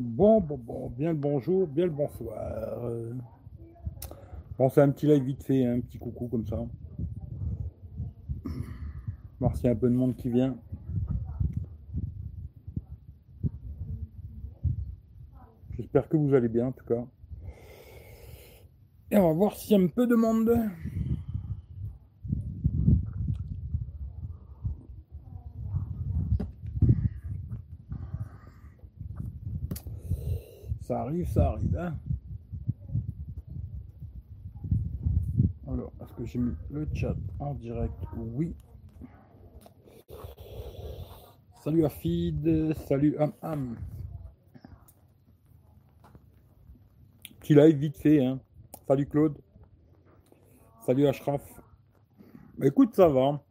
Bon, 0.00 0.40
bon, 0.40 0.56
bon, 0.56 0.88
bien 0.88 1.10
le 1.10 1.18
bonjour, 1.18 1.66
bien 1.68 1.84
le 1.84 1.90
bonsoir. 1.90 2.38
Euh, 2.84 3.12
Bon, 4.56 4.68
c'est 4.70 4.80
un 4.80 4.90
petit 4.90 5.06
live 5.06 5.22
vite 5.22 5.42
fait, 5.42 5.64
hein, 5.64 5.76
un 5.76 5.80
petit 5.80 5.98
coucou 5.98 6.28
comme 6.28 6.46
ça. 6.46 6.58
Voir 9.38 9.56
s'il 9.56 9.66
y 9.66 9.68
a 9.68 9.72
un 9.72 9.74
peu 9.74 9.88
de 9.88 9.94
monde 9.94 10.16
qui 10.16 10.30
vient. 10.30 10.56
J'espère 15.76 16.08
que 16.08 16.16
vous 16.16 16.34
allez 16.34 16.48
bien 16.48 16.66
en 16.66 16.72
tout 16.72 16.84
cas. 16.84 17.04
Et 19.10 19.18
on 19.18 19.28
va 19.28 19.32
voir 19.32 19.56
s'il 19.56 19.76
y 19.76 19.80
a 19.80 19.84
un 19.84 19.88
peu 19.88 20.06
de 20.06 20.14
monde. 20.14 20.54
Ça 30.82 30.99
arrive, 31.10 31.28
ça 31.28 31.48
arrive. 31.48 31.76
Hein 31.76 31.96
Alors, 35.66 35.92
est-ce 36.00 36.12
que 36.12 36.24
j'ai 36.24 36.38
mis 36.38 36.54
le 36.70 36.86
chat 36.94 37.16
en 37.40 37.54
direct? 37.54 37.94
Oui. 38.16 38.54
Salut 41.64 41.84
Afid, 41.84 42.74
salut 42.86 43.16
Am 43.18 43.32
Am. 43.42 43.76
Petit 47.40 47.54
live 47.54 47.76
vite 47.76 47.98
fait. 47.98 48.24
Hein. 48.24 48.38
Salut 48.86 49.06
Claude. 49.06 49.36
Salut 50.86 51.08
Ashraf. 51.08 51.42
Bah, 52.56 52.68
écoute, 52.68 52.94
ça 52.94 53.08
va. 53.08 53.42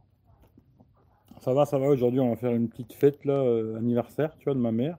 Ça 1.42 1.54
va, 1.54 1.66
ça 1.66 1.78
va. 1.78 1.88
Aujourd'hui, 1.88 2.22
on 2.22 2.30
va 2.30 2.36
faire 2.38 2.56
une 2.56 2.70
petite 2.70 2.94
fête 2.94 3.26
là, 3.26 3.34
euh, 3.34 3.78
anniversaire, 3.78 4.36
tu 4.38 4.46
vois, 4.46 4.54
de 4.54 4.60
ma 4.60 4.72
mère. 4.72 4.98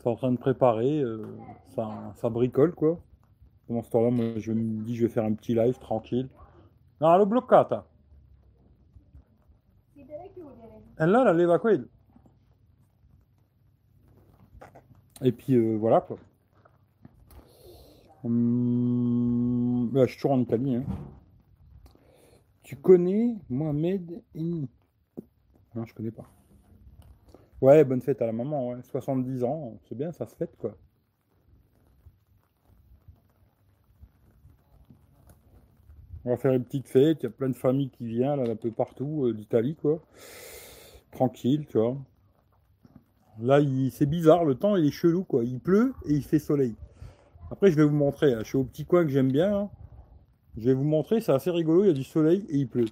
C'est 0.00 0.08
en 0.08 0.16
train 0.16 0.32
de 0.32 0.38
préparer. 0.38 1.00
euh, 1.00 1.26
ça, 1.74 2.12
ça 2.16 2.28
bricole 2.30 2.74
quoi. 2.74 2.98
Pendant 3.66 3.82
ce 3.82 3.90
temps-là, 3.90 4.10
moi, 4.10 4.32
je 4.38 4.52
me 4.52 4.82
dis, 4.82 4.96
je 4.96 5.06
vais 5.06 5.12
faire 5.12 5.24
un 5.24 5.34
petit 5.34 5.54
live 5.54 5.78
tranquille. 5.78 6.28
No, 7.00 7.16
l'ho 7.16 7.26
bloccata. 7.26 7.84
Chiudere. 9.94 10.30
E 10.98 11.02
allora 11.02 11.32
leva 11.32 11.58
quello. 11.58 11.86
Et 15.22 15.32
puis 15.32 15.54
euh, 15.54 15.76
voilà 15.76 16.00
quoi. 16.00 16.16
Hum, 18.24 19.90
je 19.94 20.06
suis 20.06 20.16
toujours 20.16 20.32
en 20.32 20.40
Italie. 20.40 20.76
hein. 20.76 20.84
Tu 22.62 22.76
connais 22.76 23.36
Mohamed 23.48 24.22
Eni? 24.34 24.68
Non, 25.74 25.84
je 25.86 25.94
connais 25.94 26.10
pas. 26.10 26.28
Ouais, 27.62 27.84
bonne 27.84 28.02
fête 28.02 28.20
à 28.22 28.26
la 28.26 28.32
maman, 28.32 28.68
ouais. 28.68 28.82
70 28.82 29.44
ans, 29.44 29.78
c'est 29.88 29.94
bien, 29.94 30.12
ça 30.12 30.26
se 30.26 30.34
fête 30.36 30.56
quoi. 30.58 30.76
On 36.24 36.30
va 36.30 36.36
faire 36.38 36.52
une 36.52 36.64
petite 36.64 36.88
fête, 36.88 37.18
il 37.20 37.24
y 37.24 37.26
a 37.26 37.30
plein 37.30 37.48
de 37.50 37.56
familles 37.56 37.90
qui 37.90 38.06
viennent 38.06 38.42
là, 38.42 38.50
un 38.50 38.56
peu 38.56 38.70
partout 38.70 39.26
euh, 39.26 39.34
d'Italie 39.34 39.74
quoi. 39.76 40.00
Tranquille, 41.12 41.66
tu 41.68 41.78
vois. 41.78 41.96
Là, 43.40 43.58
c'est 43.90 44.06
bizarre, 44.06 44.44
le 44.44 44.54
temps 44.54 44.76
il 44.76 44.86
est 44.86 44.90
chelou 44.90 45.24
quoi. 45.24 45.44
Il 45.44 45.58
pleut 45.60 45.94
et 46.06 46.12
il 46.14 46.22
fait 46.24 46.38
soleil. 46.38 46.74
Après, 47.50 47.70
je 47.70 47.76
vais 47.76 47.84
vous 47.84 47.94
montrer. 47.96 48.34
hein. 48.34 48.40
Je 48.42 48.48
suis 48.48 48.58
au 48.58 48.64
petit 48.64 48.84
coin 48.86 49.04
que 49.04 49.10
j'aime 49.10 49.32
bien. 49.32 49.54
hein. 49.56 49.70
Je 50.58 50.64
vais 50.66 50.74
vous 50.74 50.84
montrer, 50.84 51.20
c'est 51.20 51.32
assez 51.32 51.50
rigolo. 51.50 51.84
Il 51.84 51.88
y 51.88 51.90
a 51.90 51.94
du 51.94 52.04
soleil 52.04 52.46
et 52.50 52.58
il 52.58 52.68
pleut. 52.68 52.86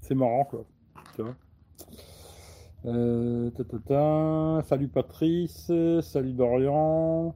C'est 0.00 0.14
marrant 0.14 0.44
quoi. 0.44 0.64
Tu 1.16 1.22
vois. 1.22 1.36
Euh. 2.84 3.50
Salut 4.64 4.88
Patrice, 4.88 5.70
salut 6.02 6.32
Dorian. 6.32 7.34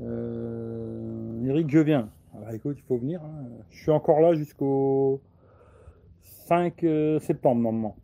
Euh, 0.00 1.44
Eric, 1.46 1.70
je 1.70 1.78
viens. 1.78 2.10
Ah, 2.34 2.54
écoute, 2.54 2.76
il 2.78 2.84
faut 2.84 2.98
venir. 2.98 3.20
hein. 3.22 3.44
Je 3.70 3.78
suis 3.82 3.90
encore 3.90 4.20
là 4.20 4.34
jusqu'au 4.34 5.20
5 6.46 6.84
euh, 6.84 7.18
septembre 7.20 7.62
normalement. 7.62 7.96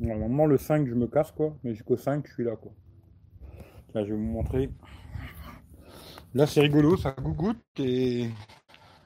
Normalement, 0.00 0.46
le 0.46 0.58
5, 0.58 0.86
je 0.86 0.94
me 0.94 1.06
casse 1.06 1.32
quoi. 1.32 1.54
Mais 1.64 1.74
jusqu'au 1.74 1.96
5, 1.96 2.26
je 2.26 2.32
suis 2.34 2.44
là 2.44 2.56
quoi. 2.56 2.72
Là, 3.94 4.04
je 4.04 4.10
vais 4.10 4.16
vous 4.16 4.22
montrer. 4.22 4.70
Là, 6.34 6.46
c'est 6.46 6.60
rigolo, 6.60 6.96
ça 6.96 7.12
gougoute 7.12 7.58
et, 7.78 8.24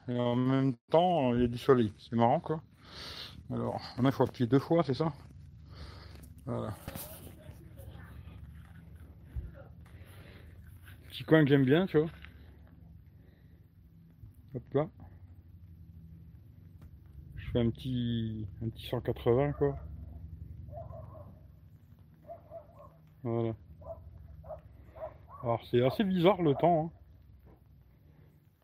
et 0.09 0.19
en 0.19 0.35
même 0.35 0.75
temps, 0.91 1.33
il 1.35 1.41
y 1.41 1.43
a 1.45 1.47
du 1.47 1.57
soleil. 1.57 1.93
C'est 1.97 2.15
marrant 2.15 2.39
quoi. 2.39 2.61
Alors, 3.53 3.81
maintenant, 3.97 4.09
il 4.09 4.13
faut 4.13 4.23
appuyer 4.23 4.47
deux 4.47 4.59
fois, 4.59 4.83
c'est 4.83 4.93
ça? 4.95 5.13
Voilà. 6.45 6.75
Petit 11.09 11.23
coin 11.23 11.43
que 11.43 11.49
j'aime 11.49 11.65
bien, 11.65 11.85
tu 11.85 11.97
vois. 11.97 12.09
Hop 14.55 14.73
là. 14.73 14.87
Je 17.35 17.49
fais 17.51 17.59
un 17.59 17.69
petit, 17.69 18.47
un 18.63 18.69
petit 18.69 18.87
180 18.87 19.53
quoi. 19.53 19.77
Voilà. 23.23 23.53
Alors 25.43 25.63
c'est 25.69 25.83
assez 25.85 26.03
bizarre 26.03 26.41
le 26.41 26.53
temps. 26.55 26.85
hein. 26.85 26.99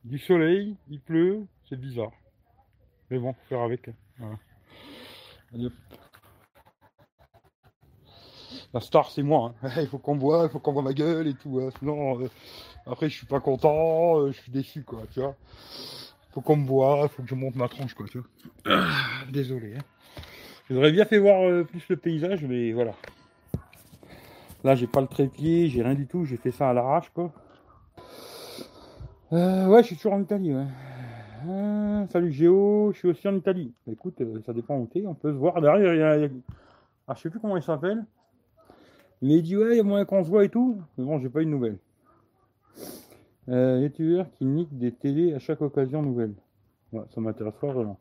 Du 0.04 0.18
soleil, 0.18 0.76
il 0.90 1.00
pleut, 1.02 1.46
c'est 1.68 1.80
bizarre. 1.80 2.12
Mais 3.10 3.20
bon, 3.20 3.34
faire 3.48 3.62
avec. 3.62 3.88
hein. 3.90 3.94
Voilà. 4.18 4.38
Hop. 5.54 5.74
La 8.74 8.82
star 8.82 9.10
c'est 9.10 9.24
moi. 9.24 9.54
hein. 9.64 9.70
Il 9.78 9.88
faut 9.88 9.98
qu'on 9.98 10.16
me 10.16 10.20
voit, 10.20 10.44
il 10.46 10.50
faut 10.50 10.60
qu'on 10.60 10.74
voit 10.74 10.84
ma 10.84 10.94
gueule 10.94 11.28
et 11.28 11.34
tout. 11.34 11.60
hein. 11.60 11.70
Sinon, 11.80 12.22
euh, 12.22 12.28
après 12.86 13.10
je 13.10 13.18
suis 13.18 13.26
pas 13.26 13.40
content, 13.40 14.20
euh, 14.20 14.32
je 14.32 14.40
suis 14.40 14.52
déçu 14.52 14.84
quoi, 14.84 15.02
tu 15.12 15.20
vois. 15.22 15.36
Faut 16.32 16.42
qu'on 16.42 16.56
me 16.58 16.66
voit, 16.68 17.08
faut 17.08 17.24
que 17.24 17.30
je 17.30 17.36
monte 17.36 17.56
ma 17.56 17.68
tronche 17.68 17.94
quoi, 17.96 18.06
tu 18.12 18.20
vois. 18.20 18.28
Ah, 18.68 19.26
Désolé. 19.32 19.76
hein. 19.78 19.82
J'aurais 20.70 20.92
bien 20.92 21.06
fait 21.06 21.18
voir 21.18 21.42
euh, 21.42 21.64
plus 21.64 21.84
le 21.90 21.98
paysage, 21.98 22.44
mais 22.46 22.72
voilà. 22.74 22.92
Là, 24.64 24.76
j'ai 24.76 24.86
pas 24.88 25.02
le 25.02 25.08
trépied, 25.08 25.68
j'ai 25.70 25.82
rien 25.82 25.96
du 25.96 26.06
tout, 26.06 26.26
j'ai 26.26 26.38
fait 26.38 26.52
ça 26.52 26.70
à 26.70 26.74
l'arrache, 26.74 27.10
quoi. 27.16 27.32
Ouais, 29.32 29.82
je 29.82 29.88
suis 29.88 29.96
toujours 29.96 30.14
en 30.14 30.22
Italie, 30.22 30.54
ouais. 30.54 30.66
Salut 32.12 32.32
Géo, 32.32 32.92
je 32.94 32.98
suis 33.00 33.08
aussi 33.08 33.28
en 33.28 33.36
Italie. 33.36 33.74
Écoute, 33.90 34.22
ça 34.46 34.54
dépend 34.54 34.76
où 34.78 34.86
t'es, 34.86 35.06
on 35.08 35.14
peut 35.16 35.32
se 35.32 35.38
voir. 35.38 35.62
Derrière, 35.62 35.96
y 35.96 36.02
a, 36.04 36.18
y 36.18 36.26
a- 36.26 36.30
Ah, 37.08 37.14
je 37.16 37.22
sais 37.22 37.30
plus 37.30 37.40
comment 37.40 37.56
il 37.58 37.64
s'appelle. 37.64 38.04
Mais 39.22 39.36
il 39.36 39.44
dit, 39.44 39.58
ouais, 39.58 39.74
il 39.74 39.78
y 39.78 39.80
a 39.80 39.84
moyen 39.84 40.06
qu'on 40.06 40.24
se 40.24 40.30
voit 40.30 40.46
et 40.46 40.50
tout. 40.50 40.82
Mais 40.98 41.04
bon, 41.04 41.20
j'ai 41.20 41.30
pas 41.30 41.42
eu 41.42 41.46
de 41.46 41.50
nouvelles. 41.50 41.78
Euh, 43.50 43.90
qui 43.90 44.46
nique 44.46 44.78
des 44.78 44.92
télés 44.92 45.34
à 45.34 45.40
chaque 45.40 45.62
occasion 45.62 46.02
nouvelle. 46.02 46.34
Ouais, 46.94 47.04
ça 47.14 47.20
m'intéresse 47.22 47.56
pas 47.60 47.72
vraiment. 47.72 47.98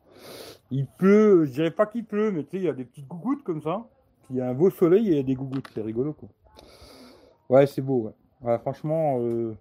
Il 0.71 0.85
pleut, 0.85 1.45
je 1.45 1.51
dirais 1.51 1.71
pas 1.71 1.87
qu'il 1.87 2.05
pleut, 2.05 2.31
mais 2.31 2.43
tu 2.43 2.51
sais, 2.51 2.57
il 2.57 2.63
y 2.63 2.69
a 2.69 2.73
des 2.73 2.85
petites 2.85 3.07
gougouttes 3.07 3.43
comme 3.43 3.61
ça. 3.61 3.87
Il 4.29 4.37
y 4.37 4.41
a 4.41 4.47
un 4.47 4.53
beau 4.53 4.69
soleil 4.69 5.07
et 5.07 5.11
il 5.11 5.17
y 5.17 5.19
a 5.19 5.23
des 5.23 5.33
gougouttes, 5.33 5.67
c'est 5.73 5.81
rigolo 5.81 6.13
quoi. 6.13 6.29
Ouais, 7.49 7.65
c'est 7.65 7.81
beau, 7.81 8.03
ouais. 8.03 8.13
Ouais, 8.41 8.59
franchement, 8.59 9.17
euh, 9.19 9.55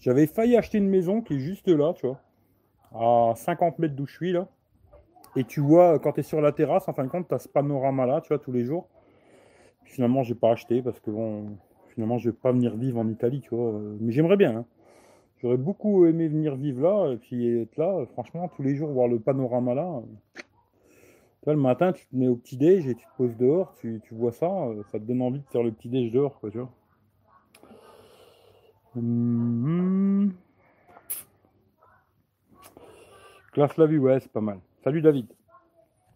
j'avais 0.00 0.26
failli 0.26 0.56
acheter 0.56 0.78
une 0.78 0.88
maison 0.88 1.22
qui 1.22 1.34
est 1.34 1.38
juste 1.38 1.68
là, 1.68 1.94
tu 1.94 2.06
vois, 2.06 2.20
à 3.30 3.34
50 3.36 3.78
mètres 3.78 3.94
d'où 3.94 4.06
je 4.06 4.14
suis 4.14 4.32
là. 4.32 4.48
Et 5.36 5.44
tu 5.44 5.60
vois, 5.60 6.00
quand 6.00 6.12
tu 6.12 6.20
es 6.20 6.22
sur 6.24 6.40
la 6.40 6.50
terrasse, 6.50 6.88
en 6.88 6.92
fin 6.92 7.04
de 7.04 7.08
compte, 7.08 7.28
tu 7.28 7.34
as 7.34 7.38
ce 7.38 7.48
panorama 7.48 8.06
là, 8.06 8.20
tu 8.20 8.28
vois, 8.28 8.38
tous 8.38 8.52
les 8.52 8.64
jours. 8.64 8.88
Finalement, 9.88 10.22
j'ai 10.22 10.34
pas 10.34 10.52
acheté 10.52 10.82
parce 10.82 11.00
que 11.00 11.10
bon, 11.10 11.56
finalement, 11.88 12.18
je 12.18 12.30
vais 12.30 12.36
pas 12.36 12.52
venir 12.52 12.76
vivre 12.76 12.98
en 12.98 13.08
Italie, 13.08 13.40
tu 13.40 13.54
vois. 13.54 13.72
euh, 13.72 13.96
Mais 14.00 14.12
j'aimerais 14.12 14.36
bien, 14.36 14.56
hein. 14.58 14.64
J'aurais 15.40 15.56
beaucoup 15.56 16.04
aimé 16.06 16.28
venir 16.28 16.56
vivre 16.56 16.82
là, 16.82 17.12
et 17.12 17.16
puis 17.16 17.60
être 17.60 17.76
là, 17.76 18.04
franchement, 18.12 18.48
tous 18.56 18.62
les 18.62 18.74
jours, 18.74 18.90
voir 18.90 19.08
le 19.08 19.20
panorama 19.20 19.74
là. 19.74 20.02
le 21.46 21.56
matin, 21.56 21.92
tu 21.92 22.06
te 22.06 22.16
mets 22.16 22.28
au 22.28 22.36
petit-déj 22.36 22.86
et 22.88 22.94
tu 22.94 23.04
te 23.04 23.16
poses 23.16 23.36
dehors, 23.36 23.74
tu, 23.80 24.00
tu 24.04 24.14
vois 24.14 24.32
ça, 24.32 24.46
euh, 24.46 24.82
ça 24.90 24.98
te 24.98 25.04
donne 25.04 25.22
envie 25.22 25.40
de 25.40 25.46
faire 25.46 25.62
le 25.62 25.72
petit-déj 25.72 26.12
dehors, 26.12 26.38
quoi, 26.40 26.50
tu 26.50 26.58
vois. 26.58 26.70
Hum, 28.96 30.32
Classe 33.52 33.76
la 33.76 33.86
vue, 33.86 33.98
ouais, 33.98 34.20
c'est 34.20 34.32
pas 34.32 34.40
mal. 34.40 34.58
Salut 34.84 35.02
David. 35.02 35.26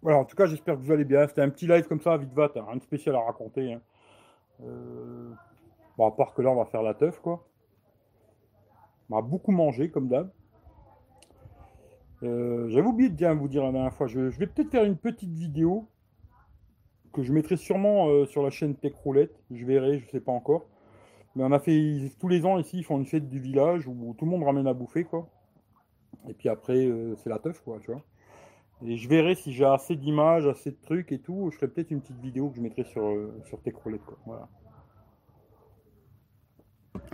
Voilà, 0.03 0.19
en 0.19 0.25
tout 0.25 0.35
cas, 0.35 0.47
j'espère 0.47 0.75
que 0.75 0.81
vous 0.81 0.91
allez 0.91 1.05
bien. 1.05 1.27
C'était 1.29 1.43
un 1.43 1.49
petit 1.49 1.67
live 1.67 1.87
comme 1.87 2.01
ça, 2.01 2.17
vite 2.17 2.33
va, 2.33 2.51
rien 2.55 2.77
de 2.77 2.83
spécial 2.83 3.15
à 3.15 3.21
raconter. 3.21 3.73
hein. 3.73 3.81
Euh, 4.65 5.31
Bon, 5.97 6.07
à 6.07 6.11
part 6.11 6.33
que 6.35 6.43
là, 6.43 6.51
on 6.51 6.57
va 6.57 6.65
faire 6.65 6.83
la 6.83 6.95
teuf, 6.95 7.21
quoi. 7.21 7.47
On 9.11 9.19
a 9.19 9.23
beaucoup 9.23 9.53
mangé, 9.53 9.91
comme 9.91 10.09
d'hab. 10.09 10.31
Euh, 12.23 12.69
J'avais 12.71 12.87
oublié 12.87 13.11
de 13.11 13.15
bien 13.15 13.35
vous 13.35 13.47
dire 13.47 13.63
la 13.63 13.73
dernière 13.73 13.93
fois. 13.93 14.07
Je, 14.07 14.21
vais 14.21 14.47
peut-être 14.47 14.71
faire 14.71 14.85
une 14.85 14.97
petite 14.97 15.33
vidéo 15.33 15.87
que 17.13 17.23
je 17.23 17.33
mettrai 17.33 17.57
sûrement 17.57 18.09
euh, 18.09 18.25
sur 18.25 18.43
la 18.43 18.51
chaîne 18.51 18.75
Tech 18.75 18.95
Roulette. 19.05 19.39
Je 19.51 19.67
verrai, 19.67 19.99
je 19.99 20.09
sais 20.09 20.21
pas 20.21 20.33
encore. 20.33 20.67
Mais 21.37 21.45
on 21.45 21.53
a 21.53 21.59
fait 21.59 22.11
tous 22.19 22.29
les 22.29 22.47
ans 22.47 22.59
ici, 22.59 22.79
ils 22.79 22.85
font 22.85 22.99
une 22.99 23.07
fête 23.07 23.29
du 23.29 23.39
village 23.39 23.87
où 23.87 24.15
tout 24.19 24.25
le 24.25 24.31
monde 24.31 24.45
ramène 24.45 24.67
à 24.67 24.75
bouffer, 24.75 25.05
quoi. 25.05 25.29
Et 26.29 26.35
puis 26.35 26.49
après, 26.49 26.91
c'est 27.19 27.31
la 27.31 27.39
teuf, 27.39 27.61
quoi, 27.61 27.79
tu 27.81 27.91
vois. 27.91 28.03
Et 28.85 28.97
je 28.97 29.09
verrai 29.09 29.35
si 29.35 29.53
j'ai 29.53 29.65
assez 29.65 29.95
d'images, 29.95 30.47
assez 30.47 30.71
de 30.71 30.77
trucs 30.83 31.13
et 31.13 31.19
tout. 31.19 31.51
Je 31.51 31.57
ferai 31.57 31.69
peut-être 31.69 31.91
une 31.91 32.01
petite 32.01 32.21
vidéo 32.21 32.51
que 32.51 32.57
je 32.57 32.61
mettrai 32.61 32.85
sur, 32.85 33.05
euh, 33.05 33.33
sur. 33.47 33.59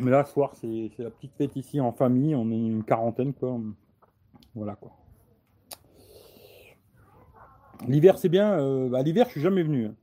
Mais 0.00 0.11
là, 0.11 0.25
ce 0.25 0.32
soir, 0.32 0.53
c'est 0.55 0.91
la 0.99 1.11
petite 1.11 1.35
fête 1.37 1.56
ici 1.56 1.81
en 1.81 1.93
famille. 1.93 2.35
On 2.35 2.50
est 2.50 2.56
une 2.56 2.85
quarantaine, 2.85 3.35
quoi. 3.35 3.59
Voilà, 4.55 4.76
quoi. 4.76 4.93
L'hiver, 7.87 8.19
c'est 8.19 8.29
bien. 8.29 8.59
Euh, 8.59 8.88
bah, 8.88 9.03
l'hiver, 9.03 9.26
je 9.26 9.32
suis 9.32 9.41
jamais 9.41 9.62
venu. 9.62 9.87
Hein. 9.87 9.94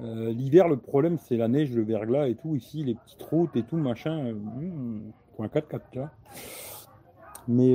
Euh, 0.00 0.32
l'hiver, 0.32 0.68
le 0.68 0.76
problème, 0.76 1.18
c'est 1.18 1.36
la 1.36 1.48
neige, 1.48 1.72
le 1.72 1.82
verglas 1.82 2.28
et 2.28 2.34
tout. 2.34 2.54
Ici, 2.54 2.84
les 2.84 2.94
petites 2.94 3.22
routes 3.22 3.56
et 3.56 3.62
tout, 3.62 3.76
machin. 3.76 4.26
Euh, 4.26 4.32
hmm, 4.32 5.12
point 5.36 5.48
4 5.48 5.68
4 5.68 5.94
là. 5.94 6.10
Mais 7.48 7.74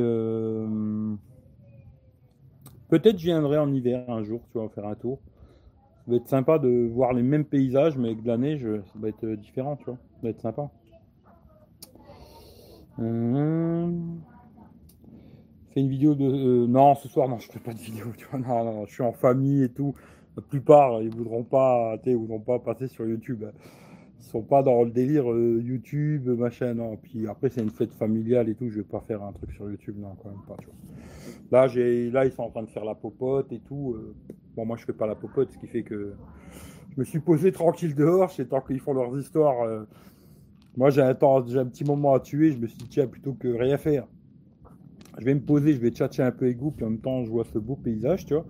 peut-être 2.89 3.17
je 3.17 3.25
viendrai 3.25 3.57
en 3.57 3.71
hiver 3.71 4.09
un 4.09 4.23
jour, 4.23 4.41
tu 4.51 4.57
vois, 4.57 4.69
faire 4.69 4.85
un 4.85 4.95
tour. 4.95 5.19
Ça 6.05 6.11
va 6.11 6.17
être 6.17 6.27
sympa 6.27 6.59
de 6.59 6.89
voir 6.91 7.13
les 7.13 7.23
mêmes 7.23 7.45
paysages, 7.45 7.97
mais 7.97 8.09
avec 8.09 8.23
de 8.23 8.27
la 8.27 8.37
neige, 8.37 8.61
ça 8.61 8.99
va 8.99 9.09
être 9.09 9.25
différent, 9.35 9.77
tu 9.77 9.85
vois. 9.85 9.97
Ça 10.15 10.19
va 10.23 10.29
être 10.29 10.41
sympa. 10.41 10.69
Fais 12.97 13.03
une 15.79 15.89
vidéo 15.89 16.13
de. 16.13 16.67
non, 16.67 16.93
ce 16.95 17.07
soir, 17.07 17.29
non, 17.29 17.39
je 17.39 17.49
fais 17.49 17.59
pas 17.59 17.73
de 17.73 17.79
vidéo, 17.79 18.07
tu 18.17 18.25
vois. 18.25 18.39
Non, 18.39 18.65
non, 18.65 18.85
je 18.85 18.93
suis 18.93 19.03
en 19.03 19.13
famille 19.13 19.63
et 19.63 19.69
tout 19.69 19.95
la 20.35 20.41
plupart, 20.41 21.01
ils 21.01 21.09
voudront 21.09 21.43
voudront 21.43 22.39
pas 22.39 22.59
passer 22.59 22.87
sur 22.87 23.05
YouTube. 23.05 23.43
Ils 24.19 24.25
sont 24.25 24.41
pas 24.41 24.63
dans 24.63 24.83
le 24.83 24.89
délire 24.89 25.31
euh, 25.31 25.61
YouTube, 25.61 26.27
machin, 26.27 26.73
non. 26.73 26.97
Puis 26.97 27.27
après, 27.27 27.49
c'est 27.49 27.61
une 27.61 27.69
fête 27.69 27.93
familiale 27.93 28.49
et 28.49 28.55
tout. 28.55 28.69
Je 28.69 28.77
vais 28.77 28.83
pas 28.83 29.01
faire 29.01 29.21
un 29.21 29.33
truc 29.33 29.51
sur 29.51 29.69
YouTube, 29.69 29.95
non, 29.99 30.15
quand 30.21 30.29
même 30.29 30.41
pas. 30.47 30.55
Là, 30.55 30.63
j'ai, 30.63 30.71
là, 31.53 32.25
ils 32.25 32.31
sont 32.31 32.43
en 32.43 32.49
train 32.49 32.63
de 32.63 32.69
faire 32.69 32.85
la 32.85 32.95
popote 32.95 33.51
et 33.51 33.59
tout. 33.59 33.95
Euh. 33.95 34.15
Bon, 34.55 34.65
moi, 34.65 34.77
je 34.77 34.85
fais 34.85 34.93
pas 34.93 35.07
la 35.07 35.15
popote, 35.15 35.51
ce 35.51 35.57
qui 35.57 35.67
fait 35.67 35.83
que 35.83 36.13
je 36.91 36.99
me 36.99 37.05
suis 37.05 37.19
posé 37.19 37.51
tranquille 37.51 37.95
dehors. 37.95 38.31
C'est 38.31 38.49
tant 38.49 38.61
qu'ils 38.61 38.79
font 38.79 38.93
leurs 38.93 39.17
histoires. 39.17 39.61
Euh. 39.61 39.83
Moi, 40.75 40.89
j'ai 40.89 41.01
un 41.01 41.13
temps, 41.13 41.37
un 41.37 41.65
petit 41.65 41.83
moment 41.83 42.13
à 42.13 42.19
tuer. 42.19 42.51
Je 42.51 42.57
me 42.57 42.67
suis 42.67 42.77
dit, 42.77 42.87
tiens, 42.89 43.07
plutôt 43.07 43.33
que 43.33 43.47
rien 43.47 43.77
faire, 43.77 44.07
je 45.19 45.25
vais 45.25 45.35
me 45.35 45.41
poser, 45.41 45.73
je 45.73 45.79
vais 45.79 45.91
tchatcher 45.91 46.23
un 46.23 46.31
peu 46.31 46.47
égout, 46.47 46.71
puis 46.71 46.83
en 46.85 46.89
même 46.89 46.99
temps, 46.99 47.23
je 47.23 47.29
vois 47.29 47.43
ce 47.45 47.59
beau 47.59 47.75
paysage, 47.75 48.25
tu 48.25 48.33
vois. 48.33 48.45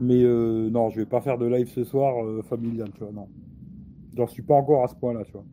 Mais 0.00 0.22
euh, 0.22 0.68
non, 0.68 0.90
je 0.90 1.00
vais 1.00 1.06
pas 1.06 1.22
faire 1.22 1.38
de 1.38 1.46
live 1.46 1.68
ce 1.68 1.84
soir 1.84 2.14
familial, 2.44 2.90
tu 2.92 3.00
vois, 3.00 3.12
non. 3.12 3.28
J'en 4.14 4.26
suis 4.26 4.42
pas 4.42 4.54
encore 4.54 4.84
à 4.84 4.88
ce 4.88 4.94
point-là, 4.96 5.24
tu 5.24 5.32
vois. 5.32 5.44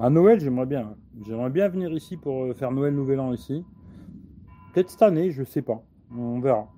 À 0.00 0.08
Noël, 0.08 0.40
j'aimerais 0.40 0.64
bien. 0.64 0.94
J'aimerais 1.26 1.50
bien 1.50 1.68
venir 1.68 1.92
ici 1.92 2.16
pour 2.16 2.54
faire 2.54 2.72
Noël 2.72 2.94
Nouvel 2.94 3.20
An 3.20 3.34
ici. 3.34 3.62
Peut-être 4.76 4.90
cette 4.90 5.00
année, 5.00 5.30
je 5.30 5.42
sais 5.42 5.62
pas. 5.62 5.82
On 6.14 6.38
verra. 6.38 6.70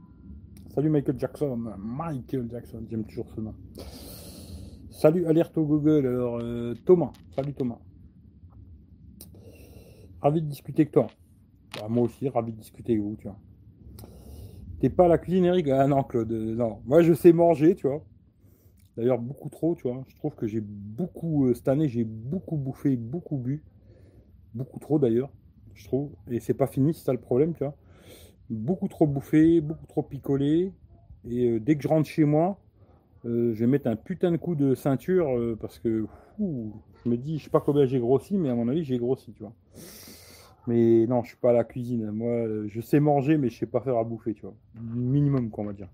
Salut 0.72 0.88
Michael 0.88 1.18
Jackson. 1.18 1.56
Michael 1.78 2.48
Jackson, 2.48 2.86
j'aime 2.88 3.04
toujours 3.04 3.28
ce 3.34 3.40
nom. 3.40 3.56
Salut 4.88 5.26
Alerte 5.26 5.58
au 5.58 5.64
Google. 5.64 6.06
Alors, 6.06 6.40
Thomas. 6.84 7.10
Salut 7.34 7.54
Thomas. 7.54 7.80
Ravi 10.22 10.42
de 10.42 10.46
discuter 10.46 10.82
avec 10.82 10.92
toi. 10.92 11.08
Bah, 11.74 11.88
moi 11.88 12.04
aussi, 12.04 12.28
ravi 12.28 12.52
de 12.52 12.58
discuter 12.58 12.92
avec 12.92 13.02
vous, 13.02 13.16
tu 13.16 13.26
vois. 13.26 13.36
T'es 14.78 14.90
pas 14.90 15.06
à 15.06 15.08
la 15.08 15.18
cuisine, 15.18 15.46
Eric? 15.46 15.66
Ah 15.66 15.88
non, 15.88 16.04
Claude, 16.04 16.30
euh, 16.30 16.54
non. 16.54 16.78
Moi, 16.84 17.02
je 17.02 17.14
sais 17.14 17.32
manger, 17.32 17.74
tu 17.74 17.88
vois. 17.88 18.04
D'ailleurs, 18.96 19.18
beaucoup 19.18 19.48
trop, 19.48 19.74
tu 19.74 19.88
vois. 19.88 20.04
Je 20.06 20.14
trouve 20.14 20.36
que 20.36 20.46
j'ai 20.46 20.60
beaucoup, 20.60 21.46
euh, 21.46 21.54
cette 21.54 21.66
année, 21.66 21.88
j'ai 21.88 22.04
beaucoup 22.04 22.58
bouffé, 22.58 22.94
beaucoup 22.94 23.38
bu. 23.38 23.64
Beaucoup 24.54 24.78
trop, 24.78 25.00
d'ailleurs, 25.00 25.32
je 25.74 25.84
trouve. 25.84 26.12
Et 26.30 26.38
c'est 26.38 26.54
pas 26.54 26.68
fini, 26.68 26.94
c'est 26.94 27.04
ça 27.04 27.12
le 27.12 27.18
problème, 27.18 27.54
tu 27.54 27.64
vois. 27.64 27.74
Beaucoup 28.50 28.88
trop 28.88 29.06
bouffé, 29.06 29.60
beaucoup 29.60 29.86
trop 29.86 30.02
picolé. 30.02 30.72
Et 31.28 31.48
euh, 31.48 31.60
dès 31.60 31.76
que 31.76 31.82
je 31.82 31.88
rentre 31.88 32.08
chez 32.08 32.24
moi, 32.24 32.58
je 33.24 33.52
vais 33.52 33.66
mettre 33.66 33.88
un 33.88 33.96
putain 33.96 34.30
de 34.30 34.36
coup 34.36 34.54
de 34.54 34.74
ceinture 34.74 35.28
parce 35.60 35.78
que 35.78 36.06
je 36.38 37.08
me 37.08 37.16
dis, 37.16 37.38
je 37.38 37.44
sais 37.44 37.50
pas 37.50 37.60
combien 37.60 37.84
j'ai 37.84 37.98
grossi, 37.98 38.38
mais 38.38 38.48
à 38.48 38.54
mon 38.54 38.68
avis, 38.68 38.84
j'ai 38.84 38.98
grossi, 38.98 39.32
tu 39.32 39.42
vois. 39.42 39.52
Mais 40.68 41.06
non, 41.06 41.22
je 41.22 41.28
suis 41.28 41.36
pas 41.38 41.50
à 41.50 41.52
la 41.54 41.64
cuisine. 41.64 42.10
Moi, 42.10 42.30
euh, 42.30 42.66
je 42.68 42.80
sais 42.82 43.00
manger, 43.00 43.38
mais 43.38 43.48
je 43.48 43.58
sais 43.58 43.66
pas 43.66 43.80
faire 43.80 43.96
à 43.96 44.04
bouffer, 44.04 44.34
tu 44.34 44.42
vois. 44.42 44.54
Minimum, 44.74 45.48
quoi, 45.48 45.64
on 45.64 45.66
va 45.66 45.72
dire. 45.72 45.88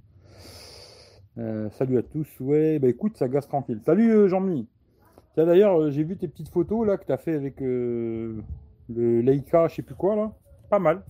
Euh, 1.38 1.70
salut 1.70 1.96
à 1.96 2.02
tous. 2.02 2.28
Ouais, 2.40 2.80
bah 2.80 2.88
écoute, 2.88 3.16
ça 3.16 3.28
gasse 3.28 3.46
tranquille. 3.46 3.80
Salut 3.86 4.10
euh, 4.10 4.28
Jean-Mi. 4.28 4.66
D'ailleurs, 5.36 5.90
j'ai 5.90 6.02
vu 6.02 6.16
tes 6.16 6.28
petites 6.28 6.48
photos 6.48 6.86
là 6.86 6.96
que 6.96 7.04
tu 7.04 7.12
as 7.12 7.18
fait 7.18 7.34
avec 7.34 7.60
le 7.60 8.42
Leica, 8.88 9.68
je 9.68 9.76
sais 9.76 9.82
plus 9.82 9.96
quoi 9.96 10.14
là. 10.16 10.32
Pas 10.70 10.78
mal. 10.78 11.02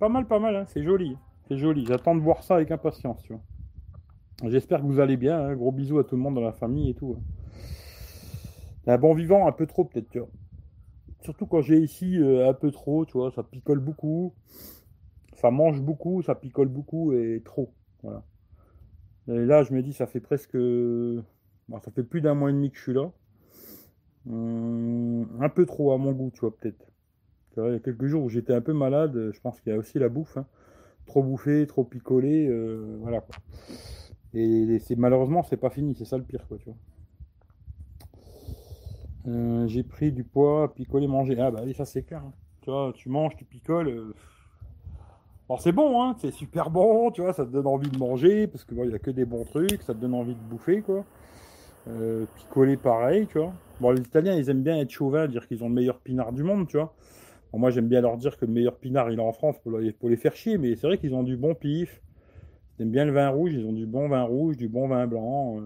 Pas 0.00 0.08
mal, 0.08 0.26
pas 0.26 0.40
mal. 0.40 0.56
Hein. 0.56 0.64
C'est 0.66 0.82
joli. 0.82 1.16
C'est 1.46 1.56
joli. 1.56 1.86
J'attends 1.86 2.16
de 2.16 2.20
voir 2.20 2.42
ça 2.42 2.56
avec 2.56 2.72
impatience, 2.72 3.22
tu 3.22 3.34
vois. 3.34 3.42
J'espère 4.50 4.80
que 4.80 4.86
vous 4.86 4.98
allez 4.98 5.16
bien. 5.16 5.38
Hein. 5.38 5.54
Gros 5.54 5.70
bisous 5.70 6.00
à 6.00 6.04
tout 6.04 6.16
le 6.16 6.22
monde 6.22 6.34
dans 6.34 6.40
la 6.40 6.52
famille 6.52 6.90
et 6.90 6.94
tout. 6.94 7.16
Hein. 7.16 7.22
Un 8.88 8.98
bon 8.98 9.14
vivant, 9.14 9.46
un 9.46 9.52
peu 9.52 9.66
trop 9.66 9.84
peut-être, 9.84 10.08
tu 10.08 10.18
vois 10.18 10.28
surtout 11.22 11.46
quand 11.46 11.60
j'ai 11.60 11.78
ici 11.78 12.18
euh, 12.18 12.48
un 12.48 12.54
peu 12.54 12.70
trop, 12.70 13.04
tu 13.04 13.12
vois, 13.12 13.30
ça 13.30 13.42
picole 13.42 13.80
beaucoup, 13.80 14.34
ça 15.34 15.50
mange 15.50 15.80
beaucoup, 15.80 16.22
ça 16.22 16.34
picole 16.34 16.68
beaucoup 16.68 17.12
et 17.12 17.42
trop. 17.44 17.72
Voilà. 18.02 18.24
Et 19.28 19.44
là, 19.44 19.62
je 19.62 19.72
me 19.72 19.82
dis, 19.82 19.92
ça 19.92 20.06
fait 20.06 20.20
presque. 20.20 20.56
Ça 21.84 21.90
fait 21.92 22.02
plus 22.02 22.20
d'un 22.20 22.34
mois 22.34 22.50
et 22.50 22.52
demi 22.52 22.70
que 22.70 22.76
je 22.76 22.82
suis 22.82 22.94
là. 22.94 23.12
Hum, 24.28 25.28
un 25.40 25.48
peu 25.48 25.66
trop 25.66 25.92
à 25.92 25.98
mon 25.98 26.12
goût, 26.12 26.30
tu 26.34 26.40
vois, 26.40 26.56
peut-être. 26.56 26.89
Il 27.56 27.72
y 27.72 27.76
a 27.76 27.78
quelques 27.80 28.06
jours 28.06 28.24
où 28.24 28.28
j'étais 28.28 28.54
un 28.54 28.60
peu 28.60 28.72
malade, 28.72 29.30
je 29.32 29.40
pense 29.40 29.60
qu'il 29.60 29.72
y 29.72 29.74
a 29.74 29.78
aussi 29.78 29.98
la 29.98 30.08
bouffe. 30.08 30.36
Hein. 30.36 30.46
Trop 31.06 31.22
bouffé, 31.22 31.66
trop 31.66 31.84
picolé, 31.84 32.46
euh, 32.46 32.96
voilà 33.00 33.20
quoi. 33.20 33.34
Et 34.32 34.78
c'est 34.78 34.96
malheureusement, 34.96 35.42
c'est 35.42 35.56
pas 35.56 35.70
fini, 35.70 35.94
c'est 35.96 36.04
ça 36.04 36.16
le 36.16 36.22
pire, 36.22 36.46
quoi, 36.46 36.56
tu 36.58 36.66
vois. 36.66 36.76
Euh, 39.28 39.66
j'ai 39.66 39.82
pris 39.82 40.12
du 40.12 40.24
poids, 40.24 40.72
picoler, 40.72 41.06
manger. 41.06 41.36
Ah 41.40 41.50
bah 41.50 41.62
oui, 41.64 41.74
ça 41.74 41.84
c'est 41.84 42.02
clair. 42.02 42.22
Hein. 42.24 42.32
Tu 42.62 42.70
vois, 42.70 42.92
tu 42.94 43.08
manges, 43.08 43.36
tu 43.36 43.44
picoles. 43.44 43.88
Euh. 43.88 44.14
Bon, 45.48 45.56
c'est 45.56 45.72
bon, 45.72 46.00
hein, 46.00 46.14
c'est 46.20 46.30
super 46.30 46.70
bon, 46.70 47.10
tu 47.10 47.22
vois, 47.22 47.32
ça 47.32 47.44
te 47.44 47.50
donne 47.50 47.66
envie 47.66 47.90
de 47.90 47.98
manger, 47.98 48.46
parce 48.46 48.62
que 48.64 48.72
il 48.72 48.88
n'y 48.88 48.94
a 48.94 49.00
que 49.00 49.10
des 49.10 49.24
bons 49.24 49.44
trucs, 49.44 49.82
ça 49.82 49.94
te 49.94 49.98
donne 49.98 50.14
envie 50.14 50.36
de 50.36 50.40
bouffer, 50.40 50.80
quoi. 50.80 51.04
Euh, 51.88 52.24
picoler 52.36 52.76
pareil, 52.76 53.26
tu 53.26 53.38
vois. 53.38 53.52
Bon, 53.80 53.90
les 53.90 54.00
Italiens, 54.00 54.36
ils 54.36 54.48
aiment 54.48 54.62
bien 54.62 54.78
être 54.78 54.90
chauvins, 54.90 55.26
dire 55.26 55.48
qu'ils 55.48 55.64
ont 55.64 55.68
le 55.68 55.74
meilleur 55.74 55.98
pinard 55.98 56.32
du 56.32 56.44
monde, 56.44 56.68
tu 56.68 56.76
vois. 56.76 56.94
Moi, 57.58 57.70
j'aime 57.70 57.88
bien 57.88 58.00
leur 58.00 58.16
dire 58.16 58.36
que 58.36 58.44
le 58.44 58.52
meilleur 58.52 58.76
pinard, 58.76 59.10
il 59.10 59.18
est 59.18 59.22
en 59.22 59.32
France 59.32 59.58
pour 59.62 59.78
les, 59.78 59.92
pour 59.92 60.08
les 60.08 60.16
faire 60.16 60.34
chier, 60.34 60.58
mais 60.58 60.76
c'est 60.76 60.86
vrai 60.86 60.98
qu'ils 60.98 61.14
ont 61.14 61.22
du 61.22 61.36
bon 61.36 61.54
pif. 61.54 62.00
Ils 62.78 62.82
aiment 62.82 62.90
bien 62.90 63.04
le 63.04 63.12
vin 63.12 63.28
rouge, 63.28 63.52
ils 63.52 63.66
ont 63.66 63.72
du 63.72 63.86
bon 63.86 64.08
vin 64.08 64.22
rouge, 64.22 64.56
du 64.56 64.68
bon 64.68 64.88
vin 64.88 65.06
blanc. 65.06 65.60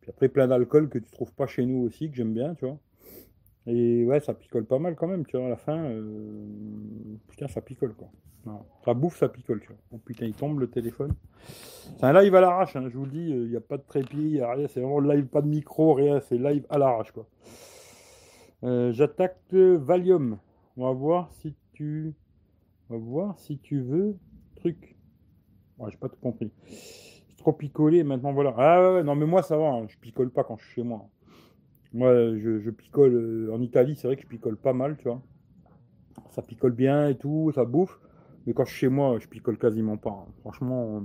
Puis 0.00 0.10
après, 0.10 0.28
plein 0.28 0.48
d'alcool 0.48 0.88
que 0.88 0.98
tu 0.98 1.10
trouves 1.10 1.32
pas 1.34 1.46
chez 1.46 1.64
nous 1.66 1.82
aussi, 1.84 2.10
que 2.10 2.16
j'aime 2.16 2.32
bien, 2.32 2.54
tu 2.54 2.66
vois. 2.66 2.78
Et 3.66 4.04
ouais, 4.04 4.20
ça 4.20 4.34
picole 4.34 4.64
pas 4.64 4.78
mal 4.78 4.96
quand 4.96 5.06
même, 5.06 5.24
tu 5.24 5.36
vois, 5.36 5.46
à 5.46 5.50
la 5.50 5.56
fin. 5.56 5.84
Euh, 5.84 7.16
putain, 7.28 7.46
ça 7.46 7.60
picole, 7.60 7.94
quoi. 7.94 8.08
Ça 8.84 8.94
bouffe, 8.94 9.18
ça 9.18 9.28
picole, 9.28 9.60
tu 9.60 9.68
vois. 9.68 9.76
Oh 9.92 9.98
putain, 9.98 10.26
il 10.26 10.34
tombe 10.34 10.58
le 10.58 10.68
téléphone. 10.68 11.12
C'est 11.96 12.04
un 12.04 12.20
live 12.20 12.34
à 12.34 12.40
l'arrache, 12.40 12.74
hein, 12.74 12.88
je 12.88 12.96
vous 12.96 13.04
le 13.04 13.10
dis, 13.10 13.30
il 13.30 13.48
n'y 13.48 13.56
a 13.56 13.60
pas 13.60 13.76
de 13.76 13.82
trépied, 13.82 14.44
rien, 14.44 14.66
c'est 14.66 14.80
vraiment 14.80 14.98
live, 14.98 15.26
pas 15.26 15.42
de 15.42 15.46
micro, 15.46 15.94
rien, 15.94 16.20
c'est 16.20 16.38
live 16.38 16.66
à 16.70 16.78
l'arrache, 16.78 17.12
quoi. 17.12 17.26
Euh, 18.64 18.92
j'attaque 18.92 19.38
Valium. 19.52 20.38
On 20.76 20.84
va 20.84 20.92
voir 20.92 21.32
si 21.32 21.54
tu. 21.72 22.14
On 22.88 22.94
va 22.94 23.00
voir 23.00 23.38
si 23.38 23.58
tu 23.58 23.80
veux. 23.80 24.16
Truc. 24.56 24.96
Ouais, 25.78 25.90
j'ai 25.90 25.98
pas 25.98 26.08
tout 26.08 26.20
compris 26.20 26.50
trop 27.42 27.52
picolé, 27.52 28.04
maintenant 28.04 28.32
voilà. 28.32 28.54
Ah 28.56 28.94
ouais, 28.94 29.02
non 29.02 29.14
mais 29.14 29.26
moi 29.26 29.42
ça 29.42 29.56
va, 29.58 29.68
hein. 29.68 29.86
je 29.88 29.98
picole 29.98 30.30
pas 30.30 30.44
quand 30.44 30.56
je 30.56 30.64
suis 30.64 30.74
chez 30.76 30.82
moi. 30.82 31.08
Moi 31.92 32.10
je, 32.38 32.70
picole 32.70 33.14
euh, 33.14 33.52
en 33.52 33.60
Italie, 33.60 33.96
c'est 33.96 34.06
vrai 34.06 34.16
que 34.16 34.22
je 34.22 34.26
picole 34.26 34.56
pas 34.56 34.72
mal, 34.72 34.96
tu 34.96 35.04
vois. 35.04 35.20
Ça 36.30 36.40
picole 36.40 36.72
bien 36.72 37.08
et 37.08 37.16
tout, 37.16 37.52
ça 37.54 37.64
bouffe. 37.64 38.00
Mais 38.46 38.54
quand 38.54 38.64
je 38.64 38.70
suis 38.70 38.80
chez 38.80 38.88
moi, 38.88 39.18
je 39.18 39.28
picole 39.28 39.58
quasiment 39.58 39.98
pas. 39.98 40.10
Hein. 40.10 40.32
Franchement, 40.40 41.04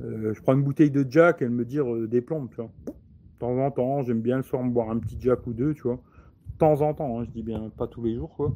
euh, 0.00 0.34
je 0.34 0.42
prends 0.42 0.54
une 0.54 0.64
bouteille 0.64 0.90
de 0.90 1.06
Jack, 1.08 1.40
elle 1.40 1.50
me 1.50 1.64
dit 1.64 1.78
euh, 1.78 2.06
des 2.06 2.20
plombes, 2.20 2.48
tu 2.50 2.56
vois. 2.56 2.70
De 2.86 3.38
temps 3.38 3.56
en 3.58 3.70
temps, 3.70 4.02
j'aime 4.02 4.22
bien 4.22 4.38
le 4.38 4.42
soir 4.42 4.64
me 4.64 4.70
boire 4.70 4.90
un 4.90 4.98
petit 4.98 5.18
Jack 5.20 5.46
ou 5.46 5.52
deux, 5.52 5.74
tu 5.74 5.82
vois. 5.82 6.00
Temps 6.58 6.80
en 6.80 6.94
temps, 6.94 7.18
hein, 7.18 7.24
je 7.24 7.30
dis 7.30 7.42
bien 7.42 7.70
pas 7.76 7.86
tous 7.86 8.02
les 8.02 8.14
jours, 8.14 8.34
quoi. 8.34 8.54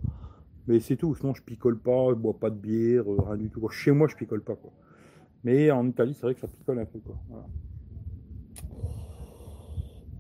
Mais 0.67 0.81
c'est 0.81 0.97
tout, 0.97 1.15
sinon 1.15 1.35
je 1.35 1.43
picole 1.43 1.79
pas, 1.79 2.11
je 2.11 2.15
bois 2.15 2.39
pas 2.39 2.51
de 2.51 2.57
bière, 2.57 3.05
rien 3.07 3.37
du 3.37 3.51
tout. 3.51 3.69
Chez 3.69 3.93
moi, 3.93 4.09
je 4.09 4.17
picole 4.17 4.43
pas, 4.43 4.57
quoi. 4.57 4.73
Mais 5.45 5.71
en 5.71 5.87
Italie, 5.87 6.15
c'est 6.15 6.23
vrai 6.23 6.35
que 6.35 6.41
ça 6.41 6.49
picole 6.49 6.79
un 6.79 6.85
peu. 6.85 6.99
Quoi. 7.01 7.17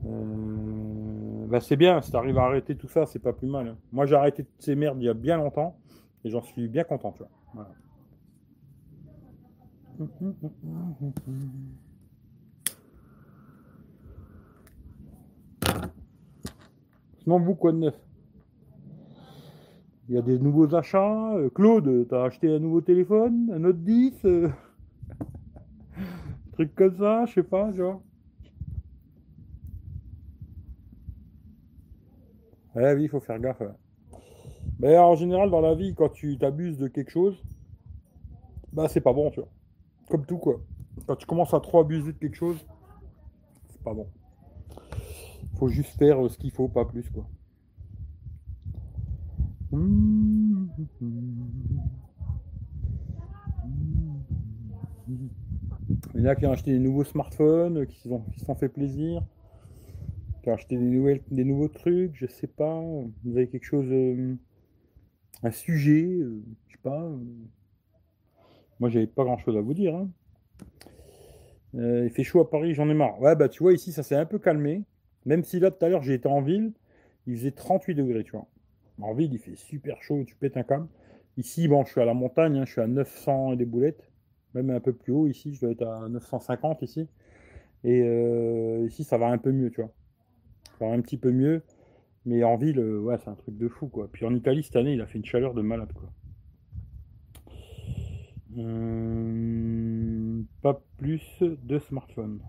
Euh, 0.06 1.46
bah, 1.46 1.60
c'est 1.60 1.76
bien, 1.76 2.00
si 2.00 2.10
tu 2.10 2.16
arrives 2.16 2.38
à 2.38 2.44
arrêter 2.44 2.76
tout 2.76 2.88
ça, 2.88 3.06
c'est 3.06 3.18
pas 3.18 3.32
plus 3.32 3.48
mal. 3.48 3.68
Hein. 3.68 3.76
Moi, 3.92 4.06
j'ai 4.06 4.14
arrêté 4.14 4.44
toutes 4.44 4.62
ces 4.62 4.74
merdes 4.74 4.98
il 5.00 5.04
y 5.04 5.08
a 5.08 5.14
bien 5.14 5.36
longtemps 5.36 5.76
et 6.24 6.30
j'en 6.30 6.42
suis 6.42 6.68
bien 6.68 6.84
content. 6.84 7.14
Sinon, 17.30 17.44
vous, 17.44 17.54
quoi 17.54 17.70
de 17.70 17.76
neuf 17.76 17.94
Il 20.08 20.16
y 20.16 20.18
a 20.18 20.20
des 20.20 20.40
nouveaux 20.40 20.74
achats. 20.74 21.36
Euh, 21.36 21.48
Claude, 21.48 22.08
t'as 22.08 22.24
acheté 22.24 22.52
un 22.52 22.58
nouveau 22.58 22.80
téléphone, 22.80 23.52
un 23.54 23.62
autre 23.62 23.78
10 23.78 24.20
truc 26.54 26.74
comme 26.74 26.96
ça, 26.96 27.26
je 27.26 27.34
sais 27.34 27.44
pas, 27.44 27.70
genre. 27.70 28.02
Ouais, 32.74 32.94
oui, 32.94 33.04
il 33.04 33.08
faut 33.08 33.20
faire 33.20 33.38
gaffe. 33.38 33.62
Mais 34.80 34.98
en 34.98 35.14
général, 35.14 35.52
dans 35.52 35.60
la 35.60 35.76
vie, 35.76 35.94
quand 35.94 36.08
tu 36.08 36.36
t'abuses 36.36 36.78
de 36.78 36.88
quelque 36.88 37.12
chose, 37.12 37.40
bah 38.72 38.88
c'est 38.88 39.00
pas 39.00 39.12
bon, 39.12 39.30
tu 39.30 39.38
vois. 39.38 39.50
Comme 40.08 40.26
tout, 40.26 40.38
quoi. 40.38 40.60
Quand 41.06 41.14
tu 41.14 41.26
commences 41.26 41.54
à 41.54 41.60
trop 41.60 41.78
abuser 41.78 42.12
de 42.12 42.18
quelque 42.18 42.36
chose, 42.36 42.58
c'est 43.68 43.84
pas 43.84 43.94
bon. 43.94 44.08
Faut 45.60 45.68
juste 45.68 45.98
faire 45.98 46.18
ce 46.30 46.38
qu'il 46.38 46.50
faut, 46.52 46.68
pas 46.68 46.86
plus, 46.86 47.10
quoi. 47.10 47.28
Il 56.14 56.22
y 56.22 56.22
en 56.22 56.30
a 56.30 56.34
qui 56.34 56.46
ont 56.46 56.52
acheté 56.52 56.72
des 56.72 56.78
nouveaux 56.78 57.04
smartphones, 57.04 57.86
qui 57.86 58.00
se 58.00 58.08
sont 58.08 58.54
fait 58.54 58.70
plaisir, 58.70 59.22
qui 60.42 60.48
ont 60.48 60.54
acheté 60.54 60.78
des, 60.78 60.82
nouvelles, 60.82 61.20
des 61.30 61.44
nouveaux 61.44 61.68
trucs, 61.68 62.16
je 62.16 62.26
sais 62.26 62.46
pas. 62.46 62.80
Vous 63.22 63.36
avez 63.36 63.46
quelque 63.46 63.66
chose, 63.66 63.88
euh, 63.90 64.38
un 65.42 65.50
sujet, 65.50 66.06
euh, 66.22 66.42
je 66.68 66.72
sais 66.72 66.82
pas. 66.82 67.02
Euh. 67.02 67.18
Moi, 68.78 68.88
j'avais 68.88 69.06
pas 69.06 69.24
grand 69.24 69.36
chose 69.36 69.58
à 69.58 69.60
vous 69.60 69.74
dire. 69.74 69.94
Hein. 69.94 70.08
il 71.74 72.08
fait 72.08 72.24
chaud 72.24 72.40
à 72.40 72.48
Paris, 72.48 72.72
j'en 72.72 72.88
ai 72.88 72.94
marre. 72.94 73.20
Ouais, 73.20 73.36
bah 73.36 73.50
tu 73.50 73.62
vois, 73.62 73.74
ici, 73.74 73.92
ça 73.92 74.02
s'est 74.02 74.16
un 74.16 74.24
peu 74.24 74.38
calmé. 74.38 74.84
Même 75.26 75.44
si 75.44 75.60
là, 75.60 75.70
tout 75.70 75.84
à 75.84 75.88
l'heure, 75.88 76.08
été 76.08 76.28
en 76.28 76.40
ville, 76.40 76.72
il 77.26 77.36
faisait 77.36 77.50
38 77.50 77.94
degrés, 77.94 78.24
tu 78.24 78.32
vois. 78.32 78.46
En 79.00 79.14
ville, 79.14 79.32
il 79.32 79.38
fait 79.38 79.56
super 79.56 80.02
chaud, 80.02 80.24
tu 80.26 80.34
pètes 80.34 80.56
un 80.56 80.62
câble. 80.62 80.88
Ici, 81.36 81.68
bon, 81.68 81.84
je 81.84 81.92
suis 81.92 82.00
à 82.00 82.04
la 82.04 82.14
montagne, 82.14 82.58
hein, 82.58 82.64
je 82.66 82.72
suis 82.72 82.80
à 82.80 82.86
900 82.86 83.52
et 83.52 83.56
des 83.56 83.64
boulettes. 83.64 84.10
Même 84.54 84.70
un 84.70 84.80
peu 84.80 84.92
plus 84.92 85.12
haut, 85.12 85.26
ici, 85.26 85.54
je 85.54 85.60
dois 85.60 85.70
être 85.70 85.86
à 85.86 86.08
950 86.08 86.82
ici. 86.82 87.08
Et 87.84 88.02
euh, 88.02 88.86
ici, 88.86 89.04
ça 89.04 89.16
va 89.18 89.28
un 89.28 89.38
peu 89.38 89.52
mieux, 89.52 89.70
tu 89.70 89.80
vois. 89.80 89.90
Ça 90.78 90.86
va 90.86 90.92
un 90.92 91.00
petit 91.00 91.16
peu 91.16 91.30
mieux. 91.30 91.62
Mais 92.26 92.44
en 92.44 92.56
ville, 92.56 92.78
euh, 92.78 92.98
ouais, 93.00 93.16
c'est 93.18 93.30
un 93.30 93.34
truc 93.34 93.56
de 93.56 93.68
fou, 93.68 93.88
quoi. 93.88 94.08
Puis 94.12 94.26
en 94.26 94.34
Italie, 94.34 94.62
cette 94.62 94.76
année, 94.76 94.94
il 94.94 95.00
a 95.00 95.06
fait 95.06 95.18
une 95.18 95.24
chaleur 95.24 95.54
de 95.54 95.62
malade, 95.62 95.92
quoi. 95.94 96.10
Hum, 98.56 100.44
pas 100.60 100.82
plus 100.98 101.22
de 101.40 101.78
smartphones. 101.78 102.40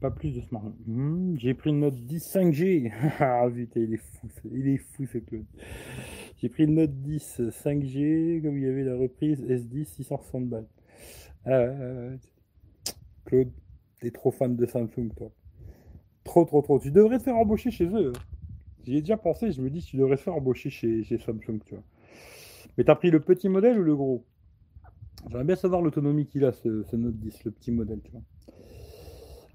Pas 0.00 0.10
plus 0.10 0.34
de 0.34 0.40
smartphones. 0.40 0.76
Hum, 0.88 1.36
j'ai 1.38 1.54
pris 1.54 1.70
une 1.70 1.80
note 1.80 1.94
10 1.94 2.34
5G. 2.34 2.92
ah 3.20 3.48
putain, 3.52 3.80
il 3.80 3.94
est 3.94 3.96
fou, 3.96 4.28
il 4.52 4.68
est 4.68 4.76
fou 4.78 5.06
ce 5.06 5.18
Claude. 5.18 5.46
J'ai 6.38 6.48
pris 6.50 6.64
une 6.64 6.74
note 6.74 6.92
10 7.00 7.40
5G, 7.50 8.42
comme 8.42 8.58
il 8.58 8.64
y 8.64 8.68
avait 8.68 8.84
la 8.84 8.96
reprise 8.96 9.42
S10 9.42 9.84
660 9.84 10.48
balles. 10.48 10.66
Euh, 11.46 12.16
Claude, 13.24 13.50
t'es 14.00 14.10
trop 14.10 14.30
fan 14.30 14.54
de 14.54 14.66
Samsung, 14.66 15.08
toi. 15.16 15.30
Trop, 16.24 16.44
trop, 16.44 16.60
trop. 16.60 16.78
Tu 16.78 16.90
devrais 16.90 17.18
te 17.18 17.24
faire 17.24 17.36
embaucher 17.36 17.70
chez 17.70 17.86
eux. 17.86 18.12
J'y 18.84 18.96
ai 18.96 19.00
déjà 19.00 19.16
pensé, 19.16 19.50
je 19.50 19.62
me 19.62 19.70
dis, 19.70 19.82
tu 19.82 19.96
devrais 19.96 20.16
te 20.16 20.22
faire 20.22 20.34
embaucher 20.34 20.70
chez, 20.70 21.04
Samsung, 21.04 21.60
tu 21.64 21.74
vois. 21.74 21.84
Mais 22.76 22.84
t'as 22.84 22.94
pris 22.94 23.10
le 23.10 23.20
petit 23.20 23.48
modèle 23.48 23.78
ou 23.78 23.82
le 23.82 23.96
gros? 23.96 24.24
J'aimerais 25.28 25.44
bien 25.44 25.56
savoir 25.56 25.80
l'autonomie 25.80 26.26
qu'il 26.26 26.44
a, 26.44 26.52
ce, 26.52 26.96
Note 26.96 27.16
10, 27.16 27.44
le 27.44 27.50
petit 27.50 27.72
modèle, 27.72 28.00
tu 28.02 28.10
vois. 28.12 28.22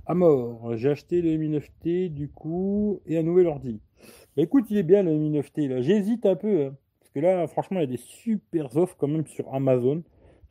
À 0.07 0.15
mort, 0.15 0.75
j'ai 0.77 0.89
acheté 0.89 1.21
le 1.21 1.37
Mi 1.37 1.47
9T, 1.49 2.09
du 2.09 2.27
coup, 2.27 2.99
et 3.05 3.19
un 3.19 3.23
nouvel 3.23 3.47
ordi. 3.47 3.79
Bah, 4.35 4.41
écoute, 4.41 4.65
il 4.71 4.77
est 4.77 4.83
bien 4.83 5.03
le 5.03 5.11
Mi 5.15 5.29
9T, 5.29 5.67
là. 5.67 5.81
J'hésite 5.81 6.25
un 6.25 6.35
peu, 6.35 6.65
hein, 6.65 6.75
parce 6.99 7.11
que 7.11 7.19
là, 7.19 7.45
franchement, 7.47 7.79
il 7.79 7.83
y 7.83 7.83
a 7.83 7.87
des 7.87 7.97
super 7.97 8.75
offres 8.75 8.95
quand 8.97 9.07
même 9.07 9.27
sur 9.27 9.53
Amazon. 9.53 10.03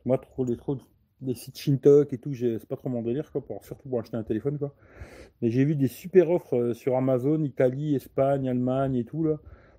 Moi, 0.05 0.17
trop 0.17 0.45
les 0.45 0.55
trop 0.55 0.77
des 1.19 1.35
sites 1.35 1.57
Shintok 1.57 2.13
et 2.13 2.17
tout, 2.17 2.33
c'est 2.33 2.65
pas 2.65 2.77
trop 2.77 2.89
mon 2.89 3.01
délire, 3.01 3.29
quoi, 3.31 3.43
surtout 3.61 3.89
pour 3.89 3.99
acheter 3.99 4.15
un 4.15 4.23
téléphone. 4.23 4.57
Mais 5.41 5.51
j'ai 5.51 5.65
vu 5.65 5.75
des 5.75 5.89
super 5.89 6.31
offres 6.31 6.55
euh, 6.55 6.73
sur 6.73 6.95
Amazon, 6.95 7.43
Italie, 7.43 7.95
Espagne, 7.95 8.47
Allemagne 8.47 8.95
et 8.95 9.03
tout, 9.03 9.27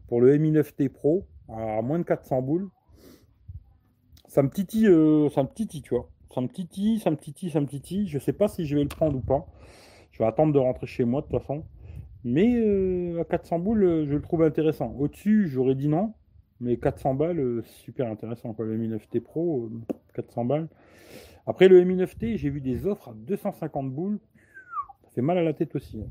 pour 0.07 0.21
le 0.21 0.37
Mi 0.37 0.53
9T 0.53 0.91
Pro, 0.91 1.27
à 1.49 1.81
moins 1.81 1.99
de 1.99 2.05
400 2.05 2.43
boules. 2.43 2.69
Ça 4.29 4.43
me 4.43 4.51
titille, 4.51 4.87
euh, 4.87 5.31
ça 5.31 5.43
me 5.43 5.49
titille, 5.49 5.83
tu 5.83 5.95
vois. 5.95 6.12
Ça 6.35 6.41
me 6.41 6.49
titille, 6.49 6.99
ça 6.99 7.11
me 7.11 7.17
titille, 7.17 7.51
ça 7.51 7.61
me 7.61 7.67
titille. 7.67 8.07
Je 8.09 8.19
sais 8.19 8.33
pas 8.33 8.49
si 8.49 8.67
je 8.67 8.77
vais 8.77 8.83
le 8.83 8.89
prendre 8.89 9.17
ou 9.17 9.21
pas. 9.21 9.47
Je 10.13 10.19
vais 10.19 10.25
attendre 10.25 10.53
de 10.53 10.59
rentrer 10.59 10.87
chez 10.87 11.05
moi, 11.05 11.21
de 11.21 11.27
toute 11.27 11.41
façon. 11.41 11.65
Mais 12.25 12.55
euh, 12.57 13.21
à 13.21 13.25
400 13.25 13.59
boules, 13.59 14.05
je 14.07 14.15
le 14.15 14.23
trouve 14.23 14.43
intéressant. 14.43 14.95
Au-dessus, 14.99 15.49
j'aurais 15.49 15.75
dit 15.75 15.89
non. 15.89 16.15
Mais 16.61 16.77
400 16.77 17.15
balles, 17.15 17.63
super 17.65 18.09
intéressant. 18.09 18.55
Le 18.59 18.77
Mi 18.77 18.89
9T 18.89 19.21
Pro, 19.21 19.69
400 20.15 20.45
balles. 20.45 20.69
Après 21.47 21.69
le 21.69 21.83
Mi 21.83 21.97
9T, 21.97 22.37
j'ai 22.37 22.51
vu 22.51 22.61
des 22.61 22.87
offres 22.87 23.09
à 23.09 23.15
250 23.15 23.93
boules. 23.93 24.21
Ça 25.03 25.11
fait 25.11 25.23
mal 25.23 25.39
à 25.39 25.43
la 25.43 25.53
tête 25.53 25.75
aussi. 25.75 26.01
Hein. 26.01 26.11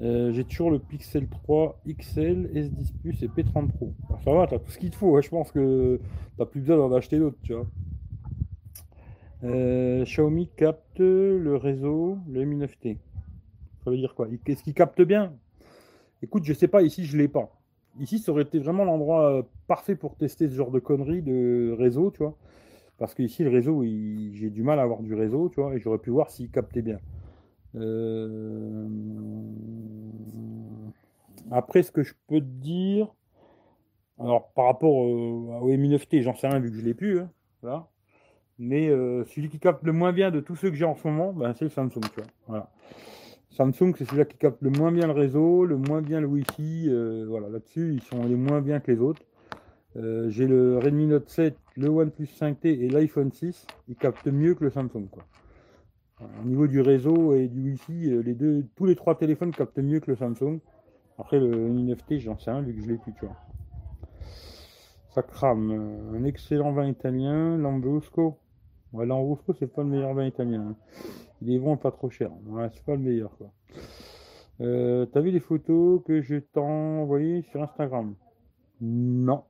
Euh, 0.00 0.32
j'ai 0.32 0.44
toujours 0.44 0.70
le 0.70 0.78
Pixel 0.78 1.28
3 1.28 1.82
XL, 1.86 2.50
S10 2.54 2.92
Plus 3.02 3.22
et 3.22 3.28
P30 3.28 3.68
Pro. 3.68 3.92
ça 4.24 4.32
va, 4.32 4.46
t'as 4.46 4.58
tout 4.58 4.70
ce 4.70 4.78
qu'il 4.78 4.90
te 4.90 4.96
faut. 4.96 5.20
Je 5.20 5.28
pense 5.28 5.52
que 5.52 6.00
t'as 6.38 6.46
plus 6.46 6.60
besoin 6.60 6.78
d'en 6.78 6.92
acheter 6.94 7.18
d'autres, 7.18 7.36
tu 7.42 7.52
vois. 7.52 7.66
Euh, 9.42 10.04
Xiaomi 10.04 10.48
capte 10.56 10.98
le 10.98 11.56
réseau, 11.56 12.18
le 12.28 12.44
Mi 12.44 12.56
9T. 12.56 12.98
Ça 13.84 13.90
veut 13.90 13.96
dire 13.96 14.14
quoi? 14.14 14.28
Qu'est-ce 14.44 14.62
qu'il 14.62 14.74
capte 14.74 15.00
bien? 15.02 15.32
Écoute, 16.22 16.44
je 16.44 16.52
sais 16.52 16.68
pas, 16.68 16.82
ici 16.82 17.06
je 17.06 17.16
l'ai 17.16 17.28
pas. 17.28 17.50
Ici, 17.98 18.18
ça 18.18 18.30
aurait 18.32 18.42
été 18.42 18.58
vraiment 18.58 18.84
l'endroit 18.84 19.30
euh, 19.30 19.42
parfait 19.66 19.96
pour 19.96 20.16
tester 20.16 20.48
ce 20.48 20.54
genre 20.54 20.70
de 20.70 20.78
conneries 20.78 21.22
de 21.22 21.74
réseau, 21.76 22.10
tu 22.10 22.18
vois. 22.18 22.36
Parce 22.98 23.14
que 23.14 23.22
ici, 23.22 23.42
le 23.42 23.50
réseau, 23.50 23.82
j'ai 23.82 24.50
du 24.50 24.62
mal 24.62 24.78
à 24.78 24.82
avoir 24.82 25.00
du 25.00 25.14
réseau, 25.14 25.48
tu 25.48 25.60
vois, 25.60 25.74
et 25.74 25.80
j'aurais 25.80 25.98
pu 25.98 26.10
voir 26.10 26.30
s'il 26.30 26.50
captait 26.50 26.82
bien. 26.82 26.98
Euh, 27.76 28.86
après, 31.50 31.82
ce 31.82 31.90
que 31.90 32.02
je 32.02 32.14
peux 32.28 32.40
te 32.40 32.44
dire, 32.44 33.08
alors 34.18 34.50
par 34.52 34.66
rapport 34.66 34.94
au 34.94 35.68
Mi9T, 35.70 36.20
j'en 36.20 36.34
sais 36.34 36.48
rien 36.48 36.60
vu 36.60 36.70
que 36.70 36.76
je 36.76 36.82
l'ai 36.82 36.94
plus, 36.94 37.20
hein, 37.20 37.86
Mais 38.62 38.90
euh, 38.90 39.24
celui 39.24 39.48
qui 39.48 39.58
capte 39.58 39.82
le 39.84 39.92
moins 39.92 40.12
bien 40.12 40.30
de 40.30 40.38
tous 40.38 40.54
ceux 40.54 40.68
que 40.68 40.76
j'ai 40.76 40.84
en 40.84 40.94
ce 40.94 41.08
moment, 41.08 41.32
ben, 41.32 41.54
c'est 41.54 41.64
le 41.64 41.70
Samsung. 41.70 42.02
Voilà. 42.46 42.70
Samsung, 43.48 43.94
c'est 43.96 44.04
celui-là 44.04 44.26
qui 44.26 44.36
capte 44.36 44.60
le 44.60 44.68
moins 44.68 44.92
bien 44.92 45.06
le 45.06 45.14
réseau, 45.14 45.64
le 45.64 45.78
moins 45.78 46.02
bien 46.02 46.20
le 46.20 46.26
Wi-Fi. 46.26 46.84
Euh, 46.90 47.24
voilà, 47.26 47.48
là-dessus, 47.48 47.94
ils 47.94 48.02
sont 48.02 48.22
les 48.22 48.36
moins 48.36 48.60
bien 48.60 48.78
que 48.78 48.92
les 48.92 49.00
autres. 49.00 49.22
Euh, 49.96 50.28
j'ai 50.28 50.46
le 50.46 50.76
Redmi 50.76 51.06
Note 51.06 51.30
7, 51.30 51.56
le 51.78 51.88
OnePlus 51.88 52.26
5T 52.26 52.66
et 52.66 52.90
l'iPhone 52.90 53.32
6. 53.32 53.66
Ils 53.88 53.96
captent 53.96 54.26
mieux 54.26 54.54
que 54.54 54.64
le 54.64 54.70
Samsung. 54.70 55.08
Quoi. 55.10 55.24
Au 56.20 56.46
niveau 56.46 56.66
du 56.66 56.82
réseau 56.82 57.34
et 57.34 57.48
du 57.48 57.62
Wi-Fi, 57.62 58.22
les 58.22 58.34
deux, 58.34 58.66
tous 58.76 58.84
les 58.84 58.94
trois 58.94 59.16
téléphones 59.16 59.52
captent 59.52 59.78
mieux 59.78 60.00
que 60.00 60.10
le 60.10 60.16
Samsung. 60.16 60.58
Après, 61.16 61.40
le 61.40 61.48
Mi 61.48 61.90
9T, 61.90 62.18
j'en 62.18 62.36
sais 62.36 62.50
rien 62.50 62.60
vu 62.60 62.74
que 62.74 62.82
je 62.82 62.88
l'ai 62.88 62.98
plus, 62.98 63.14
tu 63.14 63.24
vois. 63.24 63.36
Ça 65.14 65.22
crame. 65.22 66.12
Un 66.14 66.24
excellent 66.24 66.72
vin 66.72 66.86
italien, 66.86 67.56
Lambrusco. 67.56 68.36
Ouais, 68.92 69.06
Lambrusco, 69.06 69.54
c'est 69.58 69.72
pas 69.72 69.82
le 69.82 69.88
meilleur 69.88 70.14
vin 70.14 70.26
italien. 70.26 70.70
Hein. 70.70 70.76
Il 71.42 71.54
est 71.54 71.58
bon 71.58 71.76
pas 71.76 71.90
trop 71.90 72.10
cher. 72.10 72.30
C'est 72.74 72.84
pas 72.84 72.96
le 72.96 73.02
meilleur, 73.02 73.36
quoi. 73.36 73.52
Euh, 74.60 75.06
T'as 75.06 75.20
vu 75.20 75.30
les 75.30 75.40
photos 75.40 76.02
que 76.04 76.20
je 76.20 76.36
t'ai 76.36 76.60
envoyées 76.60 77.42
sur 77.42 77.62
Instagram? 77.62 78.14
Non. 78.80 79.44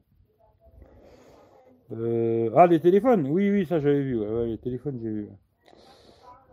Euh, 1.93 2.51
ah, 2.55 2.67
les 2.67 2.81
téléphones? 2.81 3.27
Oui, 3.29 3.51
oui, 3.51 3.67
ça 3.67 3.81
j'avais 3.81 4.03
vu. 4.03 4.21
Les 4.47 4.59
téléphones, 4.59 4.99
j'ai 5.03 5.11
vu. 5.11 5.29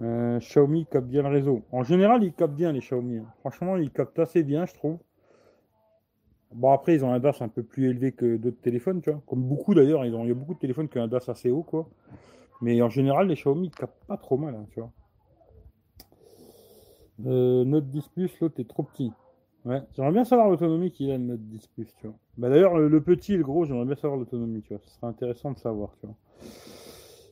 Euh, 0.02 0.40
Xiaomi 0.40 0.86
capte 0.86 1.08
bien 1.08 1.24
le 1.24 1.30
réseau. 1.30 1.64
En 1.72 1.84
général, 1.84 2.24
ils 2.24 2.34
captent 2.34 2.56
bien 2.56 2.72
les 2.72 2.80
Xiaomi. 2.80 3.18
Hein. 3.18 3.26
Franchement, 3.40 3.78
ils 3.78 3.92
captent 3.92 4.20
assez 4.20 4.44
bien, 4.44 4.66
je 4.66 4.74
trouve. 4.74 4.98
Bon, 6.54 6.72
après, 6.72 6.96
ils 6.96 7.04
ont 7.04 7.12
un 7.12 7.20
DAS 7.20 7.42
un 7.42 7.50
peu 7.50 7.62
plus 7.62 7.90
élevé 7.90 8.14
que 8.14 8.38
d'autres 8.38 8.62
téléphones, 8.62 9.02
tu 9.02 9.12
vois. 9.12 9.22
Comme 9.28 9.44
beaucoup 9.44 9.74
d'ailleurs, 9.74 10.06
il 10.06 10.12
y 10.12 10.32
a 10.32 10.34
beaucoup 10.34 10.54
de 10.54 10.60
téléphones 10.60 10.88
qui 10.88 10.98
ont 10.98 11.04
un 11.04 11.08
DAS 11.08 11.28
assez 11.28 11.52
haut, 11.52 11.64
quoi. 11.64 11.90
Mais 12.62 12.82
en 12.82 12.90
général, 12.90 13.28
les 13.28 13.36
Xiaomi, 13.36 13.68
ils 13.68 13.72
captent 13.72 14.04
pas 14.08 14.18
trop 14.18 14.38
mal, 14.38 14.56
hein, 14.56 14.66
tu 14.72 14.80
vois. 14.80 14.92
Euh, 17.26 17.66
Note 17.66 17.90
10 17.90 18.08
Plus, 18.10 18.40
l'autre 18.40 18.60
est 18.60 18.68
trop 18.68 18.84
petit. 18.84 19.12
Ouais, 19.66 19.82
j'aimerais 19.96 20.14
bien 20.14 20.24
savoir 20.24 20.50
l'autonomie 20.50 20.92
qu'il 20.92 21.12
a 21.12 21.18
le 21.18 21.24
Note 21.24 21.42
10 21.42 21.68
Plus, 21.68 21.94
tu 22.00 22.08
vois. 22.08 22.16
Bah 22.38 22.50
d'ailleurs, 22.50 22.78
le, 22.78 23.02
petit 23.02 23.34
et 23.34 23.38
le 23.38 23.44
gros, 23.44 23.66
j'aimerais 23.66 23.86
bien 23.86 23.96
savoir 23.96 24.20
l'autonomie, 24.20 24.62
tu 24.62 24.74
vois. 24.74 24.82
Ce 24.84 24.92
serait 24.92 25.08
intéressant 25.08 25.52
de 25.52 25.58
savoir, 25.58 25.96
tu 26.00 26.06
vois. 26.06 26.16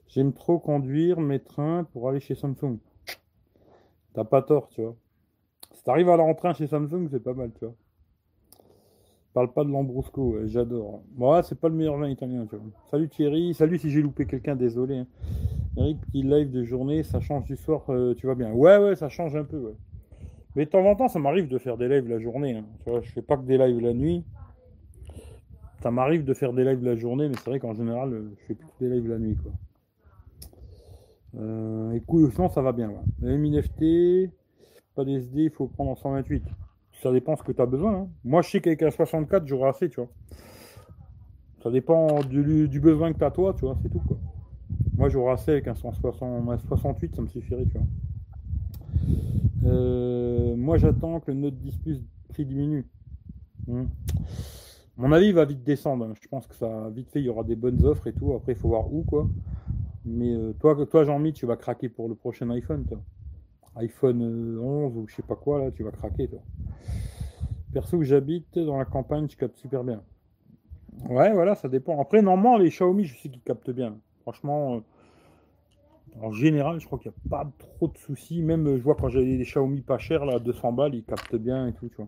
J'aime 0.07 0.33
trop 0.33 0.59
conduire 0.59 1.19
mes 1.19 1.39
trains 1.39 1.83
pour 1.85 2.09
aller 2.09 2.19
chez 2.19 2.35
Samsung. 2.35 2.77
T'as 4.13 4.23
pas 4.23 4.41
tort, 4.41 4.69
tu 4.69 4.81
vois. 4.81 4.95
Si 5.71 5.83
t'arrives 5.83 6.09
à 6.09 6.13
aller 6.13 6.23
en 6.23 6.35
train 6.35 6.53
chez 6.53 6.67
Samsung, 6.67 7.07
c'est 7.09 7.19
pas 7.19 7.33
mal, 7.33 7.51
tu 7.53 7.65
vois. 7.65 7.75
Parle 9.35 9.51
pas 9.51 9.65
de 9.65 9.69
Lambrusco, 9.69 10.37
j'adore. 10.45 11.01
Moi, 11.17 11.43
c'est 11.43 11.59
pas 11.59 11.67
le 11.67 11.75
meilleur 11.75 11.97
vin 11.97 12.07
italien, 12.07 12.47
tu 12.49 12.55
vois. 12.55 12.65
Salut 12.89 13.09
Thierry, 13.09 13.53
salut 13.53 13.77
si 13.77 13.89
j'ai 13.89 14.01
loupé 14.01 14.25
quelqu'un, 14.25 14.55
désolé. 14.55 14.99
Hein. 14.99 15.07
Eric, 15.75 15.99
petit 16.05 16.23
live 16.23 16.51
de 16.51 16.63
journée, 16.63 17.03
ça 17.03 17.19
change 17.19 17.43
du 17.43 17.57
soir, 17.57 17.83
euh, 17.89 18.13
tu 18.15 18.27
vois 18.27 18.35
bien. 18.35 18.53
Ouais, 18.53 18.77
ouais, 18.77 18.95
ça 18.95 19.09
change 19.09 19.35
un 19.35 19.43
peu, 19.43 19.57
ouais. 19.57 19.75
Mais 20.55 20.63
de 20.63 20.69
temps 20.69 20.85
en 20.85 20.95
temps, 20.95 21.09
ça 21.09 21.19
m'arrive 21.19 21.49
de 21.49 21.57
faire 21.57 21.75
des 21.75 21.89
lives 21.89 22.07
la 22.07 22.17
journée. 22.17 22.55
Hein. 22.55 22.63
Tu 22.85 22.89
vois, 22.89 23.01
je 23.01 23.11
fais 23.11 23.21
pas 23.21 23.35
que 23.35 23.43
des 23.43 23.57
lives 23.57 23.81
la 23.81 23.93
nuit. 23.93 24.23
Ça 25.83 25.91
m'arrive 25.91 26.23
de 26.23 26.33
faire 26.33 26.53
des 26.53 26.63
lives 26.63 26.85
la 26.85 26.95
journée, 26.95 27.27
mais 27.27 27.35
c'est 27.35 27.49
vrai 27.49 27.59
qu'en 27.59 27.73
général, 27.73 28.13
euh, 28.13 28.31
je 28.39 28.45
fais 28.45 28.55
plus 28.55 28.69
des 28.79 28.87
lives 28.87 29.09
la 29.09 29.17
nuit, 29.19 29.35
quoi. 29.35 29.51
Euh, 31.41 32.49
ça 32.53 32.61
va 32.61 32.71
bien. 32.71 32.89
Ouais. 33.21 33.37
Mi 33.37 33.51
9T, 33.51 34.29
pas 34.95 35.03
d'SD, 35.03 35.43
il 35.43 35.49
faut 35.49 35.67
prendre 35.67 35.91
en 35.91 35.95
128. 35.95 36.41
Ça 37.05 37.11
dépend 37.11 37.35
ce 37.35 37.43
que 37.43 37.51
tu 37.51 37.61
as 37.61 37.67
besoin. 37.67 37.93
hein. 37.93 38.07
Moi, 38.23 38.41
je 38.41 38.49
sais 38.49 38.61
qu'avec 38.61 38.81
un 38.81 38.89
64, 38.89 39.45
j'aurai 39.45 39.69
assez, 39.69 39.89
tu 39.89 39.97
vois. 40.01 40.09
Ça 41.61 41.69
dépend 41.69 42.21
du, 42.21 42.67
du 42.67 42.79
besoin 42.79 43.13
que 43.13 43.19
tu 43.19 43.23
as 43.23 43.29
toi, 43.29 43.53
tu 43.53 43.61
vois, 43.61 43.77
c'est 43.83 43.89
tout, 43.89 44.01
quoi. 44.07 44.17
Moi, 44.97 45.09
j'aurai 45.09 45.33
assez 45.33 45.51
avec 45.51 45.67
un 45.67 45.75
160, 45.75 46.49
un 46.49 46.57
68, 46.57 47.15
ça 47.15 47.21
me 47.21 47.27
suffirait, 47.27 47.65
tu 47.65 47.77
vois. 47.77 47.85
Euh, 49.65 50.55
moi, 50.55 50.77
j'attends 50.79 51.19
que 51.19 51.29
le 51.29 51.37
Note 51.37 51.59
10 51.59 51.77
Plus 51.77 52.01
prix 52.29 52.43
diminue. 52.43 52.87
Hmm. 53.67 53.83
Mon 54.97 55.11
avis, 55.11 55.31
va 55.31 55.45
vite 55.45 55.63
descendre. 55.63 56.05
hein. 56.05 56.13
Je 56.19 56.27
pense 56.27 56.47
que 56.47 56.55
ça, 56.55 56.89
vite 56.89 57.11
fait, 57.11 57.19
il 57.19 57.25
y 57.25 57.29
aura 57.29 57.43
des 57.43 57.55
bonnes 57.55 57.83
offres 57.85 58.07
et 58.07 58.13
tout. 58.13 58.33
Après, 58.33 58.53
il 58.53 58.57
faut 58.57 58.69
voir 58.69 58.91
où, 58.91 59.03
quoi. 59.03 59.29
Mais 60.05 60.33
euh, 60.33 60.53
toi, 60.59 60.75
toi 60.87 61.03
Jean-Mi, 61.03 61.33
tu 61.33 61.45
vas 61.45 61.55
craquer 61.55 61.87
pour 61.87 62.09
le 62.09 62.15
prochain 62.15 62.49
iPhone, 62.49 62.83
toi. 62.85 62.99
iPhone 63.77 64.21
euh, 64.21 64.59
11 64.59 64.97
ou 64.97 65.07
je 65.07 65.15
sais 65.15 65.23
pas 65.23 65.35
quoi, 65.35 65.59
là, 65.59 65.71
tu 65.71 65.83
vas 65.83 65.91
craquer, 65.91 66.27
toi. 66.27 66.39
Perso, 67.73 68.01
j'habite 68.03 68.57
dans 68.57 68.77
la 68.77 68.85
campagne, 68.85 69.27
je 69.29 69.35
capte 69.37 69.57
super 69.57 69.83
bien. 69.83 70.01
Ouais, 71.09 71.33
voilà, 71.33 71.55
ça 71.55 71.67
dépend. 71.67 71.99
Après, 72.01 72.21
normalement, 72.21 72.57
les 72.57 72.69
Xiaomi, 72.69 73.05
je 73.05 73.17
sais 73.17 73.29
qu'ils 73.29 73.41
captent 73.41 73.69
bien. 73.71 73.97
Franchement, 74.21 74.75
euh, 74.75 74.79
en 76.21 76.31
général, 76.31 76.79
je 76.79 76.85
crois 76.85 76.97
qu'il 76.99 77.11
n'y 77.11 77.17
a 77.17 77.29
pas 77.29 77.51
trop 77.59 77.87
de 77.87 77.97
soucis. 77.97 78.41
Même, 78.41 78.67
euh, 78.67 78.77
je 78.77 78.83
vois 78.83 78.95
quand 78.95 79.09
j'ai 79.09 79.25
des 79.37 79.43
Xiaomi 79.43 79.81
pas 79.81 79.97
chers, 79.97 80.25
là, 80.25 80.39
200 80.39 80.71
balles, 80.71 80.95
ils 80.95 81.03
captent 81.03 81.35
bien 81.35 81.67
et 81.67 81.73
tout, 81.73 81.89
tu 81.89 81.95
vois. 81.97 82.07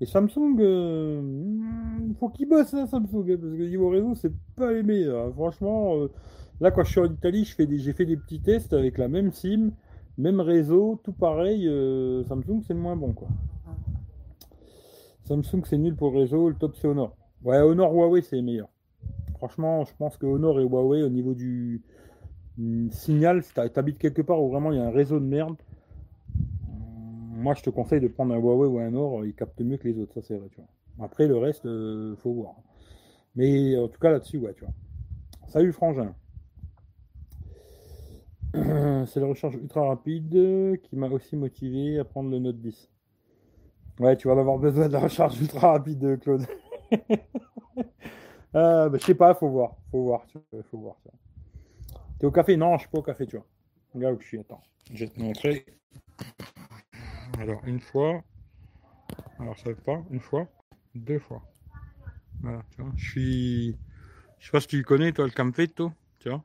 Et 0.00 0.06
Samsung, 0.06 0.56
euh, 0.60 1.20
hmm, 1.22 2.14
faut 2.18 2.28
qu'ils 2.30 2.48
bossent, 2.48 2.74
hein, 2.74 2.86
Samsung, 2.86 3.26
hein, 3.30 3.36
parce 3.40 3.54
que 3.54 3.68
niveau 3.68 3.90
réseau, 3.90 4.14
c'est 4.14 4.32
pas 4.56 4.72
les 4.72 4.82
meilleurs. 4.82 5.28
hein. 5.28 5.32
Franchement, 5.34 5.96
euh, 5.96 6.08
là, 6.60 6.70
quand 6.70 6.84
je 6.84 6.90
suis 6.92 7.00
en 7.00 7.12
Italie, 7.12 7.44
j'ai 7.44 7.92
fait 7.92 8.06
des 8.06 8.16
petits 8.16 8.40
tests 8.40 8.72
avec 8.72 8.98
la 8.98 9.08
même 9.08 9.32
SIM, 9.32 9.72
même 10.18 10.40
réseau, 10.40 11.00
tout 11.02 11.12
pareil. 11.12 11.66
euh, 11.66 12.24
Samsung, 12.24 12.62
c'est 12.66 12.74
le 12.74 12.80
moins 12.80 12.96
bon, 12.96 13.12
quoi. 13.12 13.28
Samsung, 15.24 15.62
c'est 15.64 15.78
nul 15.78 15.94
pour 15.94 16.10
le 16.10 16.18
réseau, 16.20 16.48
le 16.48 16.56
top, 16.56 16.74
c'est 16.76 16.88
Honor. 16.88 17.16
Ouais, 17.44 17.58
Honor, 17.58 17.92
Huawei, 17.92 18.22
c'est 18.22 18.36
les 18.36 18.42
meilleurs. 18.42 18.68
Franchement, 19.36 19.84
je 19.84 19.92
pense 19.96 20.16
que 20.16 20.26
Honor 20.26 20.60
et 20.60 20.64
Huawei, 20.64 21.02
au 21.02 21.08
niveau 21.08 21.34
du 21.34 21.82
signal, 22.90 23.42
si 23.42 23.54
t'habites 23.54 23.98
quelque 23.98 24.20
part 24.22 24.42
où 24.42 24.50
vraiment 24.50 24.70
il 24.72 24.78
y 24.78 24.80
a 24.80 24.86
un 24.86 24.90
réseau 24.90 25.18
de 25.18 25.24
merde, 25.24 25.56
hum, 26.68 27.42
moi 27.42 27.54
je 27.54 27.62
te 27.62 27.70
conseille 27.70 28.00
de 28.00 28.08
prendre 28.08 28.34
un 28.34 28.38
Huawei 28.38 28.68
ou 28.68 28.78
un 28.78 28.88
Honor, 28.88 29.24
ils 29.24 29.34
captent 29.34 29.60
mieux 29.62 29.78
que 29.78 29.88
les 29.88 29.98
autres, 29.98 30.12
ça 30.14 30.20
c'est 30.22 30.36
vrai, 30.36 30.48
tu 30.50 30.60
vois. 30.60 30.68
Après, 31.06 31.26
le 31.26 31.38
reste, 31.38 31.64
euh, 31.64 32.14
faut 32.16 32.32
voir. 32.32 32.56
Mais 33.34 33.78
en 33.78 33.88
tout 33.88 33.98
cas, 33.98 34.10
là-dessus, 34.10 34.38
ouais, 34.38 34.52
tu 34.52 34.64
vois. 34.64 34.74
Salut 35.46 35.72
Frangin. 35.72 36.14
C'est 39.06 39.20
la 39.20 39.26
recharge 39.26 39.54
ultra 39.54 39.86
rapide 39.86 40.80
qui 40.82 40.96
m'a 40.96 41.08
aussi 41.08 41.36
motivé 41.36 41.98
à 41.98 42.04
prendre 42.04 42.30
le 42.30 42.38
Note 42.38 42.60
10. 42.60 42.90
Ouais, 44.00 44.16
tu 44.16 44.28
vas 44.28 44.38
avoir 44.38 44.58
besoin 44.58 44.88
de 44.88 44.92
la 44.92 45.00
recharge 45.00 45.40
ultra 45.40 45.72
rapide, 45.72 46.18
Claude. 46.20 46.46
Euh, 48.56 48.88
bah, 48.88 48.98
je 49.00 49.04
sais 49.04 49.14
pas, 49.14 49.32
faut 49.34 49.48
voir. 49.48 49.76
Faut 49.92 50.02
voir, 50.02 50.26
faut 50.70 50.78
voir. 50.78 50.96
T'es 52.18 52.26
au 52.26 52.32
café? 52.32 52.56
Non, 52.56 52.74
je 52.78 52.80
suis 52.80 52.88
pas 52.88 52.98
au 52.98 53.02
café, 53.02 53.24
tu 53.24 53.36
vois. 53.36 53.46
Là 53.94 54.12
où 54.12 54.20
je 54.20 54.26
suis, 54.26 54.40
attends. 54.40 54.60
Je 54.92 55.04
vais 55.04 55.10
te 55.10 55.20
montrer. 55.20 55.66
Alors, 57.38 57.60
une 57.64 57.78
fois. 57.78 58.24
Alors, 59.38 59.56
ça 59.56 59.70
va 59.70 59.76
pas. 59.76 60.02
Une 60.10 60.18
fois. 60.18 60.48
Deux 60.96 61.20
fois. 61.20 61.42
Voilà, 62.40 62.62
tu 62.70 62.82
vois. 62.82 62.90
Je 62.96 63.10
suis. 63.10 63.78
Je 64.40 64.46
sais 64.46 64.50
pas 64.50 64.60
si 64.60 64.66
tu 64.66 64.82
connais, 64.82 65.12
toi, 65.12 65.26
le 65.26 65.30
campetto. 65.30 65.92
Tu 66.18 66.28
vois. 66.28 66.42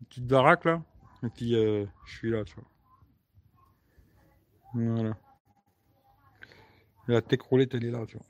Une 0.00 0.06
petite 0.08 0.26
baraque, 0.26 0.64
là. 0.64 0.82
Et 1.24 1.30
puis, 1.30 1.54
euh, 1.54 1.86
je 2.04 2.16
suis 2.16 2.30
là, 2.30 2.44
tu 2.44 2.54
vois. 2.54 2.64
Voilà. 4.74 5.16
La 7.08 7.22
tech 7.22 7.40
roulette, 7.40 7.74
elle 7.74 7.84
est 7.84 7.90
là, 7.90 8.04
tu 8.06 8.16
vois. 8.16 8.26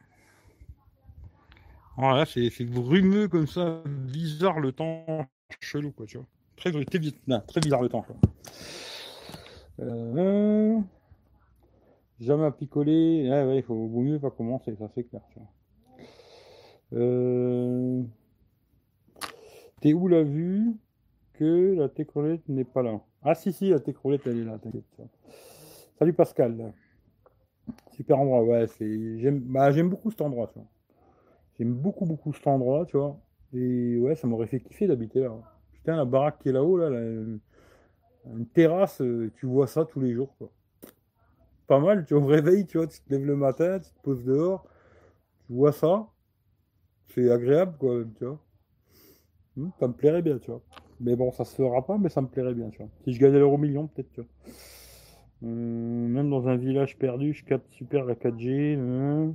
Voilà, 1.97 2.27
c'est 2.27 2.65
brumeux 2.65 3.29
comme 3.29 3.47
ça, 3.47 3.83
bizarre 3.87 4.61
le 4.61 4.73
temps, 4.73 5.27
chelou, 5.61 5.93
quoi, 5.93 6.07
tu 6.07 6.19
vois. 6.19 6.27
Très, 6.57 6.71
très, 6.73 6.85
très 6.85 7.61
bizarre 7.61 7.83
le 7.83 7.89
temps. 7.89 8.05
Euh... 9.81 10.81
Jamais 12.21 12.45
à 12.45 12.51
picoler. 12.53 13.29
Il 13.57 13.63
faut 13.63 13.89
vaut 13.89 14.03
mieux 14.03 14.19
pas 14.19 14.31
commencer, 14.31 14.75
ça 14.77 14.89
c'est 14.95 15.05
clair, 15.05 15.23
tu 15.31 15.39
vois. 15.39 15.49
Euh... 16.95 18.03
T'es 19.81 19.93
où 19.93 20.09
la 20.09 20.23
vue? 20.23 20.77
Que 21.35 21.75
la 21.75 21.89
técrolette 21.89 22.49
n'est 22.49 22.65
pas 22.65 22.83
là? 22.83 23.01
Ah 23.23 23.35
si 23.35 23.53
si, 23.53 23.71
la 23.71 23.81
técrolette 23.81 24.27
elle 24.27 24.39
est 24.39 24.45
là, 24.45 24.59
t'inquiète. 24.59 24.85
Salut 25.99 26.13
Pascal. 26.13 26.73
Super 27.93 28.19
endroit, 28.19 28.43
ouais, 28.43 28.67
c'est 28.67 29.19
j'aime 29.19 29.41
bah, 29.41 29.71
j'aime 29.71 29.89
beaucoup 29.89 30.11
cet 30.11 30.21
endroit, 30.21 30.49
tu 30.49 30.59
vois. 30.59 30.69
J'aime 31.59 31.75
beaucoup 31.75 32.07
beaucoup 32.07 32.33
cet 32.33 32.47
endroit, 32.47 32.85
tu 32.87 32.97
vois. 32.97 33.19
Et 33.53 33.97
ouais, 33.99 34.17
ça 34.17 34.27
m'aurait 34.27 34.47
fait 34.47 34.61
kiffer 34.61 34.87
d'habiter 34.87 35.21
là. 35.21 35.33
Putain, 35.73 35.97
la 35.97 36.05
baraque 36.05 36.39
qui 36.41 36.49
est 36.49 36.53
là-haut, 36.53 36.77
là, 36.77 36.89
une 36.91 38.47
terrasse, 38.55 39.01
euh, 39.01 39.31
tu 39.37 39.47
vois 39.47 39.67
ça 39.67 39.85
tous 39.85 40.01
les 40.01 40.13
jours, 40.13 40.35
quoi. 40.39 40.51
Pas 41.67 41.79
mal, 41.79 42.05
tu 42.05 42.15
vois, 42.15 42.23
au 42.23 42.27
réveil, 42.27 42.67
tu 42.67 42.79
vois, 42.79 42.87
tu 42.87 43.01
te 43.01 43.11
lèves 43.11 43.25
le 43.25 43.37
matin, 43.37 43.79
tu 43.79 43.91
te 43.91 44.01
poses 44.03 44.25
dehors, 44.25 44.67
tu 45.47 45.53
vois 45.53 45.73
ça. 45.73 46.09
C'est 47.09 47.31
agréable, 47.31 47.77
quoi, 47.79 48.03
tu 48.19 48.25
vois. 48.25 48.41
Hmm, 49.57 49.71
ça 49.79 49.89
me 49.89 49.93
plairait 49.93 50.23
bien, 50.23 50.39
tu 50.39 50.51
vois. 50.51 50.63
Mais 51.01 51.17
bon, 51.17 51.33
ça 51.33 51.45
se 51.45 51.57
fera 51.57 51.85
pas, 51.85 51.99
mais 51.99 52.09
ça 52.09 52.21
me 52.21 52.29
plairait 52.29 52.55
bien, 52.55 52.71
tu 52.71 52.79
vois. 52.79 52.89
Si 53.05 53.13
je 53.13 53.21
gagnais 53.21 53.39
l'euro 53.39 53.59
million, 53.59 53.89
peut-être, 53.89 54.11
tu 54.13 54.21
vois. 54.21 54.31
Euh, 55.45 55.47
même 55.47 56.31
dans 56.31 56.49
un 56.49 56.57
village 56.57 56.97
perdu, 56.97 57.35
je 57.35 57.45
capte 57.45 57.71
super 57.73 58.05
la 58.05 58.15
4G. 58.15 58.77
euh. 58.79 59.31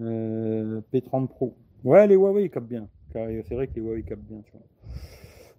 Euh, 0.00 0.80
P30 0.92 1.28
Pro. 1.28 1.54
Ouais, 1.84 2.06
les 2.06 2.14
Huawei 2.14 2.44
ils 2.44 2.50
captent 2.50 2.66
bien. 2.66 2.88
C'est 3.12 3.54
vrai 3.54 3.68
que 3.68 3.74
les 3.74 3.80
Huawei 3.80 4.02
captent 4.02 4.24
bien, 4.24 4.40
tu 4.44 4.52
vois. 4.52 4.62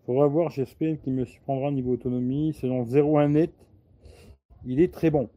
Faudra 0.05 0.27
voir, 0.27 0.49
j'espère 0.49 0.99
qu'il 1.01 1.13
me 1.13 1.23
surprendra 1.25 1.71
niveau 1.71 1.93
autonomie. 1.93 2.53
Selon 2.53 2.83
01 2.83 3.29
net, 3.29 3.53
il 4.65 4.81
est 4.81 4.93
très 4.93 5.09
bon. 5.09 5.29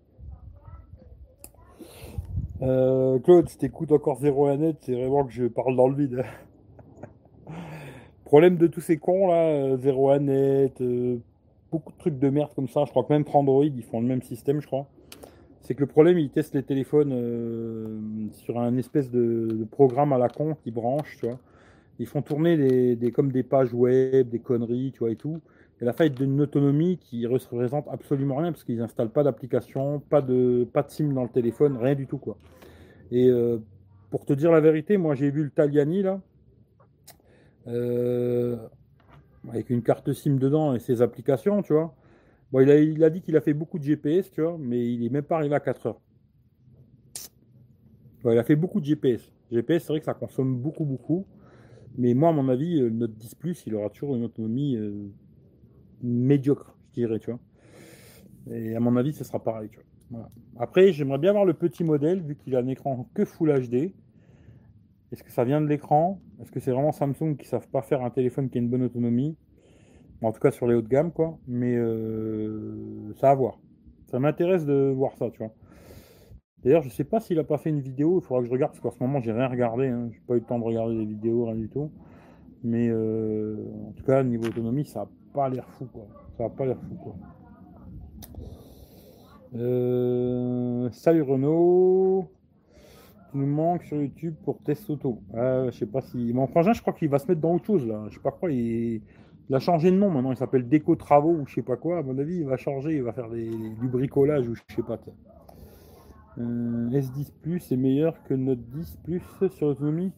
Claude, 2.59 3.49
si 3.49 3.57
t'écoutes 3.57 3.93
encore 3.93 4.19
01 4.21 4.57
net, 4.57 4.79
c'est 4.81 4.95
vraiment 4.95 5.25
que 5.25 5.33
je 5.33 5.45
parle 5.47 5.77
dans 5.77 5.87
le 5.87 5.95
vide. 5.95 6.25
Problème 8.29 8.59
de 8.59 8.67
tous 8.67 8.83
ces 8.83 8.99
cons 8.99 9.27
là, 9.29 9.47
euh, 9.47 9.79
01 9.79 10.19
net, 10.19 10.83
euh, 10.83 11.17
beaucoup 11.73 11.91
de 11.95 11.97
trucs 11.97 12.19
de 12.19 12.29
merde 12.29 12.51
comme 12.55 12.69
ça. 12.69 12.85
Je 12.85 12.91
crois 12.91 13.03
que 13.03 13.11
même 13.11 13.25
pour 13.25 13.37
Android, 13.37 13.65
ils 13.65 13.83
font 13.83 14.03
le 14.03 14.07
même 14.07 14.21
système, 14.21 14.61
je 14.61 14.67
crois. 14.67 14.87
C'est 15.63 15.75
que 15.75 15.81
le 15.81 15.87
problème, 15.87 16.19
ils 16.19 16.29
testent 16.29 16.55
les 16.55 16.63
téléphones 16.63 17.15
euh, 17.15 17.99
sur 18.33 18.61
un 18.61 18.77
espèce 18.77 19.11
de, 19.11 19.67
programme 19.71 20.13
à 20.13 20.19
la 20.19 20.29
con 20.29 20.59
qui 20.63 20.71
branche, 20.71 21.17
tu 21.19 21.25
vois. 21.25 21.39
Ils 22.01 22.07
font 22.07 22.21
tourner 22.21 22.97
des, 22.97 23.13
comme 23.13 23.33
des 23.33 23.43
pages 23.43 23.73
web, 23.73 24.29
des 24.29 24.41
conneries, 24.41 24.93
tu 24.93 24.99
vois, 24.99 25.11
et 25.11 25.17
tout. 25.17 25.41
Et 25.81 25.87
la 25.87 25.95
fin, 25.95 26.05
ils 26.05 26.13
te 26.13 26.19
donnent 26.19 26.35
une 26.35 26.43
autonomie 26.43 26.99
qui 26.99 27.23
ne 27.23 27.29
représente 27.29 27.89
absolument 27.89 28.37
rien 28.37 28.53
parce 28.53 28.63
qu'ils 28.63 28.77
n'installent 28.77 29.09
pas 29.09 29.23
d'application, 29.23 30.03
pas 30.11 30.21
de, 30.21 30.69
pas 30.71 30.83
de 30.83 30.91
SIM 30.91 31.15
dans 31.15 31.23
le 31.23 31.31
téléphone, 31.31 31.79
rien 31.79 31.95
du 31.95 32.07
tout, 32.07 32.19
quoi. 32.19 32.37
Et 33.11 33.31
pour 34.11 34.27
te 34.27 34.35
dire 34.35 34.53
la 34.53 34.61
vérité, 34.61 34.99
moi, 34.99 35.15
j'ai 35.15 35.31
vu 35.31 35.45
le 35.45 35.51
Taliani, 35.51 36.03
là, 36.03 36.21
euh, 37.69 38.57
avec 39.51 39.71
une 39.71 39.83
carte 39.83 40.13
SIM 40.13 40.37
dedans 40.37 40.75
et 40.75 40.79
ses 40.79 41.03
applications, 41.03 41.63
tu 41.63 41.73
vois. 41.73 41.95
Bon, 42.51 42.61
il 42.61 43.05
a, 43.05 43.11
dit 43.11 43.21
qu'il 43.21 43.37
a 43.37 43.41
fait 43.41 43.53
beaucoup 43.53 43.79
de 43.79 43.85
GPS, 43.85 44.31
tu 44.31 44.41
vois, 44.41 44.57
mais 44.59 44.93
il 44.93 45.05
est 45.05 45.11
même 45.11 45.25
pas 45.25 45.37
arrivé 45.37 45.55
à 45.55 45.61
4 45.61 45.87
heures. 45.87 46.01
Ouais, 48.25 48.35
il 48.35 48.39
a 48.39 48.45
fait 48.45 48.57
beaucoup 48.57 48.81
de 48.81 48.87
GPS. 48.87 49.31
GPS, 49.53 49.83
c'est 49.85 49.93
vrai 49.93 50.01
que 50.01 50.07
ça 50.07 50.15
consomme 50.15 50.57
beaucoup, 50.57 50.85
beaucoup. 50.85 51.27
Mais 51.97 52.15
moi, 52.15 52.31
à 52.31 52.33
mon 52.33 52.49
avis, 52.49 52.81
euh, 52.81 52.85
le 52.85 52.91
Note 52.91 53.15
10 53.17 53.35
Plus, 53.35 53.65
il 53.67 53.75
aura 53.75 53.91
toujours 53.91 54.17
une 54.17 54.25
autonomie 54.25 54.77
euh, 54.77 55.11
médiocre, 56.03 56.77
je 56.89 56.95
dirais, 56.95 57.19
tu 57.19 57.31
vois. 57.31 57.41
Et 58.51 58.75
à 58.75 58.81
mon 58.81 58.97
avis, 58.97 59.13
ce 59.13 59.25
sera 59.25 59.43
pareil, 59.43 59.69
tu 59.69 59.79
vois. 60.11 60.31
Après, 60.59 60.93
j'aimerais 60.93 61.19
bien 61.19 61.33
voir 61.33 61.45
le 61.45 61.55
petit 61.55 61.85
modèle, 61.85 62.23
vu 62.23 62.35
qu'il 62.35 62.57
a 62.57 62.61
un 62.61 62.67
écran 62.67 63.09
que 63.15 63.25
Full 63.25 63.69
HD. 63.69 63.93
Est-ce 65.11 65.23
que 65.23 65.31
ça 65.31 65.45
vient 65.45 65.61
de 65.61 65.67
l'écran? 65.67 66.21
Est-ce 66.41 66.53
que 66.53 66.61
c'est 66.61 66.71
vraiment 66.71 66.93
Samsung 66.93 67.37
qui 67.37 67.45
ne 67.45 67.49
savent 67.49 67.69
pas 67.69 67.83
faire 67.83 68.03
un 68.03 68.11
téléphone 68.11 68.51
qui 68.51 68.59
a 68.59 68.61
une 68.61 68.69
bonne 68.69 68.83
autonomie? 68.83 69.37
En 70.21 70.33
tout 70.33 70.41
cas, 70.41 70.51
sur 70.51 70.67
les 70.67 70.75
hauts 70.75 70.83
de 70.83 70.89
gamme, 70.89 71.13
quoi. 71.13 71.39
Mais 71.47 71.75
euh, 71.77 73.13
ça 73.17 73.31
à 73.31 73.35
voir. 73.35 73.59
Ça 74.11 74.19
m'intéresse 74.19 74.67
de 74.67 74.93
voir 74.95 75.17
ça, 75.17 75.31
tu 75.31 75.39
vois. 75.39 75.53
D'ailleurs, 76.63 76.83
je 76.83 76.89
sais 76.89 77.05
pas 77.05 77.21
s'il 77.21 77.39
a 77.39 77.45
pas 77.45 77.57
fait 77.57 77.71
une 77.71 77.81
vidéo, 77.81 78.21
il 78.21 78.25
faudra 78.25 78.43
que 78.43 78.49
je 78.49 78.53
regarde, 78.53 78.73
parce 78.73 78.81
qu'en 78.81 78.91
ce 78.91 79.03
moment, 79.03 79.21
j'ai 79.21 79.33
rien 79.33 79.47
regardé, 79.47 79.87
hein. 79.87 80.09
j'ai 80.13 80.21
pas 80.27 80.35
eu 80.35 80.41
le 80.41 80.45
temps 80.45 80.59
de 80.59 80.65
regarder 80.65 80.97
des 80.97 81.05
vidéos, 81.05 81.45
rien 81.47 81.55
du 81.55 81.69
tout. 81.69 81.91
Mais 82.65 82.89
euh, 82.89 83.65
en 83.89 83.93
tout 83.93 84.05
cas, 84.05 84.23
niveau 84.25 84.47
autonomie, 84.47 84.85
ça 84.85 85.03
a 85.03 85.09
pas 85.33 85.49
l'air 85.49 85.69
fou, 85.71 85.87
quoi. 85.87 86.07
Ça 86.37 86.47
a 86.47 86.49
pas 86.49 86.67
l'air 86.67 86.79
fou, 86.81 86.95
quoi. 86.97 87.15
Euh, 89.55 90.91
salut 90.91 91.23
Renaud. 91.23 92.29
Nous 93.35 93.47
manques 93.47 93.85
sur 93.85 94.01
YouTube 94.01 94.35
pour 94.43 94.59
test 94.63 94.89
auto. 94.91 95.21
Ah, 95.35 95.67
je 95.67 95.71
sais 95.71 95.87
pas 95.87 96.01
si. 96.01 96.33
Mon 96.33 96.47
frangin, 96.47 96.73
je 96.73 96.81
crois 96.81 96.95
qu'il 96.95 97.09
va 97.09 97.19
se 97.19 97.27
mettre 97.29 97.41
dans 97.41 97.55
autre 97.55 97.67
chose 97.67 97.87
là. 97.87 98.05
Je 98.09 98.15
sais 98.15 98.21
pas 98.23 98.31
quoi. 98.31 98.51
Il... 98.51 99.03
a 99.53 99.59
changé 99.59 99.91
de 99.91 99.97
nom 99.97 100.11
maintenant. 100.11 100.33
Il 100.33 100.37
s'appelle 100.37 100.69
Déco 100.69 100.97
Travaux 100.97 101.33
ou 101.33 101.47
je 101.47 101.55
sais 101.55 101.63
pas 101.63 101.77
quoi. 101.77 101.99
À 101.99 102.03
mon 102.03 102.19
avis, 102.19 102.39
il 102.39 102.47
va 102.47 102.57
changer. 102.57 102.97
Il 102.97 103.03
va 103.03 103.13
faire 103.13 103.29
des... 103.29 103.49
du 103.49 103.89
bricolage 103.89 104.49
ou 104.49 104.55
je 104.55 104.63
sais 104.75 104.83
pas. 104.83 104.99
Euh, 106.39 106.89
S10 106.91 107.33
Plus 107.43 107.73
est 107.73 107.77
meilleur 107.77 108.23
que 108.25 108.35
Note 108.35 108.61
10 108.61 108.99
Plus 109.05 109.23
sur 109.51 109.67
l'autonomie 109.67 110.13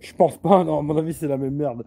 Je 0.00 0.12
pense 0.14 0.36
pas, 0.38 0.64
non, 0.64 0.78
à 0.78 0.82
mon 0.82 0.96
avis, 0.96 1.12
c'est 1.12 1.28
la 1.28 1.36
même 1.36 1.54
merde. 1.54 1.84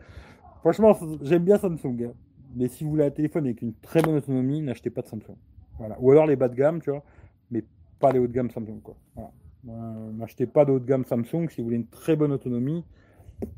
Franchement, 0.62 0.96
j'aime 1.22 1.44
bien 1.44 1.58
Samsung. 1.58 2.04
hein. 2.04 2.14
Mais 2.56 2.68
si 2.68 2.84
vous 2.84 2.92
voulez 2.92 3.06
un 3.06 3.12
téléphone 3.12 3.46
avec 3.46 3.62
une 3.62 3.74
très 3.74 4.02
bonne 4.02 4.16
autonomie, 4.16 4.62
n'achetez 4.62 4.90
pas 4.90 5.02
de 5.02 5.08
Samsung. 5.08 5.36
Voilà. 5.78 5.98
Ou 6.00 6.12
alors 6.12 6.26
les 6.26 6.36
bas 6.36 6.48
de 6.50 6.56
gamme, 6.56 6.82
tu 6.82 6.90
vois, 6.90 7.04
mais 7.52 7.64
pas 8.00 8.12
les 8.12 8.20
hauts 8.20 8.28
de 8.28 8.32
gamme 8.34 8.50
Samsung. 8.50 8.80
Quoi. 8.82 8.96
Voilà. 9.16 9.32
Euh, 9.68 10.12
N'achetez 10.14 10.46
pas 10.46 10.66
de 10.66 10.72
haut 10.72 10.80
de 10.80 10.86
gamme 10.86 11.06
Samsung 11.06 11.50
si 11.50 11.58
vous 11.58 11.66
voulez 11.66 11.78
une 11.78 11.88
très 11.88 12.16
bonne 12.16 12.32
autonomie. 12.32 12.84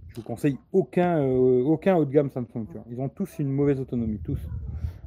Je 0.08 0.16
vous 0.16 0.24
conseille 0.24 0.58
aucun, 0.74 1.20
euh, 1.20 1.64
aucun 1.64 1.96
haut 1.96 2.06
de 2.06 2.12
gamme 2.12 2.30
Samsung. 2.32 2.66
Ils 2.90 3.00
ont 3.00 3.10
tous 3.10 3.40
une 3.40 3.50
mauvaise 3.50 3.80
autonomie, 3.80 4.20
tous. 4.20 4.40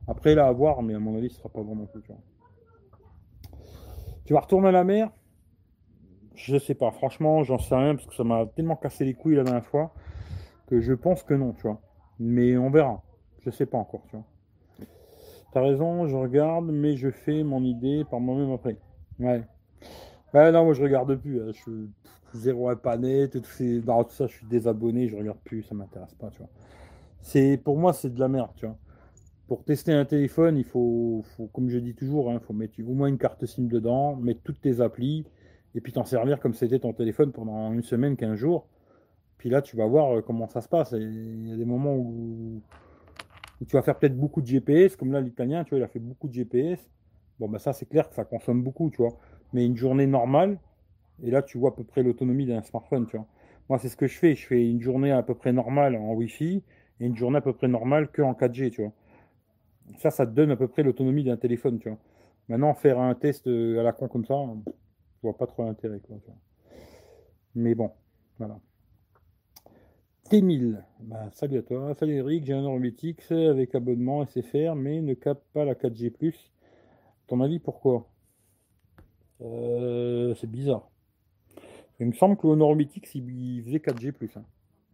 Après, 0.08 0.34
là, 0.34 0.46
à 0.46 0.52
voir, 0.52 0.82
mais 0.82 0.94
à 0.94 0.98
mon 0.98 1.16
avis, 1.16 1.30
ce 1.30 1.36
sera 1.38 1.48
pas 1.48 1.62
non 1.62 1.86
plus. 1.86 2.02
Tu, 2.02 2.12
tu 4.24 4.32
vas 4.32 4.40
retourner 4.40 4.68
à 4.68 4.72
la 4.72 4.84
mer? 4.84 5.10
Je 6.34 6.56
sais 6.58 6.74
pas. 6.74 6.90
Franchement, 6.90 7.42
j'en 7.42 7.58
sais 7.58 7.74
rien 7.74 7.94
parce 7.94 8.06
que 8.06 8.14
ça 8.14 8.24
m'a 8.24 8.46
tellement 8.46 8.76
cassé 8.76 9.04
les 9.04 9.14
couilles 9.14 9.36
la 9.36 9.44
dernière 9.44 9.66
fois 9.66 9.92
que 10.66 10.80
je 10.80 10.92
pense 10.94 11.22
que 11.22 11.34
non, 11.34 11.52
tu 11.52 11.62
vois. 11.62 11.80
Mais 12.18 12.56
on 12.56 12.70
verra. 12.70 13.02
Je 13.40 13.50
sais 13.50 13.66
pas 13.66 13.78
encore, 13.78 14.02
tu 14.08 14.16
vois. 14.16 14.24
T'as 15.52 15.60
raison, 15.60 16.06
je 16.06 16.16
regarde, 16.16 16.70
mais 16.72 16.96
je 16.96 17.10
fais 17.10 17.42
mon 17.42 17.62
idée 17.62 18.04
par 18.10 18.20
moi-même 18.20 18.52
après. 18.52 18.78
Ouais. 19.18 19.42
Non, 20.34 20.64
moi 20.64 20.74
je 20.74 20.82
regarde 20.82 21.14
plus. 21.16 21.40
hein. 21.40 21.46
Je 21.52 21.60
suis 21.60 21.90
zéro 22.34 22.72
iPanet, 22.72 23.28
tout, 23.28 23.42
ça, 23.44 24.26
je 24.26 24.32
suis 24.32 24.46
désabonné, 24.46 25.08
je 25.08 25.16
regarde 25.16 25.38
plus, 25.44 25.62
ça 25.62 25.74
m'intéresse 25.74 26.14
pas, 26.14 26.30
tu 26.30 26.38
vois. 26.38 26.48
C'est 27.20 27.58
pour 27.64 27.78
moi, 27.78 27.92
c'est 27.92 28.14
de 28.14 28.20
la 28.20 28.28
merde, 28.28 28.50
tu 28.56 28.66
vois. 28.66 28.78
Pour 29.48 29.64
tester 29.64 29.92
un 29.92 30.04
téléphone, 30.06 30.58
il 30.58 30.64
faut, 30.64 31.24
faut 31.36 31.48
comme 31.48 31.70
je 31.70 31.78
dis 31.78 31.94
toujours, 31.94 32.32
il 32.32 32.40
faut 32.40 32.54
mettre 32.54 32.80
au 32.80 32.94
moins 32.94 33.08
une 33.08 33.18
carte 33.18 33.46
SIM 33.46 33.64
dedans, 33.68 34.16
mettre 34.16 34.42
toutes 34.42 34.60
tes 34.60 34.80
applis, 34.80 35.26
et 35.74 35.80
puis 35.80 35.92
t'en 35.92 36.04
servir 36.04 36.40
comme 36.40 36.54
c'était 36.54 36.80
ton 36.80 36.92
téléphone 36.94 37.32
pendant 37.32 37.72
une 37.72 37.82
semaine, 37.82 38.16
15 38.16 38.36
jours. 38.36 38.68
Puis 39.38 39.50
là, 39.50 39.62
tu 39.62 39.76
vas 39.76 39.86
voir 39.86 40.18
euh, 40.18 40.22
comment 40.22 40.48
ça 40.48 40.60
se 40.62 40.68
passe. 40.68 40.92
Il 40.92 41.48
y 41.48 41.52
a 41.52 41.56
des 41.56 41.64
moments 41.66 41.96
où, 41.96 42.62
où 43.60 43.64
tu 43.64 43.76
vas 43.76 43.82
faire 43.82 43.98
peut-être 43.98 44.16
beaucoup 44.18 44.40
de 44.42 44.46
GPS, 44.46 44.96
comme 44.96 45.12
là, 45.12 45.20
l'italien, 45.20 45.64
tu 45.64 45.70
vois, 45.70 45.78
il 45.78 45.82
a 45.84 45.88
fait 45.88 45.98
beaucoup 46.00 46.28
de 46.28 46.34
GPS. 46.34 46.80
Bon, 47.38 47.48
bah 47.48 47.58
ça, 47.58 47.72
c'est 47.72 47.86
clair 47.86 48.08
que 48.08 48.14
ça 48.14 48.24
consomme 48.24 48.62
beaucoup, 48.62 48.90
tu 48.90 48.98
vois. 48.98 49.18
Mais 49.52 49.66
une 49.66 49.76
journée 49.76 50.06
normale, 50.06 50.58
et 51.22 51.30
là, 51.30 51.42
tu 51.42 51.58
vois 51.58 51.70
à 51.70 51.72
peu 51.72 51.84
près 51.84 52.02
l'autonomie 52.02 52.46
d'un 52.46 52.62
smartphone, 52.62 53.06
tu 53.06 53.16
vois. 53.16 53.26
Moi, 53.68 53.78
c'est 53.78 53.88
ce 53.88 53.96
que 53.96 54.06
je 54.06 54.18
fais. 54.18 54.34
Je 54.34 54.46
fais 54.46 54.68
une 54.68 54.80
journée 54.80 55.12
à 55.12 55.22
peu 55.22 55.34
près 55.34 55.52
normale 55.52 55.96
en 55.96 56.12
Wi-Fi 56.14 56.62
et 57.00 57.06
une 57.06 57.16
journée 57.16 57.38
à 57.38 57.40
peu 57.40 57.52
près 57.52 57.68
normale 57.68 58.10
que 58.10 58.22
en 58.22 58.32
4G, 58.32 58.70
tu 58.70 58.82
vois. 58.82 58.92
Ça, 59.98 60.10
ça 60.10 60.26
te 60.26 60.32
donne 60.32 60.50
à 60.50 60.56
peu 60.56 60.68
près 60.68 60.82
l'autonomie 60.82 61.24
d'un 61.24 61.36
téléphone, 61.36 61.78
tu 61.78 61.88
vois. 61.88 61.98
Maintenant, 62.48 62.74
faire 62.74 62.98
un 62.98 63.14
test 63.14 63.46
euh, 63.46 63.80
à 63.80 63.82
la 63.82 63.92
con 63.92 64.08
comme 64.08 64.24
ça, 64.24 64.34
je 64.66 64.72
vois 65.22 65.36
pas 65.36 65.46
trop 65.46 65.64
l'intérêt. 65.64 66.00
Mais 67.54 67.74
bon, 67.74 67.90
voilà. 68.38 68.58
T1000, 70.30 70.82
bah, 71.00 71.28
salut 71.32 71.58
à 71.58 71.62
toi. 71.62 71.94
Salut 71.94 72.14
Eric, 72.14 72.44
j'ai 72.46 72.54
un 72.54 72.64
Orbitix 72.64 73.30
avec 73.30 73.74
abonnement 73.74 74.24
SFR, 74.26 74.74
mais 74.74 75.02
ne 75.02 75.14
capte 75.14 75.44
pas 75.52 75.64
la 75.64 75.74
4G+. 75.74 76.12
Ton 77.26 77.40
avis, 77.40 77.58
pourquoi? 77.58 78.11
Euh, 79.42 80.34
C'est 80.36 80.50
bizarre. 80.50 80.88
Il 82.00 82.06
me 82.06 82.12
semble 82.12 82.36
que 82.36 82.46
le 82.46 82.54
Honor 82.54 82.74
8X, 82.76 83.10
il 83.14 83.62
faisait 83.62 83.78
4G+. 83.78 84.12
Hein. 84.36 84.44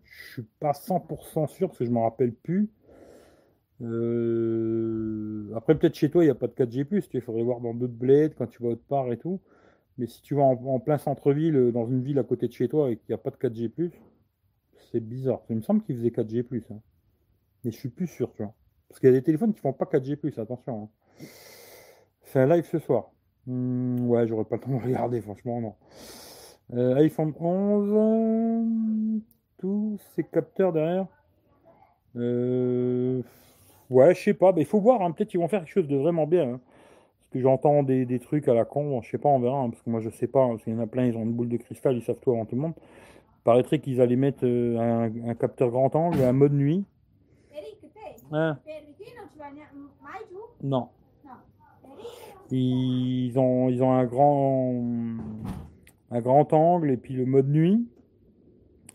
Je 0.04 0.32
suis 0.32 0.42
pas 0.60 0.72
100% 0.72 1.46
sûr 1.46 1.68
parce 1.68 1.78
que 1.78 1.84
je 1.84 1.90
me 1.90 2.00
rappelle 2.00 2.32
plus. 2.34 2.70
Euh, 3.82 5.52
Après, 5.54 5.78
peut-être 5.78 5.94
chez 5.94 6.10
toi, 6.10 6.22
il 6.24 6.26
n'y 6.26 6.30
a 6.30 6.34
pas 6.34 6.48
de 6.48 6.52
4G+. 6.52 6.86
Tu 6.86 7.00
sais, 7.00 7.08
Il 7.14 7.20
faudrait 7.20 7.42
voir 7.42 7.60
dans 7.60 7.74
d'autres 7.74 7.94
bleds, 7.94 8.34
quand 8.36 8.46
tu 8.46 8.62
vas 8.62 8.70
autre 8.70 8.84
part 8.88 9.10
et 9.12 9.18
tout. 9.18 9.40
Mais 9.96 10.06
si 10.06 10.22
tu 10.22 10.34
vas 10.34 10.42
en, 10.42 10.80
plein 10.80 10.98
centre-ville, 10.98 11.56
euh, 11.56 11.72
dans 11.72 11.86
une 11.86 12.02
ville 12.02 12.18
à 12.18 12.24
côté 12.24 12.48
de 12.48 12.52
chez 12.52 12.68
toi 12.68 12.90
et 12.90 12.96
qu'il 12.96 13.06
n'y 13.10 13.14
a 13.14 13.18
pas 13.18 13.30
de 13.30 13.36
4G+, 13.36 13.90
c'est 14.92 15.00
bizarre. 15.00 15.42
Il 15.50 15.56
me 15.56 15.62
semble 15.62 15.82
qu'il 15.82 15.96
faisait 15.96 16.10
4G+. 16.10 16.44
Hein. 16.70 16.80
Mais 17.64 17.70
je 17.72 17.76
suis 17.78 17.88
plus 17.88 18.06
sûr, 18.06 18.32
tu 18.34 18.42
vois. 18.42 18.54
Parce 18.88 19.00
qu'il 19.00 19.08
y 19.08 19.12
a 19.12 19.16
des 19.16 19.22
téléphones 19.22 19.52
qui 19.54 19.60
font 19.60 19.72
pas 19.72 19.86
4G+, 19.86 20.38
attention. 20.40 20.84
hein. 20.84 21.24
C'est 22.22 22.40
un 22.40 22.46
live 22.46 22.66
ce 22.70 22.78
soir. 22.78 23.10
Hmm, 23.48 24.08
ouais, 24.08 24.26
j'aurais 24.28 24.44
pas 24.44 24.56
le 24.56 24.60
temps 24.62 24.70
de 24.78 24.84
regarder, 24.84 25.20
franchement, 25.22 25.60
non. 25.60 25.74
Euh, 26.74 26.96
iPhone 26.96 27.32
11, 27.40 27.90
euh, 27.94 29.18
tous 29.58 29.98
ces 30.14 30.22
capteurs 30.22 30.72
derrière. 30.72 31.06
Euh, 32.16 33.22
ouais, 33.90 34.14
je 34.14 34.22
sais 34.22 34.34
pas, 34.34 34.52
bah, 34.52 34.60
il 34.60 34.66
faut 34.66 34.80
voir, 34.80 35.00
hein, 35.00 35.12
peut-être 35.12 35.30
qu'ils 35.30 35.40
vont 35.40 35.48
faire 35.48 35.60
quelque 35.60 35.72
chose 35.72 35.88
de 35.88 35.96
vraiment 35.96 36.26
bien. 36.26 36.42
hein. 36.54 36.60
Parce 37.20 37.30
que 37.32 37.40
j'entends 37.40 37.82
des, 37.82 38.04
des 38.06 38.18
trucs 38.18 38.48
à 38.48 38.54
la 38.54 38.64
con, 38.66 39.00
je 39.02 39.10
sais 39.10 39.18
pas, 39.18 39.28
on 39.30 39.38
verra, 39.40 39.58
hein, 39.58 39.70
parce 39.70 39.82
que 39.82 39.90
moi 39.90 40.00
je 40.00 40.10
sais 40.10 40.26
pas, 40.26 40.46
parce 40.46 40.62
qu'il 40.62 40.74
y 40.74 40.76
en 40.76 40.80
a 40.80 40.86
plein, 40.86 41.06
ils 41.06 41.16
ont 41.16 41.22
une 41.22 41.32
boule 41.32 41.48
de 41.48 41.56
cristal, 41.58 41.96
ils 41.96 42.02
savent 42.02 42.20
tout 42.20 42.30
avant 42.32 42.44
tout 42.44 42.54
le 42.56 42.62
monde. 42.62 42.74
Paraîtrait 43.44 43.78
qu'ils 43.80 44.00
allaient 44.02 44.16
mettre 44.16 44.44
euh, 44.44 44.78
un, 44.78 45.28
un 45.30 45.34
capteur 45.34 45.70
grand 45.70 45.94
angle 45.96 46.20
et 46.20 46.24
un 46.24 46.32
mode 46.32 46.52
nuit. 46.52 46.84
Hein, 48.30 48.58
non 48.66 49.26
ci 49.32 49.38
vai 49.38 49.50
ne- 49.52 49.56
mai 49.56 50.20
giù? 50.30 50.36
non. 50.62 50.88
No. 51.24 51.30
Eric? 51.84 52.37
Ils 52.50 53.38
ont, 53.38 53.92
un 53.92 54.04
grand, 54.04 54.74
un 56.10 56.20
grand 56.20 56.52
angle 56.52 56.90
et 56.90 56.96
puis 56.96 57.14
le 57.14 57.26
mode 57.26 57.48
nuit. 57.48 57.86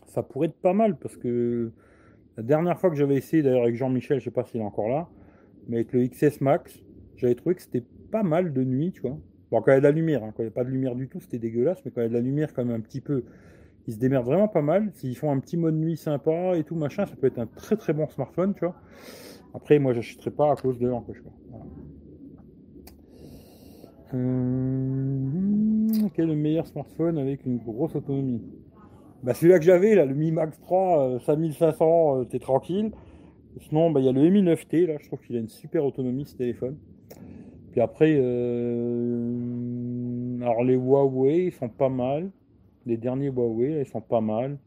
Ça 0.06 0.22
pourrait 0.22 0.48
être 0.48 0.60
pas 0.60 0.72
mal 0.72 0.96
parce 0.96 1.16
que 1.16 1.72
la 2.36 2.42
dernière 2.42 2.78
fois 2.78 2.90
que 2.90 2.96
j'avais 2.96 3.16
essayé, 3.16 3.42
d'ailleurs 3.42 3.62
avec 3.62 3.76
Jean-Michel, 3.76 4.18
je 4.20 4.24
sais 4.24 4.30
pas 4.30 4.44
s'il 4.44 4.60
est 4.60 4.64
encore 4.64 4.88
là, 4.88 5.08
mais 5.68 5.76
avec 5.76 5.92
le 5.92 6.06
XS 6.06 6.40
Max, 6.40 6.80
j'avais 7.16 7.34
trouvé 7.34 7.54
que 7.54 7.62
c'était 7.62 7.84
pas 8.10 8.22
mal 8.22 8.52
de 8.52 8.64
nuit, 8.64 8.92
tu 8.92 9.02
vois. 9.02 9.18
Bon, 9.50 9.60
quand 9.60 9.72
il 9.72 9.74
y 9.74 9.76
a 9.76 9.80
de 9.80 9.84
la 9.84 9.90
lumière, 9.90 10.24
hein, 10.24 10.32
quand 10.36 10.42
il 10.42 10.46
n'y 10.46 10.52
a 10.52 10.54
pas 10.54 10.64
de 10.64 10.70
lumière 10.70 10.94
du 10.94 11.08
tout, 11.08 11.20
c'était 11.20 11.38
dégueulasse, 11.38 11.84
mais 11.84 11.90
quand 11.90 12.00
il 12.00 12.04
y 12.04 12.06
a 12.06 12.10
de 12.10 12.14
la 12.14 12.20
lumière, 12.20 12.52
quand 12.54 12.64
même 12.64 12.74
un 12.74 12.80
petit 12.80 13.00
peu, 13.00 13.24
ils 13.86 13.94
se 13.94 13.98
démerdent 13.98 14.26
vraiment 14.26 14.48
pas 14.48 14.62
mal. 14.62 14.90
S'ils 14.94 15.16
font 15.16 15.30
un 15.30 15.38
petit 15.38 15.56
mode 15.56 15.74
nuit 15.74 15.96
sympa 15.96 16.56
et 16.56 16.64
tout 16.64 16.74
machin, 16.74 17.06
ça 17.06 17.14
peut 17.16 17.26
être 17.26 17.38
un 17.38 17.46
très 17.46 17.76
très 17.76 17.92
bon 17.92 18.08
smartphone, 18.08 18.54
tu 18.54 18.64
vois. 18.64 18.74
Après, 19.54 19.78
moi, 19.78 19.92
j'achèterai 19.92 20.30
pas 20.30 20.50
à 20.50 20.56
cause 20.56 20.78
de. 20.78 20.88
Voilà. 20.88 21.64
Euh, 24.14 26.08
quel 26.14 26.24
est 26.26 26.28
le 26.28 26.36
meilleur 26.36 26.66
smartphone 26.66 27.18
avec 27.18 27.44
une 27.44 27.58
grosse 27.58 27.94
autonomie? 27.96 28.42
Bah, 29.22 29.34
Celui-là 29.34 29.58
que 29.58 29.64
j'avais, 29.64 29.94
là, 29.94 30.04
le 30.04 30.14
Mi 30.14 30.30
Max 30.30 30.58
3, 30.60 31.00
euh, 31.02 31.18
5500, 31.20 32.20
euh, 32.20 32.24
t'es 32.24 32.38
tranquille. 32.38 32.92
Sinon, 33.60 33.90
bah, 33.90 34.00
il 34.00 34.06
y 34.06 34.08
a 34.08 34.12
le 34.12 34.28
Mi 34.30 34.42
9T, 34.42 34.86
là, 34.86 34.94
je 35.00 35.06
trouve 35.06 35.20
qu'il 35.20 35.36
a 35.36 35.40
une 35.40 35.48
super 35.48 35.84
autonomie 35.84 36.26
ce 36.26 36.36
téléphone. 36.36 36.76
Puis 37.72 37.80
après, 37.80 38.14
euh, 38.16 39.30
alors 40.42 40.62
les 40.62 40.74
Huawei, 40.74 41.46
ils 41.46 41.52
sont 41.52 41.68
pas 41.68 41.88
mal. 41.88 42.30
Les 42.86 42.96
derniers 42.96 43.30
Huawei, 43.30 43.80
ils 43.80 43.86
sont 43.86 44.00
pas 44.00 44.20
mal. 44.20 44.58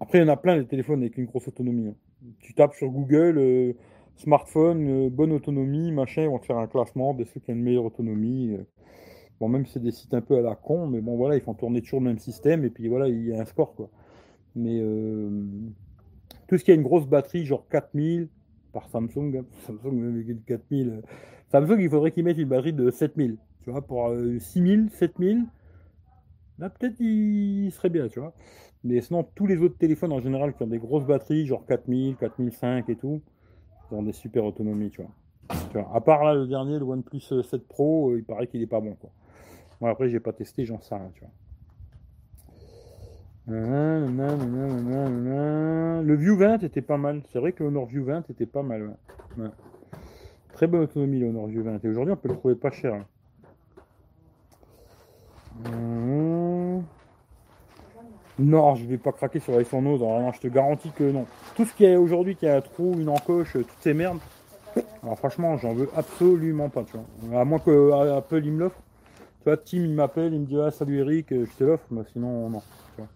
Après, 0.00 0.18
il 0.18 0.22
y 0.22 0.24
en 0.24 0.28
a 0.32 0.36
plein 0.36 0.56
des 0.56 0.66
téléphones 0.66 1.00
avec 1.00 1.18
une 1.18 1.26
grosse 1.26 1.48
autonomie. 1.48 1.88
hein. 1.88 1.94
Tu 2.40 2.54
tapes 2.54 2.74
sur 2.74 2.88
Google, 2.88 3.36
euh, 3.38 3.74
smartphone, 4.16 5.06
euh, 5.06 5.10
bonne 5.10 5.32
autonomie, 5.32 5.92
machin, 5.92 6.22
ils 6.22 6.28
vont 6.28 6.38
te 6.38 6.46
faire 6.46 6.58
un 6.58 6.66
classement 6.66 7.14
de 7.14 7.24
ceux 7.24 7.40
qui 7.40 7.50
ont 7.50 7.54
une 7.54 7.62
meilleure 7.62 7.84
autonomie. 7.84 8.52
euh. 8.54 8.64
Bon, 9.40 9.48
même 9.48 9.66
si 9.66 9.74
c'est 9.74 9.80
des 9.82 9.92
sites 9.92 10.14
un 10.14 10.20
peu 10.20 10.38
à 10.38 10.42
la 10.42 10.54
con, 10.54 10.86
mais 10.86 11.00
bon, 11.00 11.16
voilà, 11.16 11.36
ils 11.36 11.42
font 11.42 11.54
tourner 11.54 11.82
toujours 11.82 12.00
le 12.00 12.06
même 12.06 12.18
système, 12.18 12.64
et 12.64 12.70
puis 12.70 12.88
voilà, 12.88 13.08
il 13.08 13.26
y 13.26 13.34
a 13.34 13.40
un 13.40 13.44
score, 13.44 13.74
quoi. 13.74 13.90
Mais 14.56 14.80
euh, 14.80 15.30
tout 16.48 16.58
ce 16.58 16.64
qui 16.64 16.70
a 16.70 16.74
une 16.74 16.82
grosse 16.82 17.06
batterie, 17.06 17.44
genre 17.44 17.66
4000, 17.68 18.28
par 18.72 18.88
Samsung, 18.88 19.36
hein, 19.38 19.44
Samsung, 19.66 19.92
même 19.92 20.14
avec 20.14 20.28
une 20.28 20.42
4000, 20.42 20.88
euh, 20.88 21.00
Samsung, 21.50 21.78
il 21.80 21.90
faudrait 21.90 22.10
qu'ils 22.12 22.24
mettent 22.24 22.38
une 22.38 22.48
batterie 22.48 22.72
de 22.72 22.90
7000, 22.90 23.38
tu 23.62 23.70
vois, 23.70 23.82
pour 23.82 24.08
euh, 24.08 24.38
6000, 24.38 24.90
7000, 24.90 25.44
là, 26.58 26.70
peut-être 26.70 27.00
il 27.00 27.70
serait 27.72 27.90
bien, 27.90 28.08
tu 28.08 28.20
vois. 28.20 28.34
Mais 28.84 29.00
sinon, 29.00 29.24
tous 29.34 29.46
les 29.46 29.58
autres 29.62 29.78
téléphones 29.78 30.12
en 30.12 30.20
général 30.20 30.54
qui 30.54 30.62
ont 30.62 30.66
des 30.66 30.78
grosses 30.78 31.06
batteries, 31.06 31.46
genre 31.46 31.64
4000, 31.66 32.16
4005 32.16 32.88
et 32.90 32.96
tout, 32.96 33.22
ont 33.90 34.02
des 34.02 34.12
super 34.12 34.44
autonomies, 34.44 34.90
tu 34.90 35.02
vois. 35.02 35.10
Tu 35.70 35.78
vois, 35.78 35.90
à 35.94 36.00
part 36.00 36.24
là, 36.24 36.34
le 36.34 36.46
dernier, 36.46 36.78
le 36.78 36.84
OnePlus 36.84 37.20
7 37.20 37.68
Pro, 37.68 38.10
euh, 38.10 38.18
il 38.18 38.24
paraît 38.24 38.46
qu'il 38.46 38.62
est 38.62 38.66
pas 38.66 38.80
bon, 38.80 38.94
quoi. 38.94 39.10
Bon, 39.80 39.88
après, 39.88 40.08
j'ai 40.08 40.20
pas 40.20 40.32
testé, 40.32 40.64
j'en 40.64 40.80
sais 40.80 40.94
rien, 40.94 41.10
tu 41.14 41.20
vois. 41.20 41.30
Le 46.02 46.14
View 46.14 46.36
20 46.36 46.62
était 46.62 46.80
pas 46.80 46.96
mal. 46.96 47.22
C'est 47.30 47.38
vrai 47.38 47.52
que 47.52 47.62
le 47.62 47.68
Honor 47.68 47.86
View 47.86 48.04
20 48.04 48.30
était 48.30 48.46
pas 48.46 48.62
mal. 48.62 48.96
Très 50.54 50.66
bonne 50.66 50.82
autonomie, 50.82 51.18
le 51.18 51.28
Honor 51.28 51.48
View 51.48 51.62
20. 51.62 51.84
Et 51.84 51.88
aujourd'hui, 51.88 52.12
on 52.14 52.16
peut 52.16 52.28
le 52.28 52.36
trouver 52.36 52.54
pas 52.54 52.70
cher. 52.70 52.94
hein. 52.94 53.04
Hum. 55.66 56.03
Non, 58.38 58.74
je 58.74 58.84
vais 58.84 58.98
pas 58.98 59.12
craquer 59.12 59.38
sur 59.38 59.52
l'iPhone 59.52 59.86
11. 59.86 60.02
Alors, 60.02 60.20
non, 60.20 60.32
je 60.32 60.40
te 60.40 60.48
garantis 60.48 60.90
que 60.90 61.04
non. 61.04 61.26
Tout 61.54 61.64
ce 61.64 61.72
qu'il 61.74 61.88
y 61.88 61.94
a 61.94 62.00
aujourd'hui, 62.00 62.34
qui 62.34 62.46
a 62.48 62.56
un 62.56 62.60
trou, 62.60 62.94
une 62.98 63.08
encoche, 63.08 63.56
euh, 63.56 63.62
toutes 63.62 63.80
ces 63.80 63.94
merdes. 63.94 64.18
Alors 65.02 65.18
franchement, 65.18 65.56
j'en 65.58 65.74
veux 65.74 65.88
absolument 65.96 66.68
pas, 66.68 66.82
tu 66.84 66.96
vois. 66.96 67.40
À 67.40 67.44
moins 67.44 67.58
que 67.58 67.70
euh, 67.70 68.16
Apple 68.16 68.42
il 68.44 68.52
me 68.52 68.60
l'offre. 68.60 68.80
Tu 69.40 69.44
vois, 69.44 69.56
Tim 69.56 69.78
il 69.78 69.94
m'appelle, 69.94 70.32
il 70.32 70.40
me 70.40 70.46
dit 70.46 70.58
ah 70.58 70.70
salut 70.70 70.98
Eric, 71.00 71.32
euh, 71.32 71.46
je 71.46 71.56
te 71.56 71.64
l'offre, 71.64 71.84
mais 71.90 72.02
sinon 72.12 72.48
non. 72.50 72.62
Tu 72.96 73.02
vois. 73.02 73.08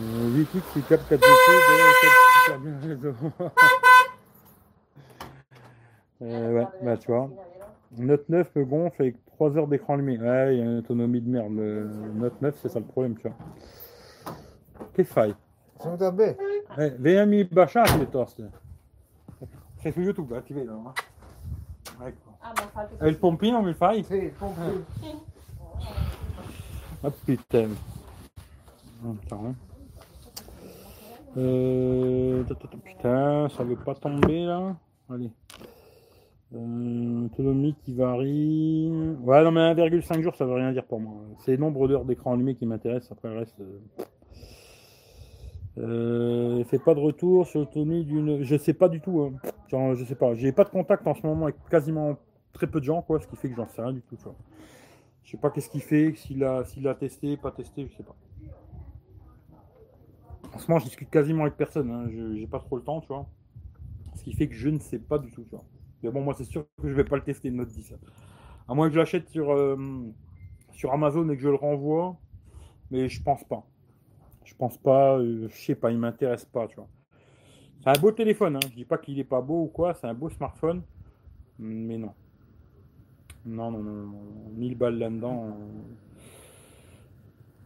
8X 0.00 0.62
il 0.76 0.82
capte 0.84 1.10
4G, 1.10 1.18
d'ailleurs, 1.18 1.86
il 1.90 2.06
capte 2.06 2.16
super 2.44 2.58
bien 2.60 2.72
le 2.82 2.94
réseau. 2.94 3.14
Euh, 6.22 6.52
ouais, 6.52 6.66
bah 6.82 6.98
tu 6.98 7.06
vois. 7.06 7.30
Note 7.96 8.28
9 8.28 8.54
me 8.54 8.64
gonfle 8.66 9.00
avec 9.00 9.16
3 9.40 9.56
heures 9.56 9.68
d'écran 9.68 9.94
allumé. 9.94 10.18
Ouais, 10.18 10.54
il 10.54 10.58
y 10.58 10.60
a 10.60 10.64
une 10.66 10.78
autonomie 10.80 11.22
de 11.22 11.30
merde. 11.30 11.52
Le 11.56 11.88
Note 12.14 12.42
9, 12.42 12.58
c'est 12.60 12.68
ça 12.68 12.78
le 12.78 12.84
problème, 12.84 13.16
tu 13.16 13.26
vois. 13.26 13.36
Che 14.92 15.02
fai? 15.02 15.34
Sono 15.78 15.96
da 15.96 16.12
bene. 16.12 16.36
Eh, 16.76 16.90
vieni 16.98 17.44
baciare 17.44 17.96
piuttosto. 17.96 18.42
Sei 19.78 19.92
su 19.92 20.00
YouTube, 20.02 20.36
eh, 20.36 20.42
ti 20.42 20.52
vedo. 20.52 20.72
no? 20.72 20.92
Ecco. 22.04 22.36
Ah, 22.40 22.52
ma 22.54 22.68
fate 22.70 23.02
E 23.02 23.08
il 23.08 23.16
pompino 23.16 23.62
mi 23.62 23.72
fai? 23.72 24.04
Sì, 24.04 24.16
il 24.16 24.30
pompino. 24.30 24.84
Ah 27.00 27.10
putain. 27.10 27.74
Attends, 29.02 29.44
hein. 29.46 29.54
Euh, 31.38 32.44
ta, 32.44 32.54
ta, 32.56 32.68
ta, 32.68 32.76
putain, 32.76 33.48
ça 33.48 33.64
veut 33.64 33.76
pas 33.76 33.94
tomber 33.94 34.44
là. 34.44 34.76
Allez. 35.08 35.32
Euh, 36.52 37.26
autonomie 37.26 37.74
qui 37.84 37.94
varie. 37.94 38.90
Ouais, 39.22 39.44
non, 39.44 39.52
mais 39.52 39.60
1,5 39.74 40.20
jours, 40.20 40.34
ça 40.34 40.44
veut 40.44 40.54
rien 40.54 40.72
dire 40.72 40.84
pour 40.84 41.00
moi. 41.00 41.14
C'est 41.38 41.52
le 41.52 41.58
nombre 41.58 41.86
d'heures 41.86 42.04
d'écran 42.04 42.32
allumé 42.34 42.56
qui 42.56 42.66
m'intéresse. 42.66 43.10
Après 43.12 43.28
le 43.28 43.38
reste. 43.38 43.60
euh. 43.60 43.78
Euh, 45.78 46.64
fait 46.64 46.80
pas 46.80 46.94
de 46.94 47.00
retour 47.00 47.46
sur 47.46 47.60
l'autonomie 47.60 48.04
d'une. 48.04 48.42
Je 48.42 48.56
sais 48.56 48.74
pas 48.74 48.88
du 48.88 49.00
tout. 49.00 49.20
hein. 49.72 49.94
Je 49.94 50.04
sais 50.04 50.16
pas. 50.16 50.34
J'ai 50.34 50.50
pas 50.52 50.64
de 50.64 50.70
contact 50.70 51.06
en 51.06 51.14
ce 51.14 51.24
moment 51.24 51.44
avec 51.44 51.56
quasiment 51.70 52.16
très 52.52 52.66
peu 52.66 52.80
de 52.80 52.84
gens, 52.84 53.02
quoi. 53.02 53.20
Ce 53.20 53.28
qui 53.28 53.36
fait 53.36 53.48
que 53.48 53.54
j'en 53.54 53.68
sais 53.68 53.80
rien 53.80 53.92
du 53.92 54.02
tout. 54.02 54.16
Tu 54.16 54.24
vois. 54.24 54.34
Je 55.22 55.30
sais 55.30 55.36
pas 55.36 55.50
qu'est-ce 55.50 55.70
qu'il 55.70 55.80
fait, 55.82 56.12
s'il 56.16 56.42
a, 56.42 56.64
s'il 56.64 56.88
a 56.88 56.94
testé, 56.96 57.36
pas 57.36 57.52
testé, 57.52 57.86
je 57.88 57.96
sais 57.96 58.02
pas. 58.02 58.16
En 60.52 60.58
ce 60.58 60.68
moment, 60.68 60.80
je 60.80 60.86
discute 60.86 61.08
quasiment 61.08 61.42
avec 61.42 61.56
personne. 61.56 61.88
Hein. 61.90 62.08
Je 62.10 62.34
j'ai 62.34 62.48
pas 62.48 62.58
trop 62.58 62.76
le 62.76 62.82
temps, 62.82 63.00
tu 63.00 63.06
vois. 63.06 63.26
Ce 64.16 64.24
qui 64.24 64.32
fait 64.32 64.48
que 64.48 64.56
je 64.56 64.68
ne 64.68 64.80
sais 64.80 64.98
pas 64.98 65.18
du 65.18 65.30
tout, 65.30 65.44
tu 65.44 65.50
vois. 65.50 65.64
Mais 66.02 66.10
bon, 66.10 66.22
moi, 66.22 66.34
c'est 66.36 66.44
sûr 66.44 66.66
que 66.82 66.88
je 66.88 66.94
vais 66.94 67.04
pas 67.04 67.16
le 67.16 67.22
tester, 67.22 67.50
Note 67.50 67.68
10. 67.68 67.94
À 68.68 68.74
moins 68.74 68.88
que 68.88 68.94
je 68.94 68.98
l'achète 69.00 69.28
sur, 69.28 69.52
euh, 69.52 69.76
sur 70.72 70.92
Amazon 70.92 71.28
et 71.30 71.36
que 71.36 71.42
je 71.42 71.48
le 71.48 71.56
renvoie. 71.56 72.16
Mais 72.90 73.08
je 73.08 73.22
pense 73.22 73.44
pas. 73.44 73.66
Je 74.44 74.54
pense 74.54 74.78
pas, 74.78 75.18
euh, 75.18 75.48
je 75.50 75.56
sais 75.56 75.74
pas, 75.76 75.90
il 75.92 75.98
m'intéresse 75.98 76.44
pas, 76.46 76.68
tu 76.68 76.76
vois. 76.76 76.88
C'est 77.82 77.90
un 77.90 78.00
beau 78.00 78.12
téléphone, 78.12 78.56
hein. 78.56 78.60
je 78.70 78.74
dis 78.76 78.84
pas 78.84 78.98
qu'il 78.98 79.18
est 79.18 79.24
pas 79.24 79.40
beau 79.42 79.64
ou 79.64 79.68
quoi, 79.68 79.94
c'est 79.94 80.06
un 80.06 80.14
beau 80.14 80.30
smartphone. 80.30 80.82
Mais 81.58 81.98
non. 81.98 82.14
Non, 83.44 83.70
non, 83.70 83.82
non, 83.82 84.06
non. 84.06 84.22
1000 84.56 84.76
balles 84.76 84.98
là-dedans. 84.98 85.46
euh. 85.48 85.82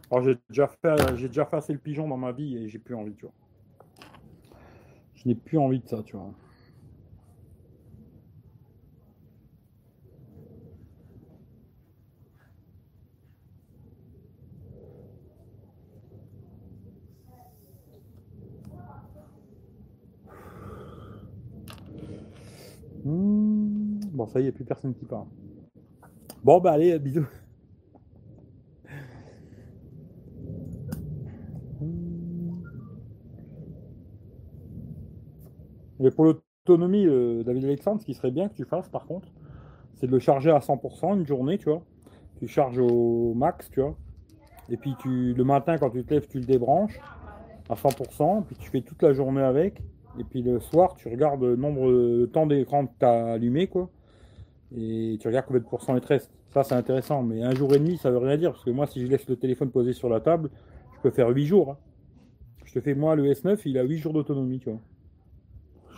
Alors, 0.09 0.23
j'ai 0.23 0.37
déjà 0.49 0.67
fait, 0.67 1.15
j'ai 1.17 1.27
déjà 1.27 1.45
fait 1.45 1.57
assez 1.57 1.73
le 1.73 1.79
pigeon 1.79 2.07
dans 2.07 2.17
ma 2.17 2.31
vie 2.31 2.57
et 2.57 2.69
j'ai 2.69 2.79
plus 2.79 2.95
envie, 2.95 3.13
tu 3.15 3.25
vois. 3.25 3.33
Je 5.15 5.27
n'ai 5.27 5.35
plus 5.35 5.57
envie 5.57 5.79
de 5.79 5.87
ça, 5.87 6.03
tu 6.03 6.15
vois. 6.15 6.31
Ça 24.27 24.39
y 24.39 24.47
est, 24.47 24.51
plus 24.51 24.65
personne 24.65 24.93
qui 24.93 25.05
parle. 25.05 25.27
Bon, 26.43 26.59
bah 26.59 26.73
allez, 26.73 26.97
bisous. 26.99 27.27
Et 36.03 36.11
pour 36.11 36.25
l'autonomie, 36.25 37.05
euh, 37.07 37.43
David 37.43 37.65
Alexandre, 37.65 38.01
ce 38.01 38.05
qui 38.05 38.13
serait 38.13 38.31
bien 38.31 38.49
que 38.49 38.53
tu 38.53 38.65
fasses 38.65 38.89
par 38.89 39.05
contre, 39.05 39.27
c'est 39.95 40.07
de 40.07 40.11
le 40.11 40.19
charger 40.19 40.51
à 40.51 40.59
100% 40.59 41.15
une 41.15 41.25
journée, 41.25 41.57
tu 41.57 41.69
vois. 41.69 41.81
Tu 42.37 42.47
charges 42.47 42.79
au 42.79 43.33
max, 43.33 43.69
tu 43.71 43.81
vois. 43.81 43.95
Et 44.69 44.77
puis 44.77 44.95
tu, 44.99 45.33
le 45.33 45.43
matin, 45.43 45.77
quand 45.77 45.89
tu 45.91 46.03
te 46.03 46.13
lèves, 46.13 46.27
tu 46.27 46.39
le 46.39 46.45
débranches 46.45 46.99
à 47.69 47.75
100%, 47.75 48.43
puis 48.43 48.55
tu 48.57 48.69
fais 48.69 48.81
toute 48.81 49.01
la 49.01 49.13
journée 49.13 49.41
avec. 49.41 49.81
Et 50.19 50.23
puis 50.23 50.41
le 50.41 50.59
soir, 50.59 50.95
tu 50.95 51.07
regardes 51.07 51.43
le 51.43 51.55
nombre 51.55 51.91
de 51.91 52.25
temps 52.25 52.45
d'écran 52.45 52.87
que 52.87 52.91
tu 52.99 53.05
as 53.05 53.33
allumé, 53.33 53.67
quoi. 53.67 53.89
Et 54.75 55.17
tu 55.19 55.27
regardes 55.27 55.45
combien 55.45 55.61
de 55.61 55.67
pourcents 55.67 55.95
il 55.95 56.01
te. 56.01 56.17
Ça, 56.49 56.63
c'est 56.63 56.75
intéressant. 56.75 57.21
Mais 57.23 57.43
un 57.43 57.53
jour 57.53 57.73
et 57.75 57.79
demi, 57.79 57.97
ça 57.97 58.11
veut 58.11 58.17
rien 58.17 58.37
dire. 58.37 58.51
Parce 58.51 58.63
que 58.63 58.71
moi, 58.71 58.87
si 58.87 59.01
je 59.01 59.07
laisse 59.07 59.27
le 59.27 59.35
téléphone 59.35 59.69
posé 59.71 59.93
sur 59.93 60.09
la 60.09 60.19
table, 60.19 60.49
je 60.95 61.01
peux 61.01 61.11
faire 61.11 61.29
8 61.29 61.45
jours. 61.45 61.71
hein. 61.71 61.77
Je 62.65 62.73
te 62.73 62.81
fais, 62.81 62.95
moi, 62.95 63.15
le 63.15 63.25
S9, 63.31 63.59
il 63.65 63.77
a 63.77 63.83
8 63.83 63.97
jours 63.99 64.13
d'autonomie, 64.13 64.59
tu 64.59 64.69
vois. 64.69 64.79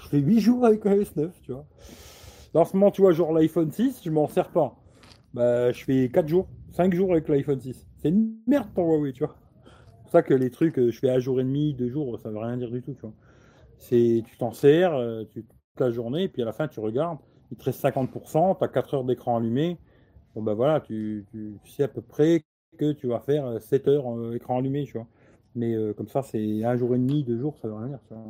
Je 0.04 0.10
fais 0.10 0.20
8 0.20 0.40
jours 0.40 0.66
avec 0.66 0.86
un 0.86 0.96
S9, 0.96 1.32
tu 1.42 1.52
vois. 1.52 1.66
En 2.54 2.66
ce 2.66 2.76
moment, 2.76 2.92
tu 2.92 3.02
vois, 3.02 3.12
genre 3.12 3.34
l'iPhone 3.34 3.72
6, 3.72 4.02
je 4.04 4.10
m'en 4.10 4.28
sers 4.28 4.50
pas. 4.50 4.76
Bah, 5.34 5.72
je 5.72 5.84
fais 5.84 6.10
4 6.10 6.28
jours, 6.28 6.48
5 6.72 6.94
jours 6.94 7.12
avec 7.12 7.28
l'iPhone 7.30 7.60
6. 7.60 7.86
C'est 7.98 8.10
une 8.10 8.36
merde 8.48 8.68
pour 8.74 8.86
Huawei, 8.86 9.14
tu 9.14 9.24
vois. 9.24 9.36
C'est 9.64 10.02
pour 10.04 10.12
ça 10.12 10.24
que 10.24 10.34
les 10.34 10.50
trucs, 10.50 10.80
euh, 10.80 10.92
je 10.92 11.00
fais 11.00 11.10
un 11.10 11.20
jour 11.20 11.40
et 11.40 11.44
demi, 11.44 11.74
deux 11.74 11.90
jours, 11.90 12.20
ça 12.20 12.30
veut 12.30 12.38
rien 12.38 12.58
dire 12.58 12.72
du 12.72 12.82
tout, 12.82 12.94
tu 12.94 13.02
vois. 13.02 13.14
C'est, 13.78 14.24
tu 14.26 14.38
t'en 14.38 14.52
sers 14.52 14.94
euh, 14.94 15.24
tu, 15.32 15.44
toute 15.44 15.80
la 15.80 15.92
journée, 15.92 16.28
puis 16.30 16.42
à 16.42 16.46
la 16.46 16.54
fin, 16.54 16.68
tu 16.68 16.80
regardes, 16.80 17.20
il 17.52 17.58
te 17.58 17.64
reste 17.66 17.80
50%, 17.82 18.56
tu 18.56 18.64
as 18.64 18.68
4 18.68 18.94
heures 18.96 19.04
d'écran 19.04 19.38
allumé. 19.38 19.78
Bon, 20.36 20.44
bah 20.44 20.54
voilà, 20.56 20.82
tu, 20.82 21.26
tu- 21.32 21.60
sais 21.72 21.84
à 21.84 21.88
peu 21.90 22.02
près 22.02 22.44
que 22.78 22.94
tu 22.94 23.08
vas 23.08 23.20
faire 23.22 23.46
euh, 23.48 23.60
7 23.60 23.88
heures 23.90 24.10
euh, 24.18 24.36
écran 24.36 24.60
allumé, 24.60 24.86
tu 24.86 24.94
vois. 24.94 25.08
Mais 25.56 25.76
euh, 25.76 25.94
comme 25.94 26.08
ça, 26.10 26.24
c'est 26.24 26.64
un 26.66 26.76
jour 26.78 26.96
et 26.96 27.00
demi, 27.00 27.24
deux 27.24 27.40
jours, 27.40 27.58
ça 27.62 27.68
veut 27.68 27.76
rien 27.76 27.88
dire, 27.90 28.00
tu 28.08 28.14
vois. 28.16 28.24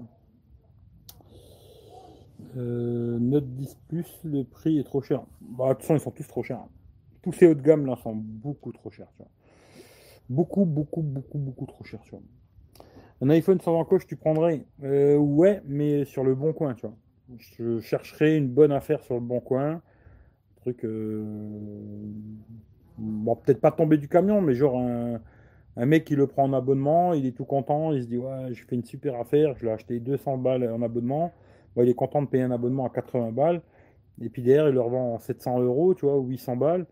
Euh, 2.57 3.17
Note 3.19 3.47
10 3.55 3.77
Plus, 3.87 4.05
le 4.23 4.43
prix 4.43 4.79
est 4.79 4.83
trop 4.83 5.01
cher. 5.01 5.21
Bah, 5.41 5.69
de 5.69 5.73
toute 5.73 5.81
façon, 5.83 5.95
ils 5.95 5.99
sont 5.99 6.11
tous 6.11 6.27
trop 6.27 6.43
chers. 6.43 6.59
Tous 7.23 7.31
ces 7.33 7.47
hauts 7.47 7.55
de 7.55 7.61
gamme 7.61 7.85
là 7.85 7.95
sont 8.03 8.15
beaucoup 8.15 8.71
trop 8.71 8.91
chers, 8.91 9.07
tu 9.17 9.19
vois. 9.19 9.29
Beaucoup, 10.29 10.65
beaucoup, 10.65 11.01
beaucoup, 11.01 11.37
beaucoup 11.37 11.65
trop 11.65 11.83
chers, 11.83 12.01
tu 12.03 12.11
vois. 12.11 12.21
Un 13.21 13.29
iPhone 13.29 13.59
sans 13.61 13.75
encoche, 13.79 14.07
tu 14.07 14.15
prendrais 14.15 14.65
Euh, 14.83 15.17
Ouais, 15.17 15.61
mais 15.65 16.05
sur 16.05 16.23
le 16.23 16.35
bon 16.35 16.53
coin, 16.53 16.73
tu 16.75 16.87
vois. 16.87 16.95
Je 17.35 17.79
chercherais 17.79 18.37
une 18.37 18.47
bonne 18.47 18.71
affaire 18.71 19.03
sur 19.03 19.15
le 19.15 19.21
bon 19.21 19.39
coin. 19.39 19.81
Truc. 20.61 20.85
euh, 20.85 21.23
Bon, 22.97 23.35
peut-être 23.35 23.61
pas 23.61 23.71
tomber 23.71 23.97
du 23.97 24.07
camion, 24.09 24.41
mais 24.41 24.55
genre 24.55 24.77
un, 24.79 25.21
un 25.77 25.85
mec 25.85 26.05
qui 26.05 26.15
le 26.15 26.27
prend 26.27 26.43
en 26.45 26.53
abonnement, 26.53 27.13
il 27.13 27.25
est 27.27 27.33
tout 27.33 27.45
content, 27.45 27.93
il 27.93 28.03
se 28.03 28.07
dit 28.07 28.17
Ouais, 28.17 28.47
j'ai 28.53 28.63
fait 28.63 28.75
une 28.75 28.85
super 28.85 29.19
affaire, 29.19 29.55
je 29.57 29.65
l'ai 29.65 29.71
acheté 29.71 29.99
200 29.99 30.37
balles 30.37 30.69
en 30.71 30.81
abonnement. 30.81 31.33
Bon, 31.75 31.83
il 31.83 31.89
est 31.89 31.93
content 31.95 32.21
de 32.23 32.27
payer 32.27 32.43
un 32.43 32.51
abonnement 32.51 32.85
à 32.87 32.89
80 32.89 33.31
balles. 33.31 33.61
Et 34.21 34.29
puis 34.29 34.41
derrière, 34.43 34.69
il 34.69 34.75
le 34.75 34.81
revend 34.81 35.15
en 35.15 35.19
700 35.19 35.59
euros, 35.61 35.95
tu 35.95 36.05
vois, 36.05 36.17
ou 36.17 36.27
800 36.27 36.57
balles. 36.57 36.87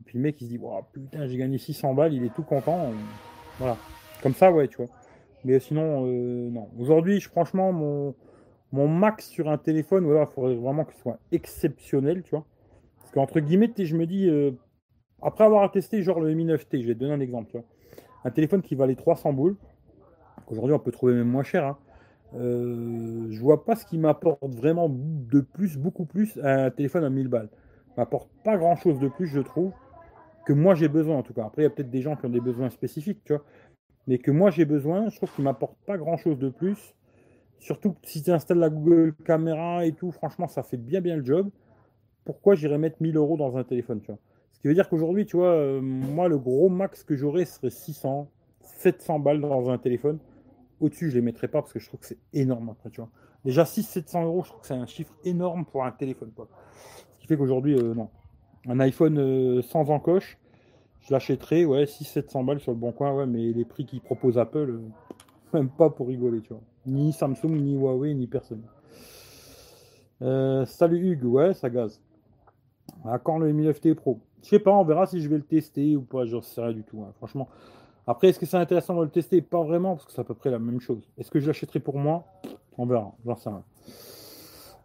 Et 0.00 0.04
puis 0.04 0.18
le 0.18 0.22
mec, 0.24 0.40
il 0.40 0.46
se 0.46 0.50
dit, 0.50 0.58
Ouah, 0.58 0.88
putain, 0.92 1.26
j'ai 1.26 1.36
gagné 1.38 1.58
600 1.58 1.94
balles, 1.94 2.14
il 2.14 2.24
est 2.24 2.34
tout 2.34 2.42
content. 2.44 2.90
Voilà. 3.58 3.76
Comme 4.22 4.34
ça, 4.34 4.52
ouais, 4.52 4.68
tu 4.68 4.78
vois. 4.78 4.88
Mais 5.44 5.58
sinon, 5.60 6.06
euh, 6.06 6.50
non. 6.50 6.70
Aujourd'hui, 6.78 7.20
franchement, 7.20 7.72
mon, 7.72 8.14
mon 8.72 8.88
max 8.88 9.26
sur 9.26 9.48
un 9.48 9.58
téléphone, 9.58 10.04
voilà, 10.04 10.26
il 10.28 10.34
faudrait 10.34 10.54
vraiment 10.54 10.84
que 10.84 10.92
ce 10.94 11.00
soit 11.00 11.18
exceptionnel, 11.32 12.22
tu 12.22 12.30
vois. 12.30 12.44
Parce 13.00 13.10
qu'entre 13.12 13.40
guillemets, 13.40 13.72
je 13.76 13.96
me 13.96 14.06
dis, 14.06 14.28
euh, 14.28 14.52
après 15.22 15.44
avoir 15.44 15.70
testé 15.70 16.02
genre 16.02 16.20
le 16.20 16.32
Mi 16.34 16.44
9T, 16.44 16.80
je 16.80 16.86
vais 16.86 16.94
te 16.94 17.00
donner 17.00 17.14
un 17.14 17.20
exemple, 17.20 17.50
tu 17.50 17.56
vois. 17.56 17.66
Un 18.24 18.30
téléphone 18.30 18.62
qui 18.62 18.74
valait 18.74 18.94
300 18.94 19.32
boules. 19.32 19.56
Aujourd'hui, 20.46 20.74
on 20.74 20.78
peut 20.78 20.92
trouver 20.92 21.14
même 21.14 21.28
moins 21.28 21.42
cher, 21.42 21.64
hein. 21.64 21.78
Euh, 22.34 23.26
je 23.30 23.40
vois 23.40 23.64
pas 23.64 23.74
ce 23.74 23.84
qui 23.84 23.98
m'apporte 23.98 24.54
vraiment 24.54 24.88
de 24.88 25.40
plus, 25.40 25.76
beaucoup 25.76 26.04
plus, 26.04 26.38
à 26.38 26.66
un 26.66 26.70
téléphone 26.70 27.04
à 27.04 27.10
1000 27.10 27.28
balles. 27.28 27.48
M'apporte 27.96 28.30
pas 28.44 28.56
grand 28.56 28.76
chose 28.76 29.00
de 29.00 29.08
plus, 29.08 29.26
je 29.26 29.40
trouve, 29.40 29.72
que 30.46 30.52
moi 30.52 30.74
j'ai 30.74 30.88
besoin 30.88 31.16
en 31.16 31.22
tout 31.22 31.34
cas. 31.34 31.44
Après, 31.44 31.62
il 31.62 31.64
y 31.64 31.66
a 31.66 31.70
peut-être 31.70 31.90
des 31.90 32.02
gens 32.02 32.16
qui 32.16 32.26
ont 32.26 32.30
des 32.30 32.40
besoins 32.40 32.70
spécifiques, 32.70 33.22
tu 33.24 33.32
vois. 33.32 33.44
Mais 34.06 34.18
que 34.18 34.30
moi 34.30 34.50
j'ai 34.50 34.64
besoin, 34.64 35.08
je 35.08 35.16
trouve 35.16 35.32
qu'il 35.34 35.44
m'apporte 35.44 35.76
pas 35.86 35.98
grand 35.98 36.16
chose 36.16 36.38
de 36.38 36.48
plus. 36.48 36.94
Surtout 37.60 37.94
si 38.02 38.22
tu 38.22 38.30
installes 38.32 38.58
la 38.58 38.70
Google 38.70 39.14
Caméra 39.24 39.84
et 39.84 39.92
tout, 39.92 40.10
franchement, 40.10 40.48
ça 40.48 40.62
fait 40.62 40.78
bien 40.78 41.00
bien 41.00 41.16
le 41.16 41.24
job. 41.24 41.50
Pourquoi 42.24 42.54
j'irais 42.54 42.78
mettre 42.78 42.96
1000 43.00 43.16
euros 43.16 43.36
dans 43.36 43.56
un 43.56 43.64
téléphone, 43.64 44.00
tu 44.00 44.06
vois? 44.06 44.18
Ce 44.52 44.60
qui 44.60 44.68
veut 44.68 44.74
dire 44.74 44.88
qu'aujourd'hui, 44.88 45.26
tu 45.26 45.36
vois, 45.36 45.52
euh, 45.52 45.80
moi 45.80 46.28
le 46.28 46.38
gros 46.38 46.68
max 46.68 47.04
que 47.04 47.16
j'aurais 47.16 47.44
serait 47.44 47.70
600, 47.70 48.28
700 48.62 49.18
balles 49.20 49.40
dans 49.40 49.70
un 49.70 49.78
téléphone. 49.78 50.18
Au-dessus, 50.80 51.10
je 51.10 51.16
les 51.16 51.22
mettrais 51.22 51.48
pas 51.48 51.60
parce 51.60 51.72
que 51.72 51.78
je 51.78 51.86
trouve 51.86 52.00
que 52.00 52.06
c'est 52.06 52.18
énorme 52.32 52.70
après, 52.70 52.90
tu 52.90 53.00
vois. 53.00 53.10
Déjà 53.44 53.64
600-700 53.64 54.24
euros, 54.24 54.42
je 54.42 54.48
trouve 54.48 54.60
que 54.62 54.66
c'est 54.66 54.74
un 54.74 54.86
chiffre 54.86 55.14
énorme 55.24 55.64
pour 55.66 55.84
un 55.84 55.92
téléphone, 55.92 56.30
quoi. 56.34 56.48
Ce 57.14 57.20
qui 57.20 57.26
fait 57.26 57.36
qu'aujourd'hui, 57.36 57.74
euh, 57.74 57.94
non. 57.94 58.08
Un 58.68 58.80
iPhone 58.80 59.18
euh, 59.18 59.62
sans 59.62 59.90
encoche, 59.90 60.38
je 61.00 61.12
l'achèterais, 61.12 61.64
ouais, 61.64 61.84
600-700 61.84 62.44
balles 62.44 62.60
sur 62.60 62.72
le 62.72 62.78
bon 62.78 62.92
coin, 62.92 63.14
ouais, 63.14 63.26
mais 63.26 63.52
les 63.52 63.64
prix 63.64 63.84
qu'ils 63.86 64.00
proposent 64.00 64.38
Apple, 64.38 64.80
même 65.54 65.70
pas 65.70 65.90
pour 65.90 66.08
rigoler, 66.08 66.40
tu 66.40 66.52
vois. 66.52 66.62
Ni 66.86 67.12
Samsung, 67.12 67.56
ni 67.56 67.74
Huawei, 67.76 68.14
ni 68.14 68.26
personne. 68.26 68.62
Euh, 70.22 70.64
salut 70.66 71.12
Hugues, 71.12 71.24
ouais, 71.24 71.54
ça 71.54 71.70
gaze. 71.70 72.00
À 73.04 73.18
quand 73.18 73.38
le 73.38 73.52
Mi 73.52 73.66
9T 73.66 73.94
Pro? 73.94 74.20
Je 74.42 74.48
sais 74.48 74.58
pas, 74.58 74.72
on 74.72 74.84
verra 74.84 75.06
si 75.06 75.20
je 75.20 75.28
vais 75.28 75.36
le 75.36 75.42
tester 75.44 75.96
ou 75.96 76.02
pas, 76.02 76.24
j'en 76.26 76.42
sais 76.42 76.60
rien 76.60 76.72
du 76.72 76.82
tout, 76.82 77.02
hein, 77.02 77.12
franchement. 77.16 77.48
Après, 78.06 78.28
est-ce 78.28 78.38
que 78.38 78.46
c'est 78.46 78.56
intéressant 78.56 78.96
de 78.96 79.04
le 79.04 79.10
tester? 79.10 79.40
Pas 79.42 79.62
vraiment, 79.62 79.94
parce 79.94 80.06
que 80.06 80.12
c'est 80.12 80.20
à 80.20 80.24
peu 80.24 80.34
près 80.34 80.50
la 80.50 80.58
même 80.58 80.80
chose. 80.80 81.02
Est-ce 81.18 81.30
que 81.30 81.38
je 81.38 81.46
l'achèterai 81.46 81.80
pour 81.80 81.98
moi? 81.98 82.24
On 82.76 82.86
verra, 82.86 83.12
j'en 83.24 83.36
sais 83.36 83.50
rien. 83.50 83.62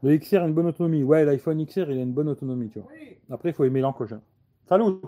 Le 0.03 0.17
XR 0.17 0.37
a 0.43 0.47
une 0.47 0.53
bonne 0.53 0.67
autonomie. 0.67 1.03
Ouais, 1.03 1.25
l'iPhone 1.25 1.65
XR, 1.65 1.89
il 1.89 1.97
a 1.99 2.01
une 2.03 2.13
bonne 2.13 2.29
autonomie, 2.29 2.69
tu 2.69 2.79
vois. 2.79 2.89
Après, 3.31 3.49
il 3.49 3.53
faut 3.53 3.63
aimer 3.63 3.81
l'encoche. 3.81 4.13
Salut, 4.67 4.99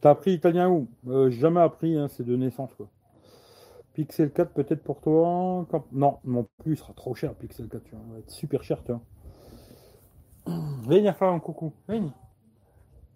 T'as 0.00 0.10
appris 0.10 0.32
italien 0.34 0.68
où? 0.68 0.86
Euh, 1.08 1.30
Jamais 1.30 1.60
appris, 1.60 1.96
hein, 1.96 2.08
c'est 2.08 2.24
de 2.24 2.36
naissance, 2.36 2.72
quoi. 2.74 2.88
Pixel 3.94 4.32
4, 4.32 4.52
peut-être 4.52 4.82
pour 4.82 5.00
toi 5.00 5.66
quand- 5.70 5.86
Non, 5.92 6.18
non 6.24 6.46
plus, 6.58 6.72
il 6.72 6.76
sera 6.76 6.92
trop 6.94 7.14
cher, 7.14 7.34
Pixel 7.34 7.68
4, 7.68 7.84
tu 7.84 7.94
vois. 7.94 8.04
Il 8.06 8.12
va 8.12 8.18
être 8.18 8.30
super 8.30 8.62
cher, 8.62 8.82
tu 8.84 8.92
vois. 8.92 9.00
Fare 11.14 11.32
un 11.32 11.40
coucou. 11.40 11.72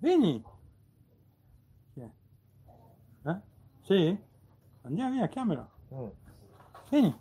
Vieni. 0.02 0.42
Tiens. 1.94 2.10
Hein? 3.26 3.42
Andiamo 4.84 5.12
via, 5.14 5.28
chiamala. 5.28 5.68
Mm. 5.90 6.08
Vieni. 6.90 7.14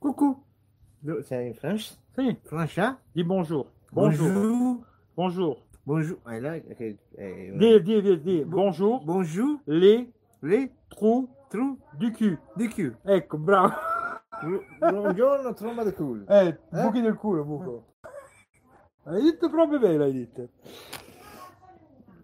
Coucou. 0.00 0.42
C'est 1.24 1.50
en 1.50 1.54
French? 1.54 1.94
Sì. 2.18 2.36
French, 2.44 2.78
hein? 2.78 2.98
Dis 3.14 3.22
bonjour. 3.22 3.66
Bonjour. 3.92 4.28
Bonjour. 4.32 4.80
Bonjour. 5.16 5.62
Bonjour. 5.86 6.18
Dis, 7.58 7.80
dis, 7.82 8.18
dis. 8.18 8.44
Bonjour. 8.44 9.04
Bonjour. 9.04 9.60
Les 9.66 10.10
Les 10.42 10.70
trous 10.88 11.28
trous 11.50 11.78
du 11.98 12.12
cul. 12.12 12.38
du 12.56 12.68
cul. 12.68 12.96
Ecco, 13.04 13.38
bravo. 13.38 13.72
Buongiorno, 14.78 15.54
tromba 15.54 15.82
di 15.84 15.92
culo. 15.92 16.24
Eh, 16.28 16.46
Eh? 16.48 16.82
buchi 16.82 17.00
del 17.00 17.14
culo, 17.16 17.44
buco. 17.44 17.84
Hai 19.04 19.22
detto 19.22 19.48
proprio 19.48 19.78
bene, 19.78 20.04
hai 20.04 20.12
detto. 20.12 20.48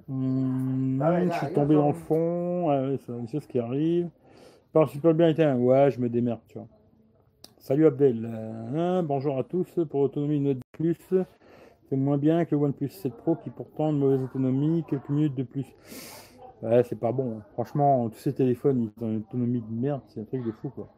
Hmm, 0.06 0.98
Vabbè, 0.98 1.26
je 1.26 1.32
suis 1.38 1.52
tombé 1.52 1.74
dans 1.74 1.88
le 1.88 1.94
fond, 1.94 2.68
ah 2.70 2.82
ouais, 2.82 2.98
c'est 2.98 3.12
c'est 3.28 3.40
ce 3.40 3.46
qui 3.48 3.58
arrive. 3.58 4.10
Je 4.66 4.70
parle 4.72 4.88
super 4.88 5.14
bien 5.14 5.28
italien, 5.28 5.56
ouais, 5.58 5.90
je 5.90 6.00
me 6.00 6.08
démerde, 6.08 6.40
tu 6.48 6.58
vois. 6.58 6.66
Salut 7.58 7.86
Abdel, 7.86 8.24
Euh, 8.26 8.98
hein, 8.98 9.02
bonjour 9.04 9.38
à 9.38 9.44
tous. 9.44 9.68
Pour 9.88 10.00
autonomie 10.00 10.40
Note 10.40 10.58
Plus, 10.72 10.98
c'est 11.88 11.96
moins 11.96 12.18
bien 12.18 12.44
que 12.44 12.56
le 12.56 12.60
OnePlus 12.62 12.88
7 12.88 13.14
Pro 13.16 13.36
qui 13.36 13.50
pourtant 13.50 13.86
a 13.86 13.90
une 13.90 13.98
mauvaise 13.98 14.22
autonomie, 14.22 14.84
quelques 14.88 15.08
minutes 15.08 15.36
de 15.36 15.44
plus. 15.44 15.66
C'est 16.62 16.98
pas 16.98 17.12
bon. 17.12 17.38
hein. 17.38 17.42
Franchement, 17.52 18.08
tous 18.08 18.18
ces 18.18 18.34
téléphones, 18.34 18.90
ils 18.96 19.04
ont 19.04 19.10
une 19.10 19.18
autonomie 19.18 19.60
de 19.60 19.72
merde, 19.74 20.00
c'est 20.08 20.20
un 20.20 20.24
truc 20.24 20.44
de 20.44 20.52
fou, 20.52 20.70
quoi. 20.70 20.88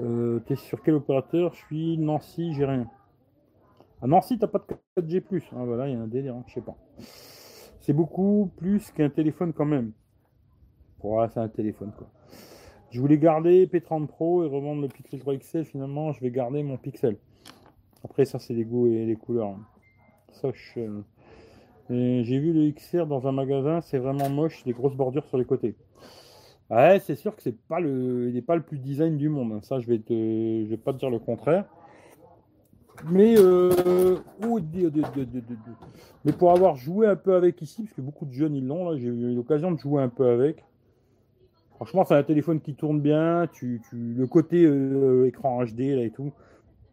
Euh, 0.00 0.38
T'es 0.40 0.56
sur 0.56 0.82
quel 0.82 0.94
opérateur? 0.94 1.54
Je 1.54 1.58
suis 1.64 1.98
Nancy, 1.98 2.52
j'ai 2.54 2.64
rien. 2.66 2.86
À 4.02 4.06
Nancy, 4.06 4.38
t'as 4.38 4.48
pas 4.48 4.58
de 4.58 4.64
4G+. 4.96 5.22
Ah 5.52 5.64
voilà, 5.64 5.88
il 5.88 5.94
y 5.94 5.96
a 5.96 6.00
un 6.00 6.06
délire, 6.06 6.34
hein, 6.34 6.44
je 6.46 6.54
sais 6.54 6.60
pas. 6.60 6.76
C'est 7.80 7.92
beaucoup 7.92 8.50
plus 8.56 8.90
qu'un 8.92 9.10
téléphone 9.10 9.52
quand 9.52 9.66
même. 9.66 9.92
Ouais, 11.02 11.26
c'est 11.28 11.40
un 11.40 11.48
téléphone 11.48 11.92
quoi. 11.96 12.08
Je 12.90 13.00
voulais 13.00 13.18
garder 13.18 13.66
P30 13.66 14.06
Pro 14.06 14.44
et 14.44 14.48
revendre 14.48 14.82
le 14.82 14.88
Pixel 14.88 15.20
3 15.20 15.36
XL. 15.36 15.64
Finalement, 15.64 16.12
je 16.12 16.20
vais 16.20 16.30
garder 16.30 16.62
mon 16.62 16.76
Pixel. 16.78 17.18
Après, 18.04 18.24
ça, 18.26 18.38
c'est 18.38 18.54
les 18.54 18.64
goûts 18.64 18.88
et 18.88 19.06
les 19.06 19.16
couleurs. 19.16 19.48
hein. 19.48 19.60
Je... 20.54 21.02
J'ai 21.92 22.38
vu 22.38 22.52
le 22.52 22.70
XR 22.72 23.06
dans 23.06 23.26
un 23.26 23.32
magasin, 23.32 23.80
c'est 23.80 23.98
vraiment 23.98 24.30
moche, 24.30 24.64
des 24.64 24.72
grosses 24.72 24.94
bordures 24.96 25.26
sur 25.26 25.38
les 25.38 25.44
côtés. 25.44 25.74
Ouais, 26.70 27.00
c'est 27.04 27.16
sûr 27.16 27.36
que 27.36 27.42
c'est 27.42 27.58
pas 27.68 27.80
le, 27.80 28.28
il 28.28 28.34
n'est 28.34 28.42
pas 28.42 28.56
le 28.56 28.62
plus 28.62 28.78
design 28.78 29.18
du 29.18 29.28
monde. 29.28 29.52
hein. 29.52 29.60
Ça, 29.62 29.78
je 29.78 29.86
vais 29.86 29.98
te, 29.98 30.64
vais 30.64 30.76
pas 30.78 30.92
te 30.94 30.98
dire 30.98 31.10
le 31.10 31.18
contraire. 31.18 31.66
Mais 33.10 33.34
euh, 33.36 34.16
oh, 34.46 34.60
mais 36.24 36.32
pour 36.32 36.52
avoir 36.52 36.76
joué 36.76 37.06
un 37.06 37.16
peu 37.16 37.34
avec 37.34 37.60
ici, 37.60 37.82
parce 37.82 37.94
que 37.94 38.00
beaucoup 38.00 38.26
de 38.26 38.32
jeunes 38.32 38.54
ils 38.54 38.66
l'ont 38.66 38.88
là, 38.88 38.96
j'ai 38.96 39.08
eu 39.08 39.34
l'occasion 39.34 39.72
de 39.72 39.78
jouer 39.78 40.02
un 40.02 40.08
peu 40.08 40.28
avec. 40.28 40.64
Franchement, 41.74 42.04
c'est 42.04 42.14
un 42.14 42.22
téléphone 42.22 42.60
qui 42.60 42.74
tourne 42.74 43.00
bien. 43.00 43.48
Tu, 43.52 43.80
le 43.92 44.26
côté 44.26 44.64
euh, 44.64 45.26
écran 45.26 45.64
HD 45.64 45.80
là 45.96 46.04
et 46.04 46.10
tout. 46.10 46.32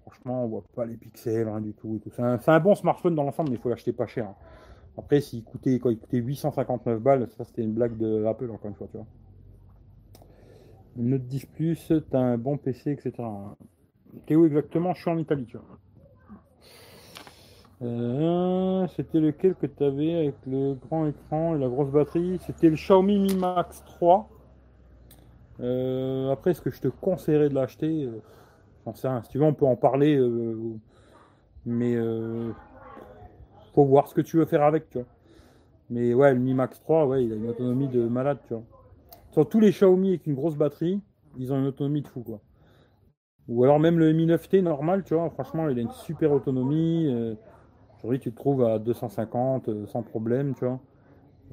Franchement, 0.01 0.45
on 0.45 0.47
voit 0.47 0.63
pas 0.75 0.85
les 0.85 0.95
pixels, 0.97 1.47
du 1.61 1.73
tout. 1.73 1.99
tout. 2.03 2.09
C'est 2.15 2.23
un, 2.23 2.39
c'est 2.39 2.51
un 2.51 2.59
bon 2.59 2.73
smartphone 2.73 3.13
dans 3.13 3.23
l'ensemble, 3.23 3.51
mais 3.51 3.57
il 3.57 3.61
faut 3.61 3.69
l'acheter 3.69 3.93
pas 3.93 4.07
cher. 4.07 4.25
hein. 4.25 4.35
Après, 4.99 5.21
s'il 5.21 5.43
coûtait, 5.43 5.79
quoi, 5.79 5.93
il 5.93 5.97
coûtait 5.97 6.17
859 6.17 7.01
balles, 7.01 7.27
ça 7.37 7.45
c'était 7.45 7.63
une 7.63 7.73
blague 7.73 7.97
de 7.97 8.25
Apple 8.25 8.51
encore 8.51 8.69
une 8.69 8.75
fois, 8.75 8.87
tu 8.91 8.97
vois. 8.97 9.07
Note 10.97 11.25
10 11.25 11.45
Plus, 11.45 11.93
t'as 12.11 12.19
un 12.19 12.37
bon 12.37 12.57
PC, 12.57 12.91
etc. 12.91 13.13
T'es 14.25 14.35
où 14.35 14.45
exactement 14.45 14.93
Je 14.93 15.01
suis 15.01 15.09
en 15.09 15.17
Italie, 15.17 15.45
tu 15.45 15.57
vois. 15.57 15.65
Euh, 17.81 18.87
c'était 18.89 19.21
lequel 19.21 19.55
que 19.55 19.65
tu 19.67 19.83
avais 19.85 20.15
avec 20.15 20.35
le 20.45 20.73
grand 20.73 21.07
écran 21.07 21.55
et 21.55 21.59
la 21.59 21.69
grosse 21.69 21.91
batterie? 21.91 22.37
C'était 22.45 22.69
le 22.69 22.75
Xiaomi 22.75 23.19
Mi 23.19 23.35
Max 23.35 23.81
3. 23.85 24.29
Euh, 25.61 26.29
après, 26.31 26.51
est-ce 26.51 26.61
que 26.61 26.71
je 26.71 26.81
te 26.81 26.89
conseillerais 26.89 27.47
de 27.47 27.55
l'acheter? 27.55 28.03
Euh, 28.03 28.21
J'en 28.85 28.93
sais 28.95 29.07
rien. 29.07 29.21
Si 29.23 29.29
tu 29.29 29.37
veux, 29.37 29.45
on 29.45 29.53
peut 29.53 29.65
en 29.65 29.77
parler. 29.77 30.17
euh, 30.17 30.57
mais 31.65 31.95
euh, 31.95 32.51
faut 33.71 33.85
voir 33.85 34.07
ce 34.07 34.15
que 34.15 34.21
tu 34.21 34.37
veux 34.37 34.45
faire 34.45 34.63
avec, 34.63 34.89
tu 34.89 34.99
vois. 34.99 35.07
Mais 35.89 36.13
ouais, 36.13 36.33
le 36.33 36.39
Mi 36.39 36.53
Max 36.53 36.79
3, 36.81 37.05
ouais, 37.07 37.25
il 37.25 37.33
a 37.33 37.35
une 37.35 37.49
autonomie 37.49 37.87
de 37.89 38.07
malade, 38.07 38.39
tu 38.47 38.53
vois. 38.55 38.63
Sur 39.31 39.47
tous 39.49 39.59
les 39.59 39.71
Xiaomi 39.71 40.09
avec 40.09 40.27
une 40.27 40.35
grosse 40.35 40.55
batterie, 40.57 41.01
ils 41.39 41.53
ont 41.53 41.59
une 41.59 41.67
autonomie 41.67 42.01
de 42.01 42.07
fou, 42.07 42.21
quoi. 42.23 42.41
Ou 43.49 43.63
alors 43.65 43.79
même 43.79 43.99
le 43.99 44.13
Mi 44.13 44.25
9T 44.27 44.61
normal, 44.61 45.03
tu 45.03 45.13
vois, 45.15 45.29
franchement, 45.31 45.67
il 45.69 45.77
a 45.77 45.81
une 45.81 45.91
super 45.91 46.31
autonomie. 46.31 47.07
euh, 47.11 47.35
Aujourd'hui, 47.99 48.19
tu 48.19 48.31
te 48.31 48.37
trouves 48.37 48.63
à 48.65 48.79
250 48.79 49.69
euh, 49.69 49.87
sans 49.87 50.03
problème, 50.03 50.55
tu 50.55 50.65
vois. 50.65 50.79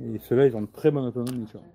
Et 0.01 0.19
ceux-là, 0.19 0.47
ils 0.47 0.57
ont 0.57 0.61
une 0.61 0.69
très 0.69 0.91
bonne 0.93 1.07
autonomie, 1.07 1.47
tu 1.47 1.55
vois. 1.59 1.67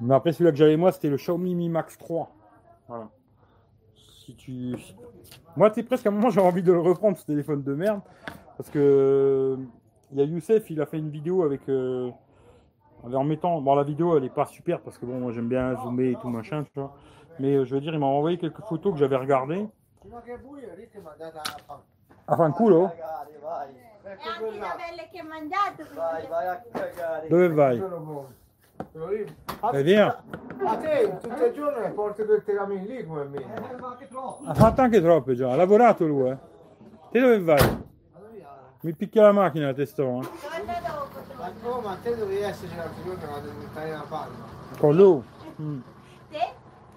Mais 0.00 0.14
après, 0.14 0.32
celui-là 0.32 0.50
que 0.50 0.56
j'avais 0.56 0.76
moi, 0.76 0.90
c'était 0.92 1.08
le 1.10 1.16
Xiaomi 1.16 1.54
Mi 1.54 1.68
Max 1.68 1.96
3. 1.98 2.34
Voilà. 2.88 3.10
Si 4.30 4.36
tu... 4.36 4.76
Moi, 5.56 5.70
tu 5.70 5.82
presque 5.82 6.06
à 6.06 6.10
un 6.10 6.12
moment, 6.12 6.30
j'ai 6.34 6.40
envie 6.40 6.62
de 6.62 6.72
le 6.72 6.80
reprendre, 6.80 7.16
ce 7.16 7.26
téléphone 7.26 7.62
de 7.62 7.74
merde. 7.74 8.00
Parce 8.56 8.70
que 8.70 9.58
il 10.12 10.18
y 10.18 10.22
a 10.22 10.24
Youssef, 10.24 10.70
il 10.70 10.80
a 10.80 10.86
fait 10.86 10.98
une 10.98 11.10
vidéo 11.10 11.42
avec... 11.42 11.68
euh, 11.68 12.10
en 13.02 13.24
mettant... 13.24 13.60
Bon, 13.60 13.74
la 13.74 13.82
vidéo, 13.82 14.16
elle 14.16 14.24
est 14.24 14.34
pas 14.34 14.46
super, 14.46 14.80
parce 14.80 14.98
que 14.98 15.06
bon, 15.06 15.18
moi, 15.18 15.32
j'aime 15.32 15.48
bien 15.48 15.74
zoomer 15.82 16.10
et 16.10 16.16
tout, 16.16 16.28
machin, 16.28 16.64
tu 16.64 16.80
vois. 16.80 16.94
Mais 17.38 17.56
euh, 17.56 17.64
je 17.64 17.74
veux 17.74 17.80
dire, 17.80 17.92
il 17.92 17.98
m'a 17.98 18.06
envoyé 18.06 18.38
quelques 18.38 18.62
photos 18.62 18.92
que 18.92 18.98
j'avais 18.98 19.16
regardées. 19.16 19.66
Fanculo? 22.36 22.88
cagare, 27.28 27.54
vai? 27.54 27.80
E 28.80 28.98
Ecco 28.98 29.04
anche 29.04 29.12
quella. 29.12 29.26
la 29.26 29.70
pelle 29.70 29.84
che 29.84 30.00
hai 30.00 30.16
mangiato. 30.16 30.28
Vai, 30.30 30.40
vai 30.40 30.40
a 30.40 30.40
cagare. 30.40 30.40
Dove 30.40 30.40
vai? 30.40 30.40
Quello 30.40 30.44
buono. 30.44 30.50
Quello 30.50 30.50
lì. 30.50 30.56
A, 30.56 30.58
Eh, 30.58 30.62
viens. 30.62 30.62
a 30.64 30.76
te 30.76 31.18
tutti 31.20 31.44
i 31.44 31.52
giorni 31.52 31.92
porti 31.92 32.24
due 32.24 32.44
tegamini 32.44 32.86
lì 32.86 33.06
come 33.06 33.24
me. 33.24 33.44
Ma 33.78 33.96
che 33.98 34.08
troppo. 34.08 34.44
Ha 34.48 34.54
fatto 34.54 34.80
anche 34.80 35.00
troppe 35.00 35.34
già, 35.34 35.50
ha 35.52 35.56
lavorato 35.56 36.06
lui, 36.06 36.30
eh. 36.30 36.36
Te 37.10 37.20
dove 37.20 37.40
vai? 37.40 37.58
Vado 37.58 38.28
via. 38.32 38.48
Mi 38.80 38.92
picchia 38.94 39.22
la 39.22 39.32
macchina 39.32 39.68
a 39.68 39.74
testone. 39.74 40.26
Torna 40.26 40.80
dopo. 40.80 41.18
Ma 41.36 41.44
torna. 41.44 41.52
come? 41.62 41.86
Ma 41.88 41.96
te 42.02 42.16
dovevi 42.16 42.40
esserci 42.42 42.76
l'altro 42.76 43.02
giorno 43.04 43.26
quando 43.26 43.50
mi 43.52 43.66
stai 43.70 43.90
la 43.90 44.04
palma. 44.08 44.44
Con 44.78 44.94
lui. 44.96 45.22
Mm. 45.60 45.80
Te? 46.30 46.52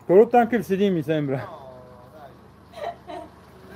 T'ho 0.05 0.15
rotto 0.15 0.37
anche 0.37 0.55
il 0.57 0.63
sedile, 0.63 0.89
mi 0.91 1.01
sembra. 1.01 1.37
No, 1.37 1.71
dai. 2.13 2.29
Se 3.05 3.13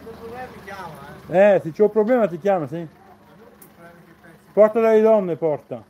non 0.04 0.14
problemi 0.20 0.48
mi 0.56 0.64
chiama, 0.64 0.94
eh. 1.30 1.56
Eh, 1.56 1.60
se 1.62 1.72
c'è 1.72 1.82
un 1.84 1.90
problema 1.92 2.28
ti 2.28 2.38
chiama, 2.38 2.68
sì. 2.68 2.76
Non 2.78 2.88
ti 2.88 3.68
problemi 3.76 4.04
che 4.06 4.14
pensi. 4.22 4.38
Porta 4.54 4.80
dalle 4.80 5.02
donne, 5.02 5.36
porta. 5.36 5.84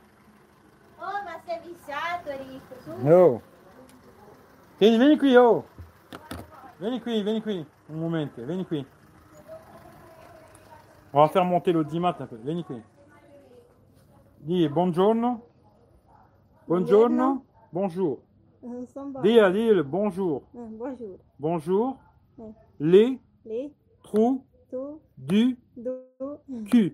Oh. 3.05 3.41
Tieni, 4.77 4.97
vieni 4.97 5.17
qui, 5.17 5.35
oh. 5.37 5.63
Vieni 6.79 6.99
qui, 7.01 7.23
vieni 7.23 7.41
qui. 7.41 7.65
Un 7.89 7.99
momento, 7.99 8.43
vieni 8.45 8.65
qui. 8.65 8.85
On 11.13 11.21
va 11.21 11.29
faire 11.29 11.45
monter 11.45 11.71
l'audimat 11.71 12.15
un 12.19 12.27
peu. 12.27 12.37
Vieni 12.43 12.63
qui. 12.63 12.81
Dis 14.41 14.67
buongiorno. 14.69 15.41
Buongiorno. 16.67 17.45
Bonjour. 17.71 18.19
Euh. 18.63 18.85
Dis 19.23 19.39
dire 19.53 19.83
bonjour. 19.83 20.43
Euh, 20.55 20.67
bonjour. 20.71 21.17
Bonjour. 21.39 21.97
Ouais. 22.37 22.53
Les 22.79 23.19
Les 23.45 23.71
trous 24.03 24.43
du 25.17 25.57
chiù. 26.65 26.91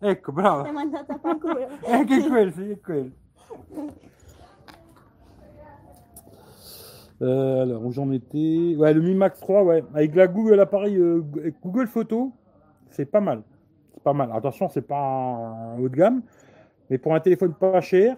Ecco, 0.00 0.32
brava. 0.32 0.64
Sei 0.64 0.72
mandata 0.72 1.20
a 1.22 1.36
quel, 2.06 2.52
sì, 2.52 2.70
è. 2.70 3.10
Euh, 7.22 7.62
alors, 7.62 7.84
où 7.84 7.92
j'en 7.92 8.10
étais 8.10 8.74
Ouais, 8.76 8.92
le 8.92 9.00
Mi 9.00 9.14
Max 9.14 9.38
3, 9.40 9.62
ouais. 9.62 9.84
Avec 9.94 10.14
la 10.14 10.26
Google, 10.26 10.56
l'appareil 10.56 10.96
euh, 10.96 11.22
Google 11.62 11.86
Photo, 11.86 12.32
c'est 12.90 13.06
pas 13.06 13.20
mal. 13.20 13.42
C'est 13.94 14.02
pas 14.02 14.12
mal. 14.12 14.30
Attention, 14.32 14.68
c'est 14.68 14.82
pas 14.82 14.98
un 14.98 15.78
haut 15.78 15.88
de 15.88 15.96
gamme. 15.96 16.22
Mais 16.90 16.98
pour 16.98 17.14
un 17.14 17.20
téléphone 17.20 17.54
pas 17.54 17.80
cher, 17.80 18.16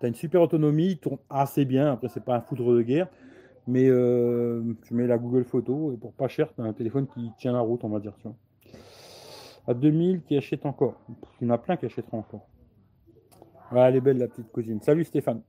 t'as 0.00 0.08
une 0.08 0.14
super 0.14 0.42
autonomie, 0.42 0.88
il 0.92 0.98
tourne 0.98 1.18
assez 1.30 1.64
bien. 1.64 1.92
Après, 1.92 2.08
c'est 2.08 2.24
pas 2.24 2.36
un 2.36 2.40
foudre 2.40 2.74
de 2.74 2.82
guerre. 2.82 3.08
Mais 3.68 3.88
euh, 3.88 4.62
tu 4.84 4.94
mets 4.94 5.06
la 5.06 5.18
Google 5.18 5.44
Photo 5.44 5.92
et 5.92 5.96
pour 5.96 6.12
pas 6.12 6.28
cher, 6.28 6.52
t'as 6.54 6.62
un 6.62 6.72
téléphone 6.72 7.06
qui 7.06 7.32
tient 7.38 7.52
la 7.52 7.60
route, 7.60 7.82
on 7.84 7.88
va 7.88 8.00
dire. 8.00 8.14
Tu 8.18 8.28
vois. 8.28 8.36
À 9.68 9.74
2000, 9.74 10.22
qui 10.22 10.36
achète 10.36 10.66
encore 10.66 11.00
Il 11.40 11.48
y 11.48 11.50
en 11.50 11.54
a 11.54 11.58
plein 11.58 11.76
qui 11.76 11.86
achèteront 11.86 12.18
encore. 12.18 12.48
Ouais, 13.72 13.80
elle 13.80 13.96
est 13.96 14.00
belle, 14.00 14.18
la 14.18 14.28
petite 14.28 14.50
cousine. 14.52 14.80
Salut 14.80 15.04
Stéphane. 15.04 15.42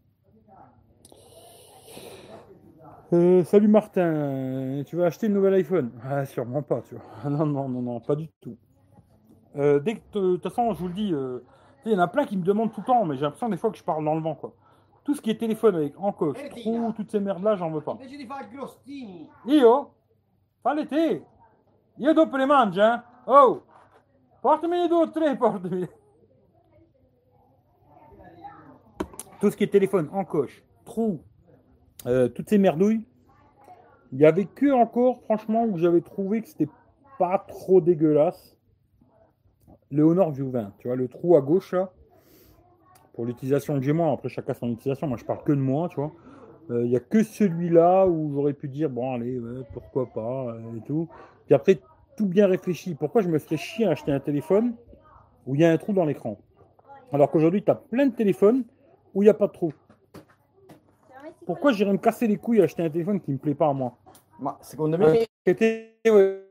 Euh, 3.14 3.44
salut 3.46 3.70
Martin, 3.70 4.84
tu 4.86 4.98
vas 4.98 5.06
acheter 5.06 5.28
le 5.30 5.34
nouvel 5.36 5.54
iPhone? 5.54 5.92
Ah, 6.04 6.26
sûrement 6.26 6.62
pas, 6.62 6.82
tu 6.82 6.96
vois. 6.96 7.04
Ah, 7.24 7.30
Non, 7.30 7.46
non, 7.46 7.70
non, 7.70 7.82
non, 7.82 8.00
pas 8.02 8.16
du 8.16 8.28
tout. 8.42 8.58
Euh, 9.56 9.80
dès 9.80 9.96
que, 9.96 10.00
de 10.14 10.36
toute 10.36 10.44
façon, 10.44 10.74
je 10.74 10.80
vous 10.80 10.88
le 10.90 10.94
dis, 10.94 11.14
euh, 11.14 11.40
il 11.86 11.94
y 11.94 11.96
en 11.96 12.00
a 12.00 12.08
plein 12.08 12.26
qui 12.26 12.36
me 12.36 12.44
demandent 12.44 12.72
tout 12.74 12.82
le 12.82 12.86
temps, 12.86 13.06
mais 13.06 13.16
j'ai 13.16 13.22
l'impression 13.22 13.48
des 13.48 13.56
fois 13.58 13.72
que 13.72 13.78
je 13.78 13.84
parle 13.84 14.04
dans 14.04 14.14
le 14.14 14.22
vent, 14.22 14.36
quoi. 14.36 14.54
Tout 15.06 15.16
ce 15.16 15.22
qui 15.22 15.30
est 15.30 15.38
téléphone 15.38 15.76
avec 15.76 15.98
encoche, 15.98 16.38
trou, 16.50 16.92
toutes 16.94 17.10
ces 17.10 17.22
merdes-là, 17.22 17.56
j'en 17.56 17.72
veux 17.72 17.80
pas. 17.80 17.98
Io? 19.46 19.90
Falle 20.62 20.86
te! 20.86 21.22
Io 22.00 22.14
dopo 22.14 22.36
le 22.38 22.46
mangio, 22.46 22.84
eh? 22.84 22.98
Oh! 23.26 23.62
Portamene 24.42 24.88
due 24.90 24.94
o 24.96 25.06
tre, 25.08 25.36
portamene. 25.38 25.88
Tout 29.40 29.50
ce 29.50 29.56
qui 29.56 29.64
est 29.64 29.68
téléphone, 29.72 30.10
encoche, 30.12 30.62
trou, 30.84 31.22
euh, 32.08 32.30
toutes 32.30 32.50
ces 32.50 32.58
merdouilles. 32.58 33.04
Il 34.14 34.20
y 34.20 34.26
avait 34.26 34.46
que 34.46 34.72
encore, 34.72 35.22
franchement, 35.24 35.66
où 35.66 35.78
j'avais 35.78 36.02
trouvé 36.02 36.42
que 36.42 36.48
c'était 36.48 36.70
pas 37.20 37.44
trop 37.48 37.82
dégueulasse. 37.82 38.58
Le 39.92 40.04
Honor 40.04 40.32
View 40.32 40.50
20, 40.50 40.74
tu 40.80 40.88
vois, 40.88 40.96
le 40.96 41.08
trou 41.08 41.36
à 41.36 41.42
gauche 41.42 41.74
là. 41.74 41.92
Pour 43.14 43.26
l'utilisation 43.26 43.76
que 43.76 43.82
j'ai 43.82 43.94
moi, 43.94 44.12
après 44.12 44.30
chacun 44.30 44.54
son 44.54 44.70
utilisation, 44.70 45.08
moi 45.08 45.18
je 45.18 45.26
parle 45.26 45.44
que 45.44 45.52
de 45.52 45.60
moi, 45.60 45.90
tu 45.90 45.96
vois. 45.96 46.12
Euh, 46.70 46.86
Il 46.86 46.92
y 46.92 46.96
a 46.96 47.00
que 47.00 47.24
celui-là 47.24 48.06
où 48.06 48.32
j'aurais 48.34 48.54
pu 48.54 48.68
dire, 48.68 48.90
bon 48.90 49.14
allez, 49.14 49.40
pourquoi 49.74 50.08
pas, 50.08 50.48
euh, 50.52 50.78
et 50.78 50.82
tout. 50.82 51.10
Puis 51.46 51.56
après, 51.56 51.80
tout 52.18 52.28
bien 52.28 52.48
réfléchi. 52.48 52.96
Pourquoi 52.96 53.22
je 53.22 53.30
me 53.30 53.40
ferais 53.40 53.58
chier 53.58 53.86
à 53.86 53.92
acheter 53.92 54.12
un 54.12 54.20
téléphone 54.20 54.74
où 55.46 55.56
il 55.56 55.62
y 55.62 55.66
a 55.66 55.72
un 55.72 55.78
trou 55.78 55.94
dans 55.94 56.06
l'écran? 56.06 56.38
Alors 57.12 57.32
qu'aujourd'hui, 57.32 57.64
tu 57.64 57.72
as 57.72 57.76
plein 57.76 58.08
de 58.08 58.14
téléphones 58.14 58.64
où 59.14 59.24
il 59.24 59.26
n'y 59.26 59.30
a 59.30 59.34
pas 59.34 59.48
de 59.48 59.54
trou. 59.54 59.74
Pourquoi 61.48 61.72
j'irais 61.72 61.92
me 61.94 61.98
casser 61.98 62.28
les 62.28 62.38
couilles 62.38 62.62
à 62.62 62.66
acheter 62.66 62.84
un 62.84 62.90
téléphone 62.90 63.20
qui 63.22 63.32
me 63.32 63.38
plaît 63.38 63.56
pas 63.56 63.70
à 63.70 63.74
moi 63.74 63.98
Ma 64.40 64.58
secondo 64.62 64.98
me 64.98 65.26
Che 65.44 65.56
te, 65.56 66.00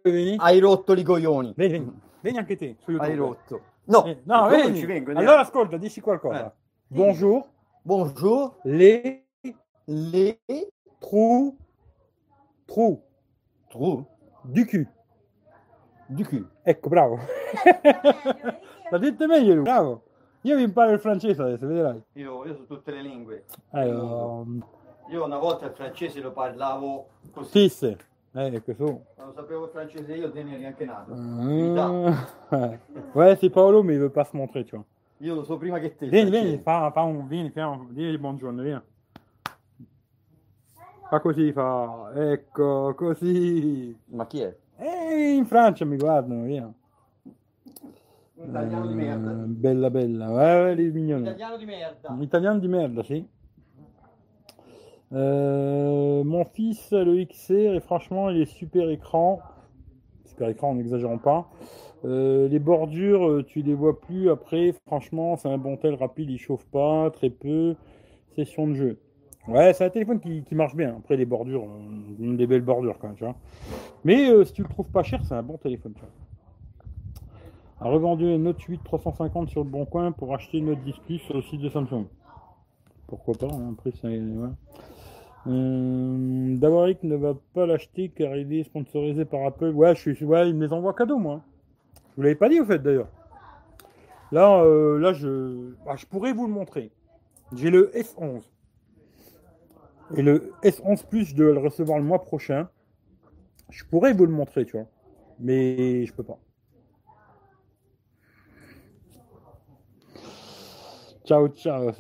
vieni, 0.03 0.37
hai 0.41 0.59
rotto 0.59 0.95
i 0.95 1.03
coglioni. 1.05 1.53
vieni, 1.55 1.73
vieni, 1.79 1.93
vieni 2.23 2.39
anche 2.39 2.57
te. 2.57 2.77
su 2.79 2.91
YouTube. 2.91 3.11
Hai 3.13 3.17
rotto. 3.17 3.61
No, 3.85 4.05
Eh, 4.07 4.21
no, 4.25 4.49
vieni. 4.49 4.79
ci 4.79 4.87
vengo. 4.87 5.11
Allora 5.13 5.41
ascolta, 5.41 5.77
dici 5.77 6.01
qualcosa. 6.01 6.47
Eh. 6.47 6.53
Bonjour, 6.89 7.47
Bonjour, 7.83 8.57
les 8.65 9.23
les 9.87 10.41
trous, 10.99 11.55
trous 12.65 13.01
trous 13.69 14.05
du 14.45 14.65
cul. 14.67 14.89
du 16.09 16.25
cul. 16.25 16.49
Ecco, 16.65 16.89
bravo. 16.89 17.19
L'ha 18.91 18.99
detto 18.99 19.27
meglio 19.27 19.55
lui, 19.55 19.63
bravo. 19.63 20.03
Io 20.43 20.57
vi 20.57 20.63
imparo 20.63 20.93
il 20.93 21.01
francese 21.01 21.43
adesso, 21.43 21.67
vedrai. 21.67 22.03
Io, 22.15 22.45
io 22.47 22.55
su 22.55 22.67
tutte 22.67 22.93
le 22.93 23.03
lingue. 23.03 23.45
Allora, 23.71 24.45
Io 25.09 25.25
una 25.25 25.39
volta 25.39 25.67
il 25.67 25.73
francese 25.73 26.21
lo 26.21 26.33
parlavo 26.33 27.09
così. 27.31 27.51
Tisse. 27.53 27.97
Eh, 28.33 28.61
questo. 28.63 29.07
Non 29.17 29.33
sapevo 29.35 29.65
il 29.65 29.71
francese 29.71 30.15
io, 30.15 30.31
te 30.31 30.43
ne 30.43 30.55
eri 30.55 30.67
anche 30.67 30.85
nato. 30.85 31.15
Ah. 32.51 32.79
Ouais, 33.15 33.37
c'est 33.37 33.51
Paolo, 33.51 33.83
mais 33.83 33.95
il 33.95 34.01
veut 34.01 34.11
pas 34.11 34.25
se 34.25 34.37
montrer, 34.37 34.65
tu 34.65 34.77
vois. 34.77 34.85
Io 35.21 35.35
lo 35.35 35.45
so 35.45 35.57
prima 35.57 35.79
che 35.79 35.97
te. 35.97 36.09
Vieni, 36.09 36.31
francese. 36.31 36.49
vieni, 36.49 36.63
fa, 36.63 36.91
fa 36.91 37.03
un, 37.03 37.27
vieni, 37.27 37.51
fa 37.51 37.69
un, 37.69 37.87
vieni, 37.91 38.19
buongiorno, 38.19 38.63
vieni. 38.63 38.83
Fa 41.09 41.21
così, 41.21 41.53
fa, 41.53 42.11
ecco, 42.15 42.95
così. 42.95 43.97
Ma 44.07 44.27
chi 44.27 44.41
è? 44.41 44.55
E 44.77 45.33
in 45.35 45.47
Francia 45.47 45.87
mi 45.87 45.97
guardano, 45.97 46.43
via. 46.43 46.71
Un 48.35 48.49
italiano 48.49 48.87
di 48.87 48.95
merda. 48.95 49.31
Eh, 49.31 49.47
bella, 49.47 49.91
bella, 49.91 50.75
les 50.75 50.93
mignonnes. 50.93 51.29
Italiano 51.29 51.57
di 51.57 51.65
merda. 51.65 52.11
Un 52.11 52.23
italien 52.23 52.59
de 52.61 52.69
merde, 52.69 53.03
si. 53.05 53.27
Euh, 55.13 56.25
mon 56.25 56.45
fils 56.45 56.91
le 56.91 57.25
XR 57.25 57.75
et 57.75 57.81
franchement 57.81 58.31
il 58.31 58.41
est 58.41 58.47
super 58.47 58.91
écran. 58.91 59.41
Super 60.25 60.49
écran, 60.49 60.75
n'exagérons 60.75 61.19
pas. 61.19 61.49
Euh, 62.05 62.49
les 62.49 62.59
bordures, 62.59 63.29
euh, 63.29 63.43
tu 63.43 63.63
les 63.63 63.75
vois 63.75 64.01
plus 64.01 64.31
après. 64.31 64.75
Franchement, 64.87 65.37
c'est 65.37 65.49
un 65.49 65.59
bon 65.59 65.77
tel 65.77 65.95
rapide, 65.95 66.31
il 66.31 66.39
chauffe 66.39 66.67
pas, 66.67 67.11
très 67.11 67.31
peu. 67.31 67.75
Session 68.35 68.69
de 68.69 68.75
jeu. 68.75 68.99
Ouais, 69.49 69.73
c'est 69.73 69.85
un 69.85 69.91
téléphone 69.91 70.21
qui, 70.21 70.55
marche 70.55 70.75
bien. 70.75 70.97
Après 70.99 71.17
les 71.17 71.25
bordures, 71.25 71.65
euh, 71.65 72.37
des 72.37 72.47
belles 72.47 72.63
bordures 72.63 72.99
quand 72.99 73.15
tu 73.15 73.25
vois. 73.25 73.37
Mais 74.05 74.29
si 74.45 74.53
tu 74.53 74.63
le 74.63 74.69
trouves 74.69 74.91
pas 74.91 75.03
cher, 75.03 75.21
c'est 75.25 75.35
un 75.35 75.43
bon 75.43 75.57
téléphone, 75.57 75.95
tu. 75.95 76.03
A 77.81 77.89
revendu 77.89 78.27
un 78.27 78.39
Note 78.39 78.61
8 78.61 78.83
350 78.85 79.51
sur 79.51 79.63
le 79.63 79.71
bon 79.71 79.85
coin 79.85 80.11
pour 80.13 80.35
acheter 80.35 80.59
une 80.59 80.67
Note 80.67 80.83
10 80.85 80.99
Plus 81.05 81.19
sur 81.19 81.35
le 81.35 81.43
site 81.43 81.61
de 81.61 81.69
Samsung. 81.69 82.07
Pourquoi 83.07 83.35
pas, 83.35 83.47
hein, 83.47 83.73
après. 83.73 83.93
Euh, 85.47 86.57
Davaric 86.57 87.03
ne 87.05 87.15
va 87.15 87.35
pas 87.55 87.67
l'acheter 87.67 88.09
car 88.09 88.37
il 88.37 88.53
est 88.53 88.65
sponsorisé 88.65 89.25
par 89.25 89.45
Apple. 89.47 89.71
Ouais, 89.71 89.95
je 89.95 90.13
suis, 90.13 90.25
ouais, 90.25 90.49
il 90.49 90.57
me 90.57 90.67
les 90.67 90.73
envoie 90.73 90.93
cadeau, 90.93 91.19
moi. 91.19 91.43
Je 91.95 92.17
vous 92.17 92.23
l'avais 92.23 92.35
pas 92.35 92.49
dit 92.49 92.61
au 92.61 92.65
fait 92.65 92.79
d'ailleurs. 92.79 93.09
Là, 94.33 94.63
euh, 94.63 94.99
là, 94.99 95.13
je, 95.13 95.73
ah, 95.87 95.97
je 95.97 96.07
pourrais 96.07 96.33
vous 96.33 96.47
le 96.47 96.53
montrer. 96.53 96.91
J'ai 97.55 97.71
le 97.71 97.93
S11 97.95 98.43
et 100.17 100.23
le 100.23 100.53
S11 100.63 101.07
Plus, 101.07 101.27
je 101.27 101.37
dois 101.37 101.53
le 101.53 101.59
recevoir 101.59 101.99
le 101.99 102.05
mois 102.05 102.23
prochain. 102.23 102.69
Je 103.71 103.85
pourrais 103.85 104.13
vous 104.13 104.27
le 104.27 104.33
montrer, 104.33 104.65
tu 104.65 104.77
vois, 104.77 104.87
mais 105.39 106.07
je 106.07 106.13
peux 106.13 106.23
pas. 106.23 106.39
Ciao, 111.25 111.49
ciao. 111.49 111.91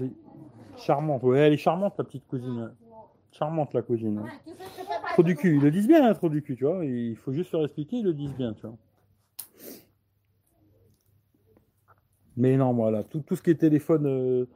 Charmante, 0.76 1.22
ouais, 1.24 1.40
elle 1.40 1.52
est 1.52 1.56
charmante, 1.56 1.94
la 1.98 2.04
petite 2.04 2.26
cousine. 2.28 2.72
Charmante, 3.38 3.74
la 3.74 3.82
cousine. 3.82 4.18
ouais. 4.20 4.54
Trop 5.12 5.22
du 5.22 5.34
cul, 5.36 5.56
ils 5.56 5.62
le 5.62 5.70
disent 5.70 5.88
bien, 5.88 6.06
hein, 6.08 6.14
trop 6.14 6.28
du 6.28 6.42
cul, 6.42 6.56
tu 6.56 6.64
vois. 6.64 6.84
Il 6.84 7.16
faut 7.16 7.32
juste 7.32 7.52
leur 7.52 7.64
expliquer, 7.64 7.96
ils 7.98 8.04
le 8.04 8.12
disent 8.14 8.34
bien, 8.34 8.52
tu 8.54 8.62
vois. 8.62 8.76
Mais 12.36 12.56
non, 12.56 12.72
voilà, 12.74 13.02
tout, 13.02 13.20
tout 13.20 13.36
ce 13.36 13.42
qui 13.42 13.50
est 13.50 13.54
téléphone. 13.54 14.06
euh, 14.06 14.46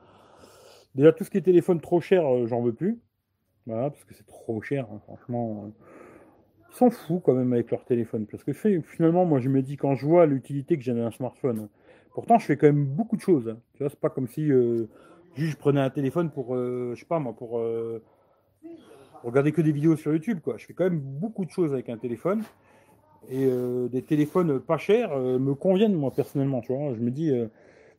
Déjà, 0.95 1.13
tout 1.13 1.25
ce 1.25 1.31
qui 1.31 1.39
est 1.39 1.43
téléphone 1.43 1.81
trop 1.81 2.01
cher, 2.01 2.27
euh, 2.27 2.47
j'en 2.47 2.61
veux 2.63 2.73
plus. 2.75 2.99
Voilà, 3.67 3.91
parce 3.91 4.05
que 4.05 4.15
c'est 4.15 4.27
trop 4.27 4.61
cher, 4.61 4.87
hein, 4.93 4.99
franchement. 5.05 5.65
euh. 5.67 5.71
Ils 6.73 6.77
s'en 6.77 6.91
foutent 6.91 7.23
quand 7.25 7.35
même 7.35 7.53
avec 7.53 7.71
leur 7.71 7.85
téléphone. 7.85 8.27
Parce 8.27 8.45
que 8.45 8.53
finalement, 8.53 9.25
moi, 9.25 9.41
je 9.41 9.49
me 9.49 9.63
dis, 9.63 9.77
quand 9.77 9.95
je 9.97 10.07
vois 10.07 10.27
l'utilité 10.27 10.77
que 10.77 10.83
j'ai 10.83 10.95
d'un 10.95 11.11
smartphone, 11.11 11.69
pourtant, 12.15 12.39
je 12.39 12.47
fais 12.47 12.57
quand 12.57 12.67
même 12.67 12.85
beaucoup 12.85 13.17
de 13.17 13.21
choses. 13.23 13.49
hein. 13.49 13.59
Tu 13.75 13.83
vois, 13.83 13.91
c'est 13.91 13.99
pas 13.99 14.11
comme 14.11 14.29
si 14.29 14.51
euh, 14.53 14.87
juste 15.35 15.53
je 15.53 15.57
prenais 15.57 15.81
un 15.81 15.91
téléphone 15.91 16.31
pour, 16.31 16.55
je 16.57 16.95
sais 16.97 17.07
pas 17.07 17.19
moi, 17.19 17.33
pour 17.35 17.61
regarder 19.25 19.53
que 19.53 19.61
des 19.61 19.73
vidéos 19.73 19.97
sur 19.97 20.13
YouTube, 20.13 20.41
quoi. 20.43 20.57
Je 20.57 20.67
fais 20.67 20.73
quand 20.73 20.85
même 20.85 21.01
beaucoup 21.01 21.45
de 21.45 21.51
choses 21.51 21.73
avec 21.73 21.89
un 21.89 21.97
téléphone. 21.97 22.43
Et 23.29 23.45
euh, 23.45 23.89
des 23.89 24.03
téléphones 24.03 24.61
pas 24.61 24.79
chers 24.79 25.13
euh, 25.13 25.39
me 25.39 25.55
conviennent, 25.55 25.95
moi, 25.95 26.11
personnellement, 26.11 26.61
tu 26.61 26.73
vois. 26.73 26.95
Je 26.95 27.01
me 27.01 27.11
dis, 27.11 27.31
euh, 27.31 27.47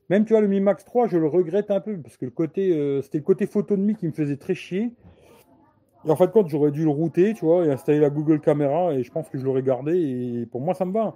même, 0.09 0.25
tu 0.25 0.33
vois, 0.33 0.41
le 0.41 0.47
Mi 0.47 0.59
Max 0.59 0.83
3, 0.83 1.07
je 1.07 1.17
le 1.17 1.27
regrette 1.27 1.71
un 1.71 1.79
peu, 1.79 1.97
parce 1.97 2.17
que 2.17 2.25
le 2.25 2.31
côté, 2.31 3.01
c'était 3.01 3.19
le 3.19 3.23
côté 3.23 3.45
photo 3.45 3.77
de 3.77 3.81
Mi 3.81 3.95
qui 3.95 4.07
me 4.07 4.11
faisait 4.11 4.37
très 4.37 4.55
chier. 4.55 4.91
Et 6.05 6.09
en 6.09 6.15
fin 6.15 6.25
de 6.25 6.31
compte, 6.31 6.49
j'aurais 6.49 6.71
dû 6.71 6.83
le 6.83 6.89
router, 6.89 7.33
tu 7.33 7.45
vois, 7.45 7.65
et 7.65 7.71
installer 7.71 7.99
la 7.99 8.09
Google 8.09 8.41
Caméra, 8.41 8.93
et 8.93 9.03
je 9.03 9.11
pense 9.11 9.29
que 9.29 9.37
je 9.37 9.45
l'aurais 9.45 9.61
gardé, 9.61 9.93
et 9.95 10.45
pour 10.47 10.59
moi, 10.59 10.73
ça 10.73 10.83
me 10.85 10.91
va. 10.91 11.15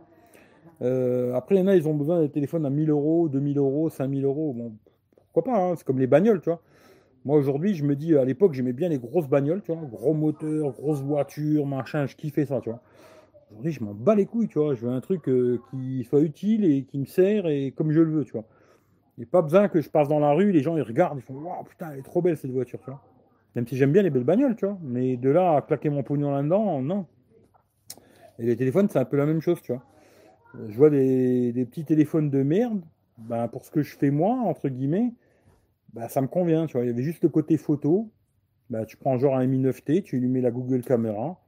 Après, 1.36 1.56
il 1.56 1.60
y 1.60 1.62
en 1.62 1.68
a, 1.68 1.76
ils 1.76 1.90
ont 1.90 1.96
besoin 1.96 2.22
des 2.22 2.30
téléphones 2.30 2.66
à 2.66 2.70
1000 2.70 2.90
euros, 2.90 3.28
2000 3.28 3.58
euros, 3.58 3.90
5000 3.90 4.24
euros. 4.24 4.54
Bon, 4.54 4.74
pourquoi 5.34 5.52
pas, 5.52 5.60
hein, 5.60 5.74
c'est 5.76 5.86
comme 5.86 6.00
les 6.00 6.08
bagnoles, 6.08 6.40
tu 6.40 6.50
vois. 6.50 6.62
Moi, 7.26 7.38
aujourd'hui, 7.38 7.74
je 7.74 7.84
me 7.84 7.96
dis, 7.96 8.16
à 8.16 8.24
l'époque, 8.24 8.54
j'aimais 8.54 8.72
bien 8.72 8.88
les 8.88 9.00
grosses 9.00 9.28
bagnoles, 9.28 9.64
tu 9.64 9.74
vois, 9.74 9.82
gros 9.84 10.14
moteurs, 10.14 10.72
grosses 10.74 11.02
voitures, 11.02 11.66
machin, 11.66 12.06
je 12.06 12.16
kiffais 12.16 12.46
ça, 12.46 12.62
tu 12.62 12.70
vois. 12.70 12.82
Aujourd'hui, 13.52 13.72
je 13.72 13.84
m'en 13.84 13.96
bats 13.96 14.16
les 14.16 14.28
couilles, 14.28 14.48
tu 14.48 14.60
vois. 14.60 14.76
Je 14.76 14.86
veux 14.86 14.92
un 14.92 15.02
truc 15.02 15.28
euh, 15.28 15.60
qui 15.72 16.04
soit 16.04 16.22
utile 16.22 16.66
et 16.66 16.84
qui 16.84 17.00
me 17.00 17.06
sert 17.06 17.48
et 17.48 17.72
comme 17.72 17.92
je 17.92 18.02
le 18.02 18.12
veux, 18.12 18.26
tu 18.26 18.34
vois. 18.34 18.46
Il 19.18 19.22
n'y 19.22 19.26
a 19.26 19.30
pas 19.32 19.42
besoin 19.42 19.70
que 19.70 19.82
je 19.82 19.90
passe 19.90 20.08
dans 20.08 20.20
la 20.20 20.34
rue, 20.34 20.52
les 20.52 20.62
gens 20.62 20.76
ils 20.78 20.84
regardent, 20.84 21.18
ils 21.18 21.22
font 21.22 21.36
Waouh, 21.36 21.64
putain, 21.64 21.92
elle 21.94 22.00
est 22.00 22.04
trop 22.04 22.22
belle 22.22 22.38
cette 22.38 22.52
voiture, 22.52 22.80
tu 22.80 22.92
vois. 22.92 23.02
Même 23.56 23.68
si 23.68 23.78
j'aime 23.78 23.92
bien 23.92 24.04
les 24.04 24.10
belles 24.10 24.24
bagnoles, 24.24 24.56
tu 24.56 24.66
vois. 24.66 24.78
Mais 24.84 25.18
de 25.18 25.30
là 25.30 25.56
à 25.58 25.62
claquer 25.62 25.90
mon 25.90 26.04
pognon 26.04 26.32
là-dedans, 26.32 26.82
non. 26.82 27.06
Et 28.38 28.46
les 28.46 28.56
téléphones, 28.56 28.90
c'est 28.90 29.00
un 29.00 29.06
peu 29.06 29.18
la 29.18 29.26
même 29.26 29.42
chose, 29.42 29.62
tu 29.62 29.72
vois. 29.72 29.84
Euh, 30.56 30.68
Je 30.70 30.78
vois 30.78 30.90
des, 30.90 31.54
des 31.54 31.66
petits 31.66 31.86
téléphones 31.86 32.30
de 32.30 32.44
merde, 32.44 32.82
ben, 33.18 33.48
pour 33.48 33.66
ce 33.66 33.72
que 33.72 33.82
je 33.82 33.96
fais 33.96 34.12
moi, 34.12 34.36
entre 34.36 34.70
guillemets, 34.70 35.14
ben, 35.96 36.10
ça 36.10 36.22
me 36.22 36.28
convient, 36.28 36.68
tu 36.68 36.74
vois. 36.74 36.84
Il 36.84 36.88
y 36.90 36.92
avait 36.92 37.04
juste 37.04 37.24
le 37.24 37.30
côté 37.30 37.58
photo. 37.58 38.12
Ben, 38.70 38.86
tu 38.86 38.98
prends 38.98 39.18
genre 39.18 39.36
un 39.38 39.48
Mi 39.48 39.60
9T, 39.60 40.04
tu 40.04 40.20
lui 40.20 40.42
la 40.42 40.52
Google 40.52 40.84
Caméra. 40.84 41.40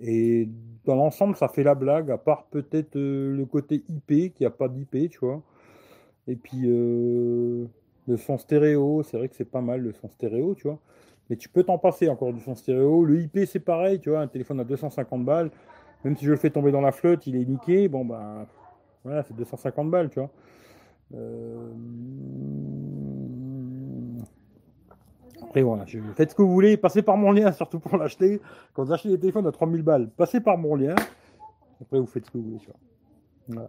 Et 0.00 0.48
dans 0.84 0.96
l'ensemble, 0.96 1.36
ça 1.36 1.48
fait 1.48 1.62
la 1.62 1.74
blague, 1.74 2.10
à 2.10 2.18
part 2.18 2.46
peut-être 2.46 2.96
euh, 2.96 3.34
le 3.34 3.46
côté 3.46 3.84
IP, 3.88 4.34
qui 4.34 4.44
a 4.44 4.50
pas 4.50 4.68
d'IP, 4.68 5.10
tu 5.10 5.18
vois. 5.20 5.42
Et 6.26 6.34
puis 6.36 6.62
euh, 6.64 7.66
le 8.08 8.16
son 8.16 8.38
stéréo, 8.38 9.02
c'est 9.04 9.16
vrai 9.16 9.28
que 9.28 9.36
c'est 9.36 9.44
pas 9.44 9.60
mal 9.60 9.80
le 9.80 9.92
son 9.92 10.08
stéréo, 10.08 10.54
tu 10.56 10.64
vois. 10.64 10.80
Mais 11.30 11.36
tu 11.36 11.48
peux 11.48 11.62
t'en 11.62 11.78
passer 11.78 12.08
encore 12.08 12.32
du 12.32 12.40
son 12.40 12.56
stéréo. 12.56 13.04
Le 13.04 13.20
IP, 13.20 13.40
c'est 13.46 13.60
pareil, 13.60 14.00
tu 14.00 14.10
vois, 14.10 14.20
un 14.20 14.28
téléphone 14.28 14.60
à 14.60 14.64
250 14.64 15.24
balles. 15.24 15.50
Même 16.04 16.16
si 16.16 16.24
je 16.24 16.32
le 16.32 16.36
fais 16.36 16.50
tomber 16.50 16.72
dans 16.72 16.80
la 16.80 16.92
flotte, 16.92 17.26
il 17.26 17.36
est 17.36 17.44
niqué. 17.44 17.88
Bon, 17.88 18.04
bah, 18.04 18.46
voilà, 19.04 19.22
c'est 19.22 19.34
250 19.34 19.90
balles, 19.90 20.10
tu 20.10 20.18
vois. 20.20 20.30
Euh, 21.14 21.72
Voilà, 25.62 25.84
je, 25.86 25.98
faites 26.14 26.30
ce 26.30 26.34
que 26.34 26.42
vous 26.42 26.52
voulez, 26.52 26.76
passez 26.76 27.02
par 27.02 27.16
mon 27.16 27.32
lien, 27.32 27.50
surtout 27.60 27.78
pour 27.78 27.96
l'acheter. 27.96 28.40
Quand 28.74 28.84
vous 28.84 28.92
achetez 28.92 29.08
des 29.08 29.18
téléphones 29.18 29.46
à 29.46 29.52
3000 29.52 29.82
balles, 29.82 30.10
passez 30.16 30.40
par 30.40 30.58
mon 30.58 30.74
lien. 30.74 30.94
Après, 31.80 31.98
vous 31.98 32.06
faites 32.06 32.26
ce 32.26 32.30
que 32.30 32.38
vous 32.38 32.44
voulez, 32.44 32.58
tu 32.58 32.68
vois. 33.54 33.68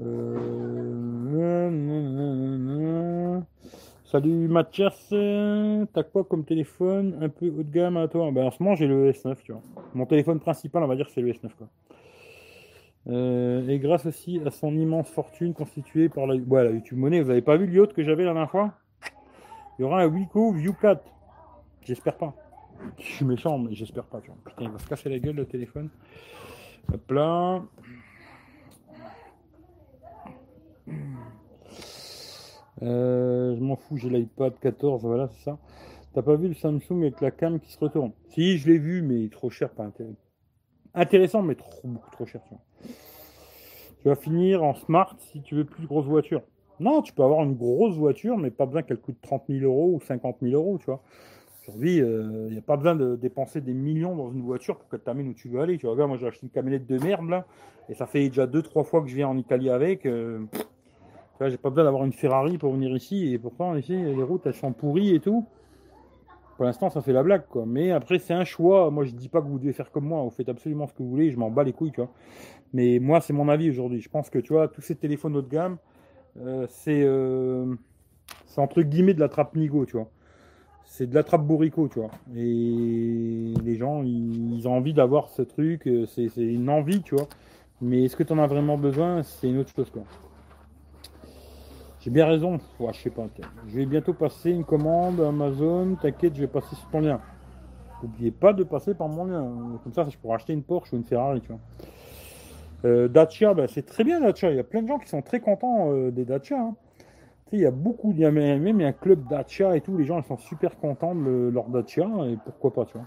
Euh... 0.00 1.04
Salut 4.04 4.46
Mathias, 4.48 5.08
t'as 5.92 6.02
quoi 6.04 6.24
comme 6.24 6.44
téléphone 6.44 7.18
un 7.20 7.28
peu 7.28 7.46
haut 7.48 7.62
de 7.62 7.70
gamme 7.70 7.96
à 7.96 8.06
toi? 8.06 8.30
Ben, 8.30 8.44
En 8.44 8.50
ce 8.50 8.62
moment, 8.62 8.76
j'ai 8.76 8.86
le 8.86 9.10
S9, 9.10 9.36
tu 9.42 9.52
vois. 9.52 9.60
Mon 9.92 10.06
téléphone 10.06 10.38
principal, 10.38 10.84
on 10.84 10.86
va 10.86 10.94
dire, 10.94 11.08
c'est 11.10 11.20
le 11.20 11.32
S9, 11.32 11.48
quoi. 11.58 11.68
Euh, 13.06 13.68
et 13.68 13.78
grâce 13.78 14.06
aussi 14.06 14.40
à 14.46 14.50
son 14.50 14.74
immense 14.74 15.08
fortune 15.08 15.52
constituée 15.52 16.08
par 16.08 16.26
la, 16.26 16.36
ouais, 16.36 16.72
YouTube 16.72 16.98
Money, 16.98 17.20
vous 17.20 17.30
avez 17.30 17.42
pas 17.42 17.56
vu 17.56 17.66
le 17.66 17.74
yacht 17.74 17.92
que 17.92 18.02
j'avais 18.02 18.24
la 18.24 18.32
dernière 18.32 18.50
fois? 18.50 18.72
Il 19.78 19.82
y 19.82 19.84
aura 19.84 20.02
un 20.02 20.06
Wiko 20.06 20.52
View 20.52 20.72
4. 20.72 21.02
J'espère 21.82 22.16
pas. 22.16 22.34
Je 22.98 23.04
suis 23.04 23.24
méchant, 23.24 23.58
mais 23.58 23.74
j'espère 23.74 24.04
pas. 24.04 24.20
Putain, 24.20 24.62
il 24.62 24.70
va 24.70 24.78
se 24.78 24.86
casser 24.86 25.08
la 25.08 25.18
gueule 25.18 25.36
le 25.36 25.46
téléphone. 25.46 25.90
Hop 26.92 27.10
là. 27.10 27.62
Euh, 32.82 33.54
je 33.56 33.60
m'en 33.60 33.76
fous, 33.76 33.96
j'ai 33.96 34.10
l'iPad 34.10 34.58
14, 34.60 35.02
voilà, 35.02 35.28
c'est 35.28 35.44
ça. 35.44 35.58
T'as 36.12 36.22
pas 36.22 36.36
vu 36.36 36.48
le 36.48 36.54
Samsung 36.54 37.02
avec 37.02 37.20
la 37.20 37.30
cam 37.30 37.58
qui 37.58 37.72
se 37.72 37.78
retourne? 37.78 38.12
Si, 38.30 38.58
je 38.58 38.68
l'ai 38.68 38.78
vu, 38.78 39.02
mais 39.02 39.28
trop 39.28 39.48
cher, 39.50 39.70
pas 39.70 39.84
intéressant. 39.84 40.18
Intéressant, 40.92 41.42
mais 41.42 41.54
trop, 41.54 41.88
beaucoup 41.88 42.10
trop 42.10 42.26
cher. 42.26 42.42
Tu, 42.44 42.54
vois. 42.54 42.60
tu 44.02 44.08
vas 44.08 44.16
finir 44.16 44.62
en 44.62 44.74
smart 44.74 45.16
si 45.18 45.40
tu 45.42 45.54
veux 45.54 45.64
plus 45.64 45.86
grosse 45.86 46.06
voiture. 46.06 46.42
Non, 46.84 47.00
tu 47.00 47.14
peux 47.14 47.22
avoir 47.22 47.42
une 47.42 47.54
grosse 47.54 47.96
voiture, 47.96 48.36
mais 48.36 48.50
pas 48.50 48.66
besoin 48.66 48.82
qu'elle 48.82 48.98
coûte 48.98 49.16
30 49.22 49.44
000 49.48 49.64
euros 49.64 49.94
ou 49.94 50.00
50 50.00 50.36
000 50.42 50.52
euros, 50.52 50.76
tu 50.78 50.84
vois. 50.84 51.00
Aujourd'hui, 51.62 51.96
il 51.96 52.02
euh, 52.02 52.50
n'y 52.50 52.58
a 52.58 52.60
pas 52.60 52.76
besoin 52.76 52.94
de 52.94 53.16
dépenser 53.16 53.62
des 53.62 53.72
millions 53.72 54.14
dans 54.14 54.30
une 54.30 54.42
voiture 54.42 54.76
pour 54.76 54.90
qu'elle 54.90 55.00
t'amène 55.00 55.28
où 55.28 55.32
tu 55.32 55.48
veux 55.48 55.60
aller. 55.62 55.78
Tu 55.78 55.86
vois, 55.86 56.06
moi 56.06 56.18
j'ai 56.18 56.26
acheté 56.26 56.44
une 56.44 56.50
camionnette 56.50 56.86
de 56.86 57.02
merde 57.02 57.30
là, 57.30 57.46
et 57.88 57.94
ça 57.94 58.04
fait 58.04 58.28
déjà 58.28 58.46
2-3 58.46 58.84
fois 58.84 59.00
que 59.00 59.08
je 59.08 59.14
viens 59.14 59.28
en 59.28 59.38
Italie 59.38 59.70
avec. 59.70 60.04
Euh, 60.04 60.40
j'ai 61.40 61.56
pas 61.56 61.70
besoin 61.70 61.84
d'avoir 61.84 62.04
une 62.04 62.12
Ferrari 62.12 62.58
pour 62.58 62.70
venir 62.74 62.94
ici, 62.94 63.32
et 63.32 63.38
pourtant 63.38 63.74
ici 63.76 63.96
les 63.96 64.22
routes 64.22 64.44
elles 64.44 64.52
sont 64.52 64.74
pourries 64.74 65.14
et 65.14 65.20
tout. 65.20 65.46
Pour 66.56 66.66
l'instant, 66.66 66.90
ça 66.90 67.00
fait 67.00 67.14
la 67.14 67.22
blague, 67.22 67.46
quoi. 67.48 67.64
Mais 67.66 67.92
après, 67.92 68.18
c'est 68.18 68.34
un 68.34 68.44
choix. 68.44 68.90
Moi, 68.90 69.04
je 69.04 69.10
dis 69.10 69.28
pas 69.28 69.40
que 69.40 69.46
vous 69.48 69.58
devez 69.58 69.72
faire 69.72 69.90
comme 69.90 70.04
moi. 70.04 70.22
Vous 70.22 70.30
faites 70.30 70.48
absolument 70.48 70.86
ce 70.86 70.92
que 70.92 71.02
vous 71.02 71.10
voulez. 71.10 71.32
Je 71.32 71.36
m'en 71.36 71.50
bats 71.50 71.64
les 71.64 71.72
couilles, 71.72 71.90
tu 71.90 72.00
vois. 72.00 72.10
Mais 72.72 73.00
moi, 73.00 73.20
c'est 73.20 73.32
mon 73.32 73.48
avis 73.48 73.70
aujourd'hui. 73.70 74.00
Je 74.00 74.08
pense 74.08 74.30
que, 74.30 74.38
tu 74.38 74.52
vois, 74.52 74.68
tous 74.68 74.80
ces 74.80 74.94
téléphones 74.94 75.34
haut 75.34 75.42
de 75.42 75.48
gamme, 75.48 75.78
c'est 76.68 77.02
euh, 77.04 77.74
c'est 78.46 78.60
entre 78.60 78.82
guillemets 78.82 79.14
de 79.14 79.20
la 79.20 79.28
trappe 79.28 79.54
nigo, 79.56 79.86
tu 79.86 79.96
vois. 79.96 80.08
C'est 80.84 81.08
de 81.08 81.14
la 81.14 81.24
trappe 81.24 81.44
bourrico, 81.44 81.88
tu 81.88 81.98
vois. 81.98 82.10
Et 82.36 83.54
les 83.64 83.76
gens, 83.76 84.02
ils, 84.04 84.68
ont 84.68 84.76
envie 84.76 84.94
d'avoir 84.94 85.28
ce 85.28 85.42
truc. 85.42 85.86
euh, 85.88 86.06
C'est 86.06 86.28
une 86.36 86.68
envie, 86.68 87.02
tu 87.02 87.16
vois. 87.16 87.26
Mais 87.80 88.04
est-ce 88.04 88.16
que 88.16 88.22
tu 88.22 88.32
en 88.32 88.38
as 88.38 88.46
vraiment 88.46 88.78
besoin? 88.78 89.22
C'est 89.22 89.48
une 89.48 89.58
autre 89.58 89.72
chose, 89.74 89.90
quoi. 89.90 90.02
J'ai 92.00 92.10
bien 92.10 92.26
raison. 92.26 92.60
Ouais, 92.78 92.92
je 92.92 93.00
sais 93.00 93.10
pas. 93.10 93.26
Je 93.66 93.76
vais 93.76 93.86
bientôt 93.86 94.12
passer 94.12 94.50
une 94.50 94.64
commande 94.64 95.20
Amazon. 95.20 95.96
T'inquiète, 96.00 96.36
je 96.36 96.42
vais 96.42 96.46
passer 96.46 96.76
sur 96.76 96.88
ton 96.90 97.00
lien. 97.00 97.20
N'oubliez 98.02 98.30
pas 98.30 98.52
de 98.52 98.62
passer 98.62 98.94
par 98.94 99.08
mon 99.08 99.24
lien. 99.24 99.78
Comme 99.82 99.92
ça, 99.94 100.06
je 100.08 100.16
pourrais 100.18 100.34
acheter 100.34 100.52
une 100.52 100.62
Porsche 100.62 100.92
ou 100.92 100.96
une 100.96 101.04
Ferrari, 101.04 101.40
tu 101.40 101.48
vois. 101.48 101.60
Euh, 102.84 103.08
Dacia, 103.08 103.54
ben, 103.54 103.66
c'est 103.66 103.86
très 103.86 104.04
bien 104.04 104.20
Dacia. 104.20 104.50
Il 104.50 104.56
y 104.56 104.60
a 104.60 104.64
plein 104.64 104.82
de 104.82 104.88
gens 104.88 104.98
qui 104.98 105.08
sont 105.08 105.22
très 105.22 105.40
contents 105.40 105.90
euh, 105.92 106.10
des 106.10 106.24
Dacia. 106.24 106.58
hein. 106.60 106.74
Il 107.52 107.60
y 107.60 107.66
a 107.66 107.70
beaucoup, 107.70 108.10
il 108.12 108.18
y 108.18 108.24
a 108.24 108.30
même 108.32 108.80
un 108.80 108.92
club 108.92 109.28
Dacia 109.28 109.76
et 109.76 109.80
tout. 109.80 109.96
Les 109.96 110.04
gens 110.04 110.20
sont 110.22 110.36
super 110.38 110.76
contents 110.78 111.14
de 111.14 111.20
le- 111.20 111.50
leur 111.50 111.68
Dacia 111.68 112.06
et 112.28 112.36
pourquoi 112.44 112.72
pas, 112.72 112.84
tu 112.84 112.98
vois. 112.98 113.06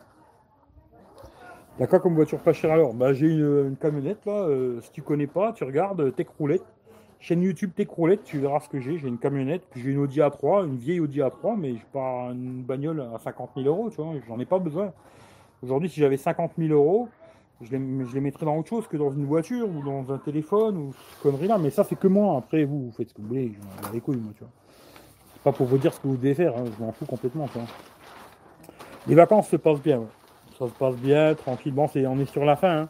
T'as 1.77 1.85
quoi 1.87 1.99
comme 1.99 2.15
voiture 2.15 2.39
pas 2.39 2.53
chère 2.53 2.71
alors? 2.71 2.93
Bah 2.93 3.13
j'ai 3.13 3.27
une, 3.27 3.67
une 3.69 3.75
camionnette 3.75 4.25
là. 4.25 4.33
euh, 4.33 4.81
si 4.81 4.91
tu 4.91 5.01
connais 5.03 5.27
pas, 5.27 5.53
tu 5.53 5.63
regardes 5.63 6.01
euh, 6.01 6.11
Tech 6.11 6.27
Roulette. 6.39 6.63
Chaîne 7.19 7.41
YouTube 7.41 7.71
Tech 7.75 7.87
Roulette, 7.89 8.23
tu 8.23 8.39
verras 8.39 8.59
ce 8.61 8.69
que 8.69 8.79
j'ai. 8.79 8.97
J'ai 8.97 9.07
une 9.07 9.17
camionnette, 9.17 9.63
puis 9.69 9.81
j'ai 9.81 9.91
une 9.91 9.97
Audi 9.99 10.19
A3, 10.21 10.65
une 10.65 10.77
vieille 10.77 10.99
Audi 10.99 11.19
A3, 11.19 11.55
mais 11.57 11.73
j'ai 11.73 11.85
pas 11.91 12.29
une 12.31 12.63
bagnole 12.63 13.01
à 13.13 13.19
50 13.19 13.51
000 13.55 13.67
euros, 13.67 13.89
tu 13.89 13.97
vois. 14.01 14.13
J'en 14.27 14.39
ai 14.39 14.45
pas 14.45 14.59
besoin. 14.59 14.93
Aujourd'hui, 15.63 15.89
si 15.89 15.99
j'avais 15.99 16.17
50 16.17 16.51
000 16.57 16.73
euros, 16.73 17.09
je 17.61 17.71
les, 17.75 18.05
je 18.05 18.13
les 18.13 18.21
mettrais 18.21 18.45
dans 18.45 18.55
autre 18.57 18.69
chose 18.69 18.87
que 18.87 18.97
dans 18.97 19.11
une 19.11 19.25
voiture 19.25 19.67
ou 19.69 19.83
dans 19.83 20.13
un 20.13 20.17
téléphone 20.19 20.77
ou 20.77 20.93
connerie 21.23 21.47
là. 21.47 21.57
Mais 21.57 21.69
ça, 21.71 21.83
c'est 21.83 21.97
que 21.97 22.07
moi. 22.07 22.37
Après, 22.37 22.63
vous, 22.65 22.85
vous 22.85 22.91
faites 22.91 23.09
ce 23.09 23.13
que 23.13 23.21
vous 23.21 23.27
voulez. 23.27 23.53
Je 23.87 23.93
les 23.93 24.01
couilles, 24.01 24.17
moi, 24.17 24.33
tu 24.35 24.41
vois. 24.43 24.51
C'est 25.33 25.41
pas 25.43 25.51
pour 25.51 25.65
vous 25.67 25.77
dire 25.77 25.93
ce 25.93 25.99
que 25.99 26.07
vous 26.07 26.17
devez 26.17 26.33
faire. 26.35 26.55
hein, 26.57 26.65
Je 26.77 26.83
m'en 26.83 26.91
fous 26.91 27.05
complètement, 27.05 27.47
tu 27.47 27.57
vois. 27.59 27.67
Les 29.07 29.15
vacances 29.15 29.47
se 29.49 29.55
passent 29.55 29.81
bien. 29.81 29.99
ouais. 29.99 30.07
Ça 30.59 30.67
se 30.67 30.73
passe 30.73 30.95
bien, 30.95 31.35
tranquillement. 31.35 31.87
C'est, 31.87 32.05
on 32.07 32.19
est 32.19 32.25
sur 32.25 32.43
la 32.45 32.55
fin, 32.55 32.81
hein. 32.81 32.89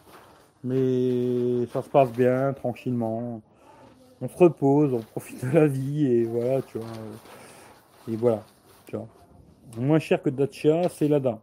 mais 0.63 1.65
ça 1.68 1.82
se 1.82 1.89
passe 1.89 2.11
bien, 2.11 2.53
tranquillement. 2.53 3.41
On 4.22 4.28
se 4.28 4.38
repose, 4.38 4.93
on 4.93 4.99
profite 5.01 5.45
de 5.45 5.51
la 5.51 5.68
vie 5.68 6.05
et 6.07 6.24
voilà, 6.26 6.61
tu 6.63 6.78
vois. 6.80 6.88
Et 8.09 8.15
voilà, 8.15 8.43
tu 8.88 8.95
vois. 8.95 9.07
Moins 9.78 9.99
cher 9.99 10.22
que 10.24 10.30
Dacia, 10.30 10.89
c'est 10.89 11.07
Lada. 11.07 11.39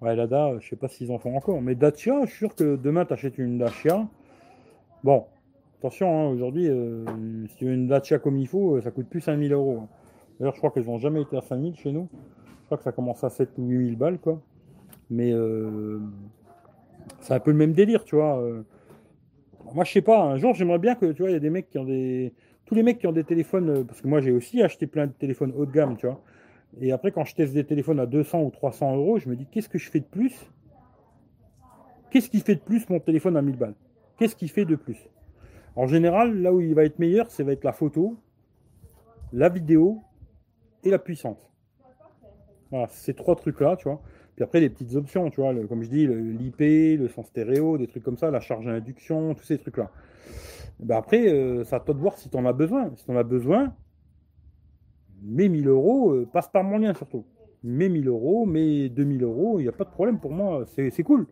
Ouais, 0.00 0.16
Lada, 0.16 0.52
je 0.60 0.68
sais 0.68 0.76
pas 0.76 0.88
s'ils 0.88 1.10
en 1.12 1.18
font 1.18 1.36
encore, 1.36 1.60
mais 1.60 1.74
Dacia, 1.74 2.22
je 2.24 2.30
suis 2.30 2.38
sûr 2.38 2.54
que 2.54 2.76
demain 2.76 3.04
tu 3.04 3.12
achètes 3.12 3.36
une 3.36 3.58
Dacia. 3.58 4.08
Bon, 5.04 5.26
attention, 5.78 6.08
hein, 6.08 6.28
aujourd'hui, 6.30 6.68
euh, 6.68 7.04
si 7.48 7.56
tu 7.56 7.64
veux 7.66 7.72
une 7.72 7.86
Dacia 7.86 8.18
comme 8.18 8.38
il 8.38 8.46
faut, 8.48 8.76
euh, 8.76 8.80
ça 8.80 8.90
coûte 8.90 9.08
plus 9.08 9.20
5000 9.20 9.52
euros. 9.52 9.80
hein. 9.82 9.88
D'ailleurs, 10.38 10.54
je 10.54 10.58
crois 10.58 10.70
qu'elles 10.70 10.86
n'ont 10.86 10.98
jamais 10.98 11.20
été 11.20 11.36
à 11.36 11.42
5000 11.42 11.76
chez 11.76 11.92
nous. 11.92 12.08
Je 12.46 12.64
crois 12.66 12.78
que 12.78 12.84
ça 12.84 12.92
commence 12.92 13.22
à 13.24 13.28
7 13.30 13.50
ou 13.58 13.66
8000 13.68 13.96
balles, 13.96 14.18
quoi. 14.18 14.40
Mais 15.10 15.32
euh, 15.32 15.98
c'est 17.20 17.34
un 17.34 17.40
peu 17.40 17.50
le 17.50 17.56
même 17.58 17.72
délire, 17.72 18.04
tu 18.04 18.16
vois. 18.16 18.38
euh. 18.40 18.62
Moi, 19.74 19.84
je 19.84 19.92
sais 19.92 20.02
pas, 20.02 20.22
un 20.22 20.36
jour, 20.38 20.54
j'aimerais 20.54 20.78
bien 20.78 20.94
que, 20.94 21.12
tu 21.12 21.22
vois, 21.22 21.30
il 21.30 21.34
y 21.34 21.36
a 21.36 21.40
des 21.40 21.50
mecs 21.50 21.68
qui 21.68 21.78
ont 21.78 21.84
des. 21.84 22.32
Tous 22.64 22.74
les 22.74 22.82
mecs 22.82 22.98
qui 22.98 23.06
ont 23.06 23.12
des 23.12 23.24
téléphones, 23.24 23.68
euh, 23.68 23.84
parce 23.84 24.00
que 24.00 24.08
moi, 24.08 24.20
j'ai 24.20 24.30
aussi 24.30 24.62
acheté 24.62 24.86
plein 24.86 25.06
de 25.06 25.12
téléphones 25.12 25.52
haut 25.56 25.66
de 25.66 25.72
gamme, 25.72 25.96
tu 25.98 26.06
vois. 26.06 26.22
Et 26.80 26.92
après, 26.92 27.10
quand 27.10 27.24
je 27.24 27.34
teste 27.34 27.52
des 27.52 27.64
téléphones 27.64 27.98
à 28.00 28.06
200 28.06 28.42
ou 28.42 28.50
300 28.50 28.96
euros, 28.96 29.18
je 29.18 29.28
me 29.28 29.36
dis, 29.36 29.46
qu'est-ce 29.46 29.68
que 29.68 29.78
je 29.78 29.90
fais 29.90 30.00
de 30.00 30.04
plus? 30.04 30.34
Qu'est-ce 32.10 32.30
qui 32.30 32.40
fait 32.40 32.54
de 32.54 32.60
plus 32.60 32.88
mon 32.88 33.00
téléphone 33.00 33.36
à 33.36 33.42
1000 33.42 33.56
balles? 33.56 33.74
Qu'est-ce 34.16 34.36
qui 34.36 34.48
fait 34.48 34.64
de 34.64 34.76
plus? 34.76 35.08
En 35.76 35.86
général, 35.86 36.40
là 36.40 36.52
où 36.52 36.60
il 36.60 36.74
va 36.74 36.84
être 36.84 36.98
meilleur, 36.98 37.30
ça 37.30 37.44
va 37.44 37.52
être 37.52 37.64
la 37.64 37.72
photo, 37.72 38.16
la 39.32 39.48
vidéo 39.48 40.00
et 40.84 40.90
la 40.90 40.98
puissance. 40.98 41.50
Voilà, 42.70 42.88
ces 42.88 43.14
trois 43.14 43.36
trucs-là, 43.36 43.76
tu 43.76 43.84
vois. 43.84 44.00
Puis 44.34 44.44
après, 44.44 44.60
les 44.60 44.70
petites 44.70 44.94
options, 44.94 45.28
tu 45.30 45.40
vois, 45.40 45.52
le- 45.52 45.66
comme 45.66 45.82
je 45.82 45.88
dis, 45.88 46.06
le- 46.06 46.18
l'IP, 46.18 46.96
le 46.96 47.08
son 47.08 47.22
stéréo, 47.22 47.78
des 47.78 47.86
trucs 47.86 48.02
comme 48.02 48.16
ça, 48.16 48.30
la 48.30 48.40
charge 48.40 48.66
à 48.68 48.70
induction, 48.72 49.34
tous 49.34 49.44
ces 49.44 49.58
trucs-là. 49.58 49.90
Ben 50.78 50.96
après, 50.96 51.28
euh, 51.28 51.64
c'est 51.64 51.74
à 51.74 51.80
toi 51.80 51.94
de 51.94 52.00
voir 52.00 52.16
si 52.16 52.28
tu 52.28 52.36
en 52.36 52.46
as 52.46 52.52
besoin. 52.52 52.90
Si 52.96 53.04
tu 53.04 53.10
en 53.10 53.16
as 53.16 53.22
besoin, 53.22 53.74
mets 55.22 55.48
1000 55.48 55.68
euros, 55.68 56.12
euh, 56.12 56.26
passe 56.30 56.48
par 56.48 56.64
mon 56.64 56.78
lien 56.78 56.94
surtout. 56.94 57.24
Mets 57.62 57.88
1000 57.88 58.08
euros, 58.08 58.46
mets 58.46 58.88
2000 58.88 59.22
euros, 59.22 59.58
il 59.58 59.62
n'y 59.62 59.68
a 59.68 59.72
pas 59.72 59.84
de 59.84 59.90
problème 59.90 60.18
pour 60.18 60.32
moi, 60.32 60.64
c'est 60.66 61.02
cool. 61.02 61.26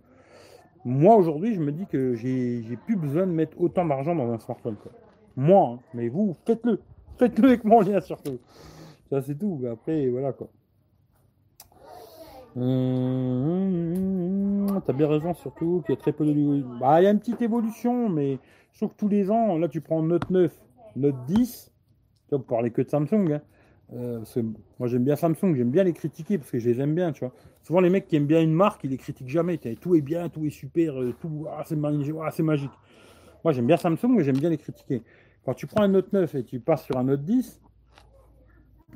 Moi, 0.84 1.16
aujourd'hui, 1.16 1.54
je 1.54 1.60
me 1.60 1.72
dis 1.72 1.86
que 1.86 2.14
j'ai 2.14 2.78
plus 2.86 2.96
besoin 2.96 3.26
de 3.26 3.32
mettre 3.32 3.60
autant 3.60 3.84
d'argent 3.84 4.14
dans 4.14 4.30
un 4.30 4.38
smartphone. 4.38 4.76
Moi, 5.36 5.70
hein. 5.74 5.78
mais 5.94 6.08
vous, 6.08 6.36
faites-le. 6.46 6.80
Faites-le 7.18 7.48
avec 7.48 7.64
mon 7.64 7.80
lien 7.80 8.00
surtout. 8.00 8.38
Ça, 9.10 9.20
c'est 9.22 9.34
tout. 9.36 9.60
Après, 9.70 10.08
voilà 10.08 10.32
quoi. 10.32 10.48
Hum, 12.56 14.00
T'as 14.86 14.92
bien 14.92 15.08
raison, 15.08 15.34
surtout 15.34 15.82
qu'il 15.84 15.94
y 15.94 15.98
a 15.98 16.00
très 16.00 16.12
peu 16.12 16.24
de. 16.26 16.62
Bah, 16.80 17.00
il 17.00 17.04
y 17.04 17.06
a 17.06 17.10
une 17.10 17.18
petite 17.18 17.42
évolution, 17.42 18.08
mais 18.08 18.38
je 18.72 18.86
que 18.86 18.94
tous 18.96 19.08
les 19.08 19.30
ans, 19.30 19.58
là, 19.58 19.68
tu 19.68 19.80
prends 19.80 20.02
Note 20.02 20.30
9, 20.30 20.52
Note 20.96 21.24
10, 21.26 21.72
tu 22.30 22.36
pour 22.36 22.44
parler 22.44 22.70
que 22.70 22.82
de 22.82 22.88
Samsung. 22.88 23.32
hein. 23.32 23.40
Euh, 23.94 24.20
moi, 24.78 24.88
j'aime 24.88 25.04
bien 25.04 25.16
Samsung, 25.16 25.54
j'aime 25.54 25.70
bien 25.70 25.84
les 25.84 25.92
critiquer 25.92 26.38
parce 26.38 26.50
que 26.50 26.58
je 26.58 26.68
les 26.68 26.80
aime 26.80 26.94
bien, 26.94 27.12
tu 27.12 27.20
vois. 27.20 27.32
Souvent, 27.62 27.80
les 27.80 27.90
mecs 27.90 28.06
qui 28.06 28.16
aiment 28.16 28.26
bien 28.26 28.42
une 28.42 28.52
marque, 28.52 28.84
ils 28.84 28.90
les 28.90 28.98
critiquent 28.98 29.28
jamais. 29.28 29.58
sais, 29.62 29.76
Tout 29.76 29.94
est 29.94 30.00
bien, 30.00 30.28
tout 30.28 30.44
est 30.44 30.50
super, 30.50 31.00
euh, 31.00 31.14
tout, 31.20 31.46
ah, 31.50 31.62
c'est 31.64 31.76
magnifique, 31.76 32.14
ah, 32.22 32.42
magique. 32.42 32.70
Moi, 33.44 33.52
j'aime 33.52 33.66
bien 33.66 33.76
Samsung, 33.76 34.08
mais 34.16 34.24
j'aime 34.24 34.38
bien 34.38 34.50
les 34.50 34.58
critiquer. 34.58 35.02
Quand 35.44 35.54
tu 35.54 35.66
prends 35.66 35.82
un 35.82 35.88
Note 35.88 36.12
9 36.12 36.34
et 36.34 36.44
tu 36.44 36.60
passes 36.60 36.84
sur 36.84 36.96
un 36.98 37.04
Note 37.04 37.24
10, 37.24 37.60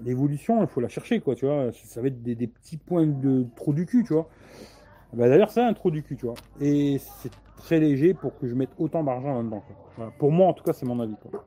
l'évolution, 0.05 0.61
il 0.63 0.69
faut 0.69 0.81
la 0.81 0.89
chercher, 0.89 1.21
quoi, 1.21 1.35
tu 1.35 1.47
vois. 1.47 1.71
Ça 1.73 2.01
va 2.01 2.09
être 2.09 2.23
des, 2.23 2.47
petits 2.47 2.77
points 2.77 3.07
de 3.07 3.47
trop 3.57 3.73
du 3.73 3.87
cul, 3.87 4.05
tu 4.05 4.13
vois. 4.13 4.29
Bah, 5.15 5.29
D'ailleurs, 5.29 5.51
c'est 5.51 5.63
un 5.63 5.73
trou 5.73 5.91
du 5.91 6.03
cul, 6.03 6.17
tu 6.17 6.27
vois. 6.27 6.35
Et 6.61 6.99
c'est 6.99 7.33
très 7.57 7.81
léger 7.81 8.13
pour 8.13 8.37
que 8.39 8.47
je 8.47 8.55
mette 8.55 8.71
autant 8.79 9.05
d'argent 9.05 9.37
là-dedans. 9.37 9.63
Pour 10.19 10.33
moi, 10.33 10.49
en 10.49 10.53
tout 10.53 10.65
cas, 10.65 10.73
c'est 10.73 10.87
mon 10.87 10.99
avis. 11.01 11.17
Quoi. 11.23 11.45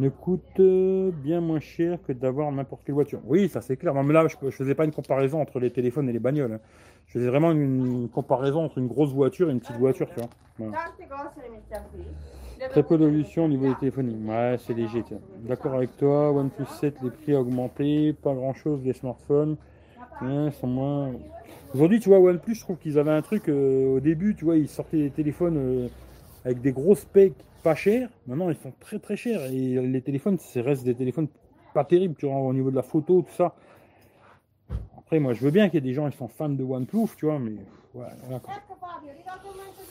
Ne 0.00 0.08
coûte 0.08 0.60
euh, 0.60 1.10
bien 1.12 1.40
moins 1.40 1.60
cher 1.60 1.98
que 2.06 2.12
d'avoir 2.12 2.50
n'importe 2.50 2.82
quelle 2.84 2.94
voiture. 2.94 3.20
Oui, 3.24 3.48
ça 3.48 3.60
c'est 3.60 3.76
clair. 3.76 3.94
Non, 3.94 4.02
mais 4.02 4.14
là, 4.14 4.26
je 4.28 4.36
ne 4.44 4.50
faisais 4.50 4.74
pas 4.74 4.84
une 4.84 4.92
comparaison 4.92 5.40
entre 5.40 5.60
les 5.60 5.70
téléphones 5.70 6.08
et 6.08 6.12
les 6.12 6.18
bagnoles. 6.18 6.54
hein. 6.54 6.60
Je 7.06 7.18
faisais 7.18 7.28
vraiment 7.28 7.50
une 7.50 8.08
comparaison 8.08 8.64
entre 8.64 8.78
une 8.78 8.86
grosse 8.86 9.12
voiture 9.12 9.48
et 9.48 9.52
une 9.52 9.60
petite 9.60 9.76
voiture, 9.76 10.08
tu 10.08 10.20
vois. 10.20 10.28
Voilà. 10.58 10.78
Très 12.70 12.82
peu 12.82 12.98
d'évolution 12.98 13.46
au 13.46 13.48
niveau 13.48 13.68
des 13.68 13.74
téléphones. 13.74 14.28
Ouais, 14.28 14.56
c'est 14.64 14.74
léger. 14.74 15.02
D'accord 15.48 15.74
avec 15.74 15.96
toi, 15.96 16.30
OnePlus 16.32 16.66
7, 16.66 16.96
les 17.02 17.10
prix 17.10 17.34
ont 17.34 17.40
augmenté, 17.40 18.12
pas 18.12 18.34
grand 18.34 18.54
chose, 18.54 18.80
les 18.84 18.92
smartphones 18.92 19.56
ouais, 20.22 20.50
sont 20.52 20.66
moins. 20.66 21.10
Aujourd'hui, 21.74 22.00
tu 22.00 22.08
vois, 22.08 22.18
OnePlus, 22.20 22.54
je 22.54 22.60
trouve 22.60 22.76
qu'ils 22.76 22.98
avaient 22.98 23.12
un 23.12 23.22
truc 23.22 23.48
euh, 23.48 23.96
au 23.96 24.00
début, 24.00 24.34
tu 24.34 24.44
vois, 24.44 24.56
ils 24.56 24.68
sortaient 24.68 24.98
des 24.98 25.10
téléphones 25.10 25.56
euh, 25.56 25.88
avec 26.44 26.60
des 26.60 26.72
gros 26.72 26.94
specs 26.94 27.34
pas 27.62 27.74
chers. 27.74 28.08
Maintenant, 28.26 28.50
ils 28.50 28.56
sont 28.56 28.72
très 28.80 28.98
très 28.98 29.16
chers 29.16 29.42
et 29.46 29.52
les 29.86 30.00
téléphones, 30.02 30.38
ça 30.38 30.62
reste 30.62 30.84
des 30.84 30.94
téléphones 30.94 31.28
pas 31.74 31.84
terribles, 31.84 32.14
tu 32.18 32.26
vois, 32.26 32.36
au 32.36 32.52
niveau 32.52 32.70
de 32.70 32.76
la 32.76 32.82
photo, 32.82 33.22
tout 33.22 33.34
ça. 33.34 33.54
Après, 34.98 35.18
moi, 35.20 35.32
je 35.34 35.42
veux 35.44 35.50
bien 35.50 35.68
qu'il 35.68 35.74
y 35.74 35.78
ait 35.78 35.88
des 35.90 35.94
gens 35.94 36.08
qui 36.10 36.16
sont 36.16 36.28
fans 36.28 36.48
de 36.48 36.62
OnePlus, 36.64 37.08
tu 37.16 37.26
vois, 37.26 37.38
mais 37.38 37.52
voilà, 37.94 38.12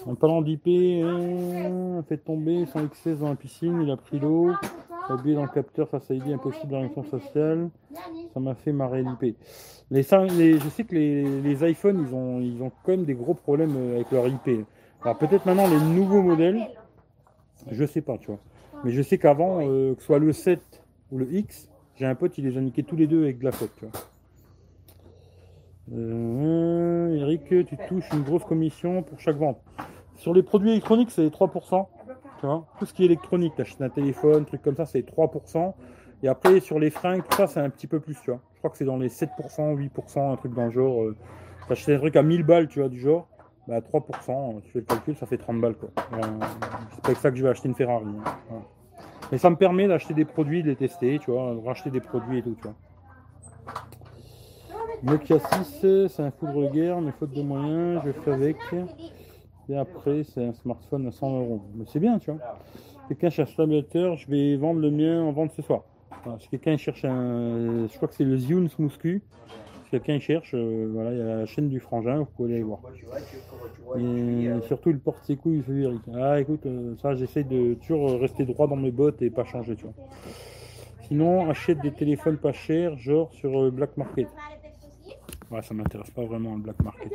En 0.05 0.15
parlant 0.15 0.41
d'IP, 0.41 0.63
fait 2.07 2.17
tomber 2.17 2.65
son 2.67 2.86
X16 2.86 3.20
dans 3.20 3.30
la 3.30 3.36
piscine, 3.36 3.82
il 3.84 3.91
a 3.91 3.97
pris 3.97 4.20
l'eau, 4.20 4.51
il 5.09 5.32
a 5.32 5.36
dans 5.36 5.41
le 5.43 5.47
capteur 5.53 5.89
face 5.89 6.09
à 6.09 6.13
ID, 6.13 6.32
impossible 6.32 6.74
la 6.74 7.03
sociale, 7.09 7.70
ça 8.34 8.39
m'a 8.39 8.55
fait 8.55 8.72
marrer 8.72 9.03
l'IP. 9.03 9.36
Les, 9.91 10.03
ça- 10.03 10.24
les- 10.26 10.59
je 10.59 10.70
sais 10.70 10.84
que 10.84 10.95
les, 10.95 11.41
les 11.41 11.70
iPhones, 11.72 12.05
ils 12.07 12.13
ont, 12.15 12.39
ils 12.39 12.61
ont 12.61 12.72
quand 12.84 12.91
même 12.91 13.05
des 13.05 13.15
gros 13.15 13.34
problèmes 13.34 13.76
avec 13.93 14.11
leur 14.11 14.28
IP. 14.28 14.65
Alors 15.01 15.17
peut-être 15.17 15.45
maintenant 15.45 15.67
les 15.67 15.80
nouveaux 15.95 16.22
modèles, 16.22 16.61
je 17.72 17.86
sais 17.86 18.01
pas, 18.01 18.18
tu 18.18 18.28
vois. 18.28 18.39
Mais 18.84 18.91
je 18.91 19.01
sais 19.01 19.18
qu'avant, 19.18 19.60
euh, 19.62 19.93
que 19.95 20.01
ce 20.01 20.05
soit 20.05 20.20
le 20.20 20.32
7 20.32 20.62
ou 21.12 21.18
le 21.18 21.32
X, 21.34 21.70
j'ai 21.95 22.05
un 22.05 22.16
pote, 22.16 22.38
il 22.38 22.45
les 22.45 22.57
a 22.57 22.62
niqués 22.62 22.84
tous 22.84 22.95
les 22.95 23.07
deux 23.07 23.24
avec 23.24 23.39
de 23.39 23.45
la 23.45 23.51
flotte, 23.51 23.72
tu 23.78 23.86
vois. 23.86 24.01
Euh, 25.91 27.16
Eric, 27.16 27.45
tu 27.47 27.78
touches 27.88 28.10
une 28.14 28.24
grosse 28.24 28.43
commission 28.43 29.03
pour 29.03 29.20
chaque 29.20 29.38
vente. 29.38 29.60
Sur 30.16 30.34
les 30.34 30.43
produits 30.43 30.72
électroniques, 30.72 31.12
c'est 31.12 31.28
3%. 31.28 31.88
Tu 32.39 32.45
vois 32.45 32.66
tout 32.78 32.86
ce 32.86 32.93
qui 32.93 33.03
est 33.03 33.05
électronique, 33.05 33.53
tu 33.55 33.62
achètes 33.62 33.82
un 33.82 33.89
téléphone, 33.89 34.45
truc 34.45 34.62
comme 34.62 34.76
ça, 34.76 34.86
c'est 34.86 35.01
3%. 35.01 35.74
Et 36.24 36.28
après, 36.28 36.60
sur 36.60 36.80
les 36.80 36.89
fringues, 36.89 37.24
tout 37.30 37.38
ça, 37.38 37.47
c'est 37.47 37.60
un 37.60 37.70
petit 37.70 37.88
peu 37.88 37.99
plus, 37.99 38.16
tu 38.22 38.32
vois. 38.32 38.39
Je 38.53 38.60
crois 38.60 38.70
que 38.70 38.78
c'est 38.78 38.86
dans 38.86 38.97
les 38.97 39.10
7%, 39.10 39.76
8%, 39.76 40.34
un 40.34 40.36
truc 40.36 40.53
dans 40.53 40.66
le 40.66 40.72
genre. 40.72 41.03
Euh, 41.03 41.16
tu 41.68 41.74
achètes 41.74 41.95
un 41.95 41.99
truc 41.99 42.16
à 42.16 42.24
1000 42.24 42.43
balles, 42.43 42.68
tu 42.68 42.80
vois, 42.80 42.89
du 42.89 42.99
genre. 42.99 43.28
Bah, 43.70 43.82
3%, 43.82 44.61
tu 44.63 44.72
fais 44.72 44.80
le 44.80 44.86
calcul, 44.86 45.15
ça 45.15 45.28
fait 45.28 45.38
30 45.38 45.61
balles, 45.61 45.76
quoi. 45.76 45.89
Euh, 46.13 46.22
c'est 46.91 47.01
pas 47.01 47.07
avec 47.09 47.17
ça 47.20 47.30
que 47.30 47.38
je 47.38 47.43
vais 47.43 47.49
acheter 47.49 47.67
une 47.70 47.76
Ferrari. 47.76 48.03
hein. 48.51 48.61
Mais 49.32 49.38
ça 49.38 49.51
me 49.51 49.55
permet 49.57 49.88
d'acheter 49.88 50.15
des 50.15 50.26
produits, 50.26 50.63
de 50.63 50.70
les 50.70 50.76
tester, 50.76 51.20
tu 51.20 51.30
vois, 51.30 51.53
de 51.53 51.63
racheter 51.63 51.91
des 51.91 51.99
produits 51.99 52.39
et 52.39 52.41
tout, 52.41 52.55
tu 52.55 52.63
vois. 52.63 52.74
Nokia 55.03 55.38
6, 55.38 56.07
c'est 56.09 56.24
un 56.24 56.32
foudre 56.32 56.63
de 56.63 56.67
guerre, 56.70 56.99
mais 56.99 57.11
faute 57.11 57.32
de 57.32 57.43
moyens, 57.43 58.01
je 58.03 58.11
fais 58.11 58.32
avec. 58.32 58.57
Et 59.70 59.78
après, 59.78 60.24
c'est 60.24 60.47
un 60.47 60.53
smartphone 60.53 61.05
à 61.05 61.11
100 61.11 61.39
euros. 61.39 61.61
Mais 61.76 61.86
c'est 61.86 61.99
bien, 61.99 62.17
tu 62.17 62.32
vois. 62.32 62.39
Quelqu'un 63.07 63.30
cherche 63.30 63.51
un 63.53 63.55
tablette, 63.57 63.93
je 63.93 64.28
vais 64.32 64.57
vendre 64.57 64.80
le 64.80 64.89
mien 64.89 65.22
en 65.22 65.32
vente 65.32 65.51
ce 65.51 65.61
soir. 65.61 65.84
Si 66.39 66.47
quelqu'un 66.49 66.76
cherche 66.76 67.05
un. 67.05 67.88
Je 67.88 67.95
crois 67.97 68.07
que 68.07 68.15
c'est 68.15 68.24
le 68.26 68.36
Zioun 68.36 68.67
Smoothcu. 68.67 69.22
Quelqu'un 69.91 70.19
cherche, 70.19 70.51
euh, 70.53 70.87
voilà, 70.93 71.11
il 71.11 71.17
y 71.17 71.21
a 71.21 71.37
la 71.37 71.45
chaîne 71.47 71.67
du 71.67 71.79
frangin, 71.79 72.19
vous 72.19 72.25
pouvez 72.25 72.55
aller 72.55 72.63
voir. 72.63 72.79
Et 73.97 74.67
surtout, 74.67 74.91
le 74.91 74.99
porte 74.99 75.23
ses 75.23 75.35
couilles, 75.35 75.63
celui 75.65 75.85
Eric. 75.85 76.01
Ah, 76.15 76.39
écoute, 76.39 76.65
euh, 76.67 76.95
ça, 77.01 77.15
j'essaie 77.15 77.43
de 77.43 77.73
toujours 77.73 78.19
rester 78.19 78.45
droit 78.45 78.67
dans 78.67 78.75
mes 78.75 78.91
bottes 78.91 79.21
et 79.23 79.31
pas 79.31 79.45
changer, 79.45 79.75
tu 79.75 79.85
vois. 79.85 79.93
Sinon, 81.07 81.49
achète 81.49 81.81
des 81.81 81.91
téléphones 81.91 82.37
pas 82.37 82.53
chers, 82.53 82.97
genre 82.99 83.33
sur 83.33 83.59
euh, 83.59 83.71
Black 83.71 83.97
Market. 83.97 84.27
Ouais, 85.49 85.63
ça 85.63 85.73
m'intéresse 85.73 86.11
pas 86.11 86.23
vraiment 86.23 86.53
le 86.53 86.61
black 86.61 86.79
market. 86.83 87.11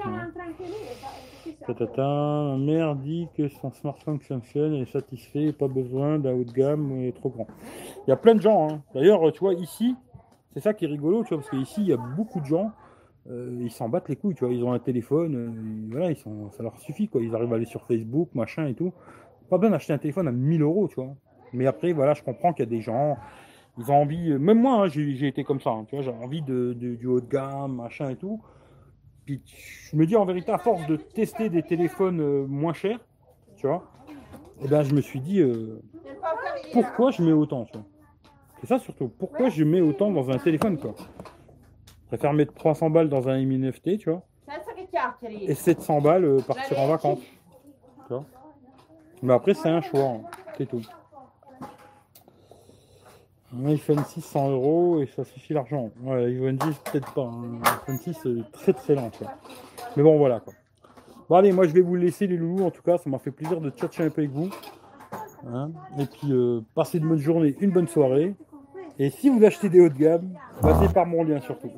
Tatata, 1.64 2.02
ma 2.02 2.56
mère 2.56 2.96
dit 2.96 3.28
que 3.36 3.46
son 3.46 3.70
smartphone 3.70 4.18
fonctionne, 4.18 4.74
est 4.74 4.90
satisfait, 4.90 5.52
pas 5.52 5.68
besoin 5.68 6.18
d'un 6.18 6.32
haut 6.32 6.42
de 6.42 6.50
gamme, 6.50 7.00
il 7.00 7.06
est 7.06 7.12
trop 7.12 7.28
grand. 7.28 7.46
Il 8.06 8.10
y 8.10 8.12
a 8.12 8.16
plein 8.16 8.34
de 8.34 8.40
gens, 8.40 8.68
hein. 8.68 8.82
d'ailleurs, 8.92 9.30
tu 9.32 9.38
vois, 9.38 9.54
ici, 9.54 9.94
c'est 10.54 10.60
ça 10.60 10.72
qui 10.72 10.84
est 10.84 10.88
rigolo, 10.88 11.24
tu 11.24 11.34
vois, 11.34 11.38
parce 11.38 11.50
qu'ici, 11.50 11.80
il 11.80 11.88
y 11.88 11.92
a 11.92 11.96
beaucoup 11.96 12.40
de 12.40 12.46
gens, 12.46 12.70
euh, 13.28 13.58
ils 13.60 13.72
s'en 13.72 13.88
battent 13.88 14.08
les 14.08 14.16
couilles, 14.16 14.34
tu 14.34 14.44
vois, 14.44 14.54
ils 14.54 14.62
ont 14.62 14.72
un 14.72 14.78
téléphone, 14.78 15.34
euh, 15.34 15.88
voilà, 15.90 16.10
ils 16.12 16.16
ça 16.16 16.62
leur 16.62 16.78
suffit, 16.78 17.08
quoi, 17.08 17.22
ils 17.22 17.34
arrivent 17.34 17.52
à 17.52 17.56
aller 17.56 17.64
sur 17.64 17.84
Facebook, 17.84 18.28
machin 18.34 18.66
et 18.66 18.74
tout. 18.74 18.92
Pas 19.50 19.58
besoin 19.58 19.72
d'acheter 19.72 19.92
un 19.92 19.98
téléphone 19.98 20.28
à 20.28 20.32
1000 20.32 20.62
euros, 20.62 20.88
tu 20.88 20.94
vois. 20.96 21.14
Mais 21.52 21.66
après, 21.66 21.92
voilà, 21.92 22.14
je 22.14 22.22
comprends 22.22 22.52
qu'il 22.52 22.64
y 22.64 22.68
a 22.68 22.70
des 22.70 22.80
gens, 22.80 23.16
ils 23.78 23.90
ont 23.90 23.96
envie, 23.96 24.30
euh, 24.30 24.38
même 24.38 24.60
moi, 24.60 24.84
hein, 24.84 24.88
j'ai 24.88 25.26
été 25.26 25.42
comme 25.42 25.60
ça, 25.60 25.70
hein, 25.70 25.84
tu 25.88 25.96
vois, 25.96 26.04
j'ai 26.04 26.12
envie 26.12 26.42
de, 26.42 26.72
du 26.72 27.06
haut 27.06 27.20
de 27.20 27.28
gamme, 27.28 27.74
machin 27.74 28.10
et 28.10 28.16
tout. 28.16 28.40
Puis 29.24 29.42
je 29.90 29.96
me 29.96 30.06
dis 30.06 30.16
en 30.16 30.24
vérité, 30.24 30.52
à 30.52 30.58
force 30.58 30.86
de 30.86 30.96
tester 30.96 31.48
des 31.48 31.62
téléphones 31.62 32.46
moins 32.46 32.74
chers, 32.74 33.00
tu 33.56 33.66
vois, 33.66 33.90
et 34.62 34.68
ben 34.68 34.82
je 34.82 34.94
me 34.94 35.00
suis 35.00 35.20
dit, 35.20 35.42
pourquoi 36.74 37.10
je 37.10 37.22
mets 37.22 37.32
autant, 37.32 37.64
tu 37.64 37.78
vois. 37.78 37.86
C'est 38.64 38.68
ça 38.68 38.78
surtout, 38.78 39.08
pourquoi 39.18 39.50
je 39.50 39.62
mets 39.62 39.82
autant 39.82 40.10
dans 40.10 40.30
un 40.30 40.38
téléphone, 40.38 40.78
quoi? 40.78 40.94
Je 40.96 42.06
préfère 42.06 42.32
mettre 42.32 42.54
300 42.54 42.88
balles 42.88 43.10
dans 43.10 43.28
un 43.28 43.36
Mi 43.44 43.58
9T, 43.58 43.98
tu 43.98 44.08
vois, 44.08 44.22
et 45.42 45.54
700 45.54 46.00
balles 46.00 46.24
euh, 46.24 46.40
partir 46.40 46.80
en 46.80 46.86
vacances, 46.88 47.18
tu 47.18 48.08
vois? 48.08 48.24
Mais 49.22 49.34
après, 49.34 49.52
c'est 49.52 49.68
un 49.68 49.82
choix, 49.82 50.04
hein, 50.04 50.20
c'est 50.56 50.64
tout. 50.64 50.80
Un 53.54 53.66
iPhone 53.66 54.02
6 54.02 54.22
100 54.22 54.50
euros 54.52 55.02
et 55.02 55.08
ça 55.08 55.24
suffit 55.24 55.52
l'argent. 55.52 55.90
Ouais, 56.02 56.24
iPhone 56.24 56.56
10 56.56 56.78
peut-être 56.90 57.12
pas. 57.12 57.24
hein. 57.24 57.60
iPhone 57.82 57.98
6 57.98 58.18
c'est 58.22 58.52
très 58.52 58.72
très 58.72 58.94
lent. 58.94 59.10
Quoi. 59.18 59.30
Mais 59.94 60.02
bon 60.02 60.16
voilà 60.16 60.40
quoi. 60.40 60.54
Bon 61.28 61.36
allez, 61.36 61.52
moi 61.52 61.66
je 61.66 61.74
vais 61.74 61.82
vous 61.82 61.96
laisser 61.96 62.26
les 62.26 62.38
loulous. 62.38 62.64
En 62.64 62.70
tout 62.70 62.82
cas, 62.82 62.96
ça 62.96 63.10
m'a 63.10 63.18
fait 63.18 63.30
plaisir 63.30 63.60
de 63.60 63.68
tchatcher 63.68 64.04
un 64.04 64.10
peu 64.10 64.22
avec 64.22 64.30
vous. 64.30 64.48
Hein. 65.46 65.70
Et 65.98 66.06
puis 66.06 66.32
euh, 66.32 66.62
passez 66.74 66.96
une 66.96 67.08
bonne 67.08 67.18
journée, 67.18 67.54
une 67.60 67.70
bonne 67.70 67.88
soirée. 67.88 68.34
Et 68.98 69.10
si 69.10 69.28
vous 69.28 69.44
achetez 69.44 69.68
des 69.68 69.80
hauts 69.80 69.88
de 69.88 69.98
gamme, 69.98 70.30
passez 70.60 70.88
par 70.92 71.06
mon 71.06 71.24
lien 71.24 71.40
surtout. 71.40 71.70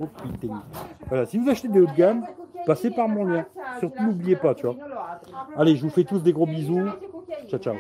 Voilà, 1.09 1.27
si 1.27 1.39
vous 1.39 1.49
achetez 1.49 1.69
des 1.69 1.81
hauts 1.81 1.87
de 1.87 1.97
gamme, 1.97 2.27
passez 2.67 2.91
par 2.91 3.09
mon 3.09 3.25
lien. 3.25 3.47
Surtout 3.79 4.03
n'oubliez 4.03 4.37
pas, 4.37 4.55
tu 4.55 4.67
vois. 4.67 4.77
Allez, 5.57 5.77
je 5.77 5.83
vous 5.83 5.91
fais 5.91 6.05
tous 6.05 6.23
des 6.23 6.33
gros 6.33 6.47
bisous. 6.47 6.89
Ciao 7.49 7.61
ciao. 7.61 7.77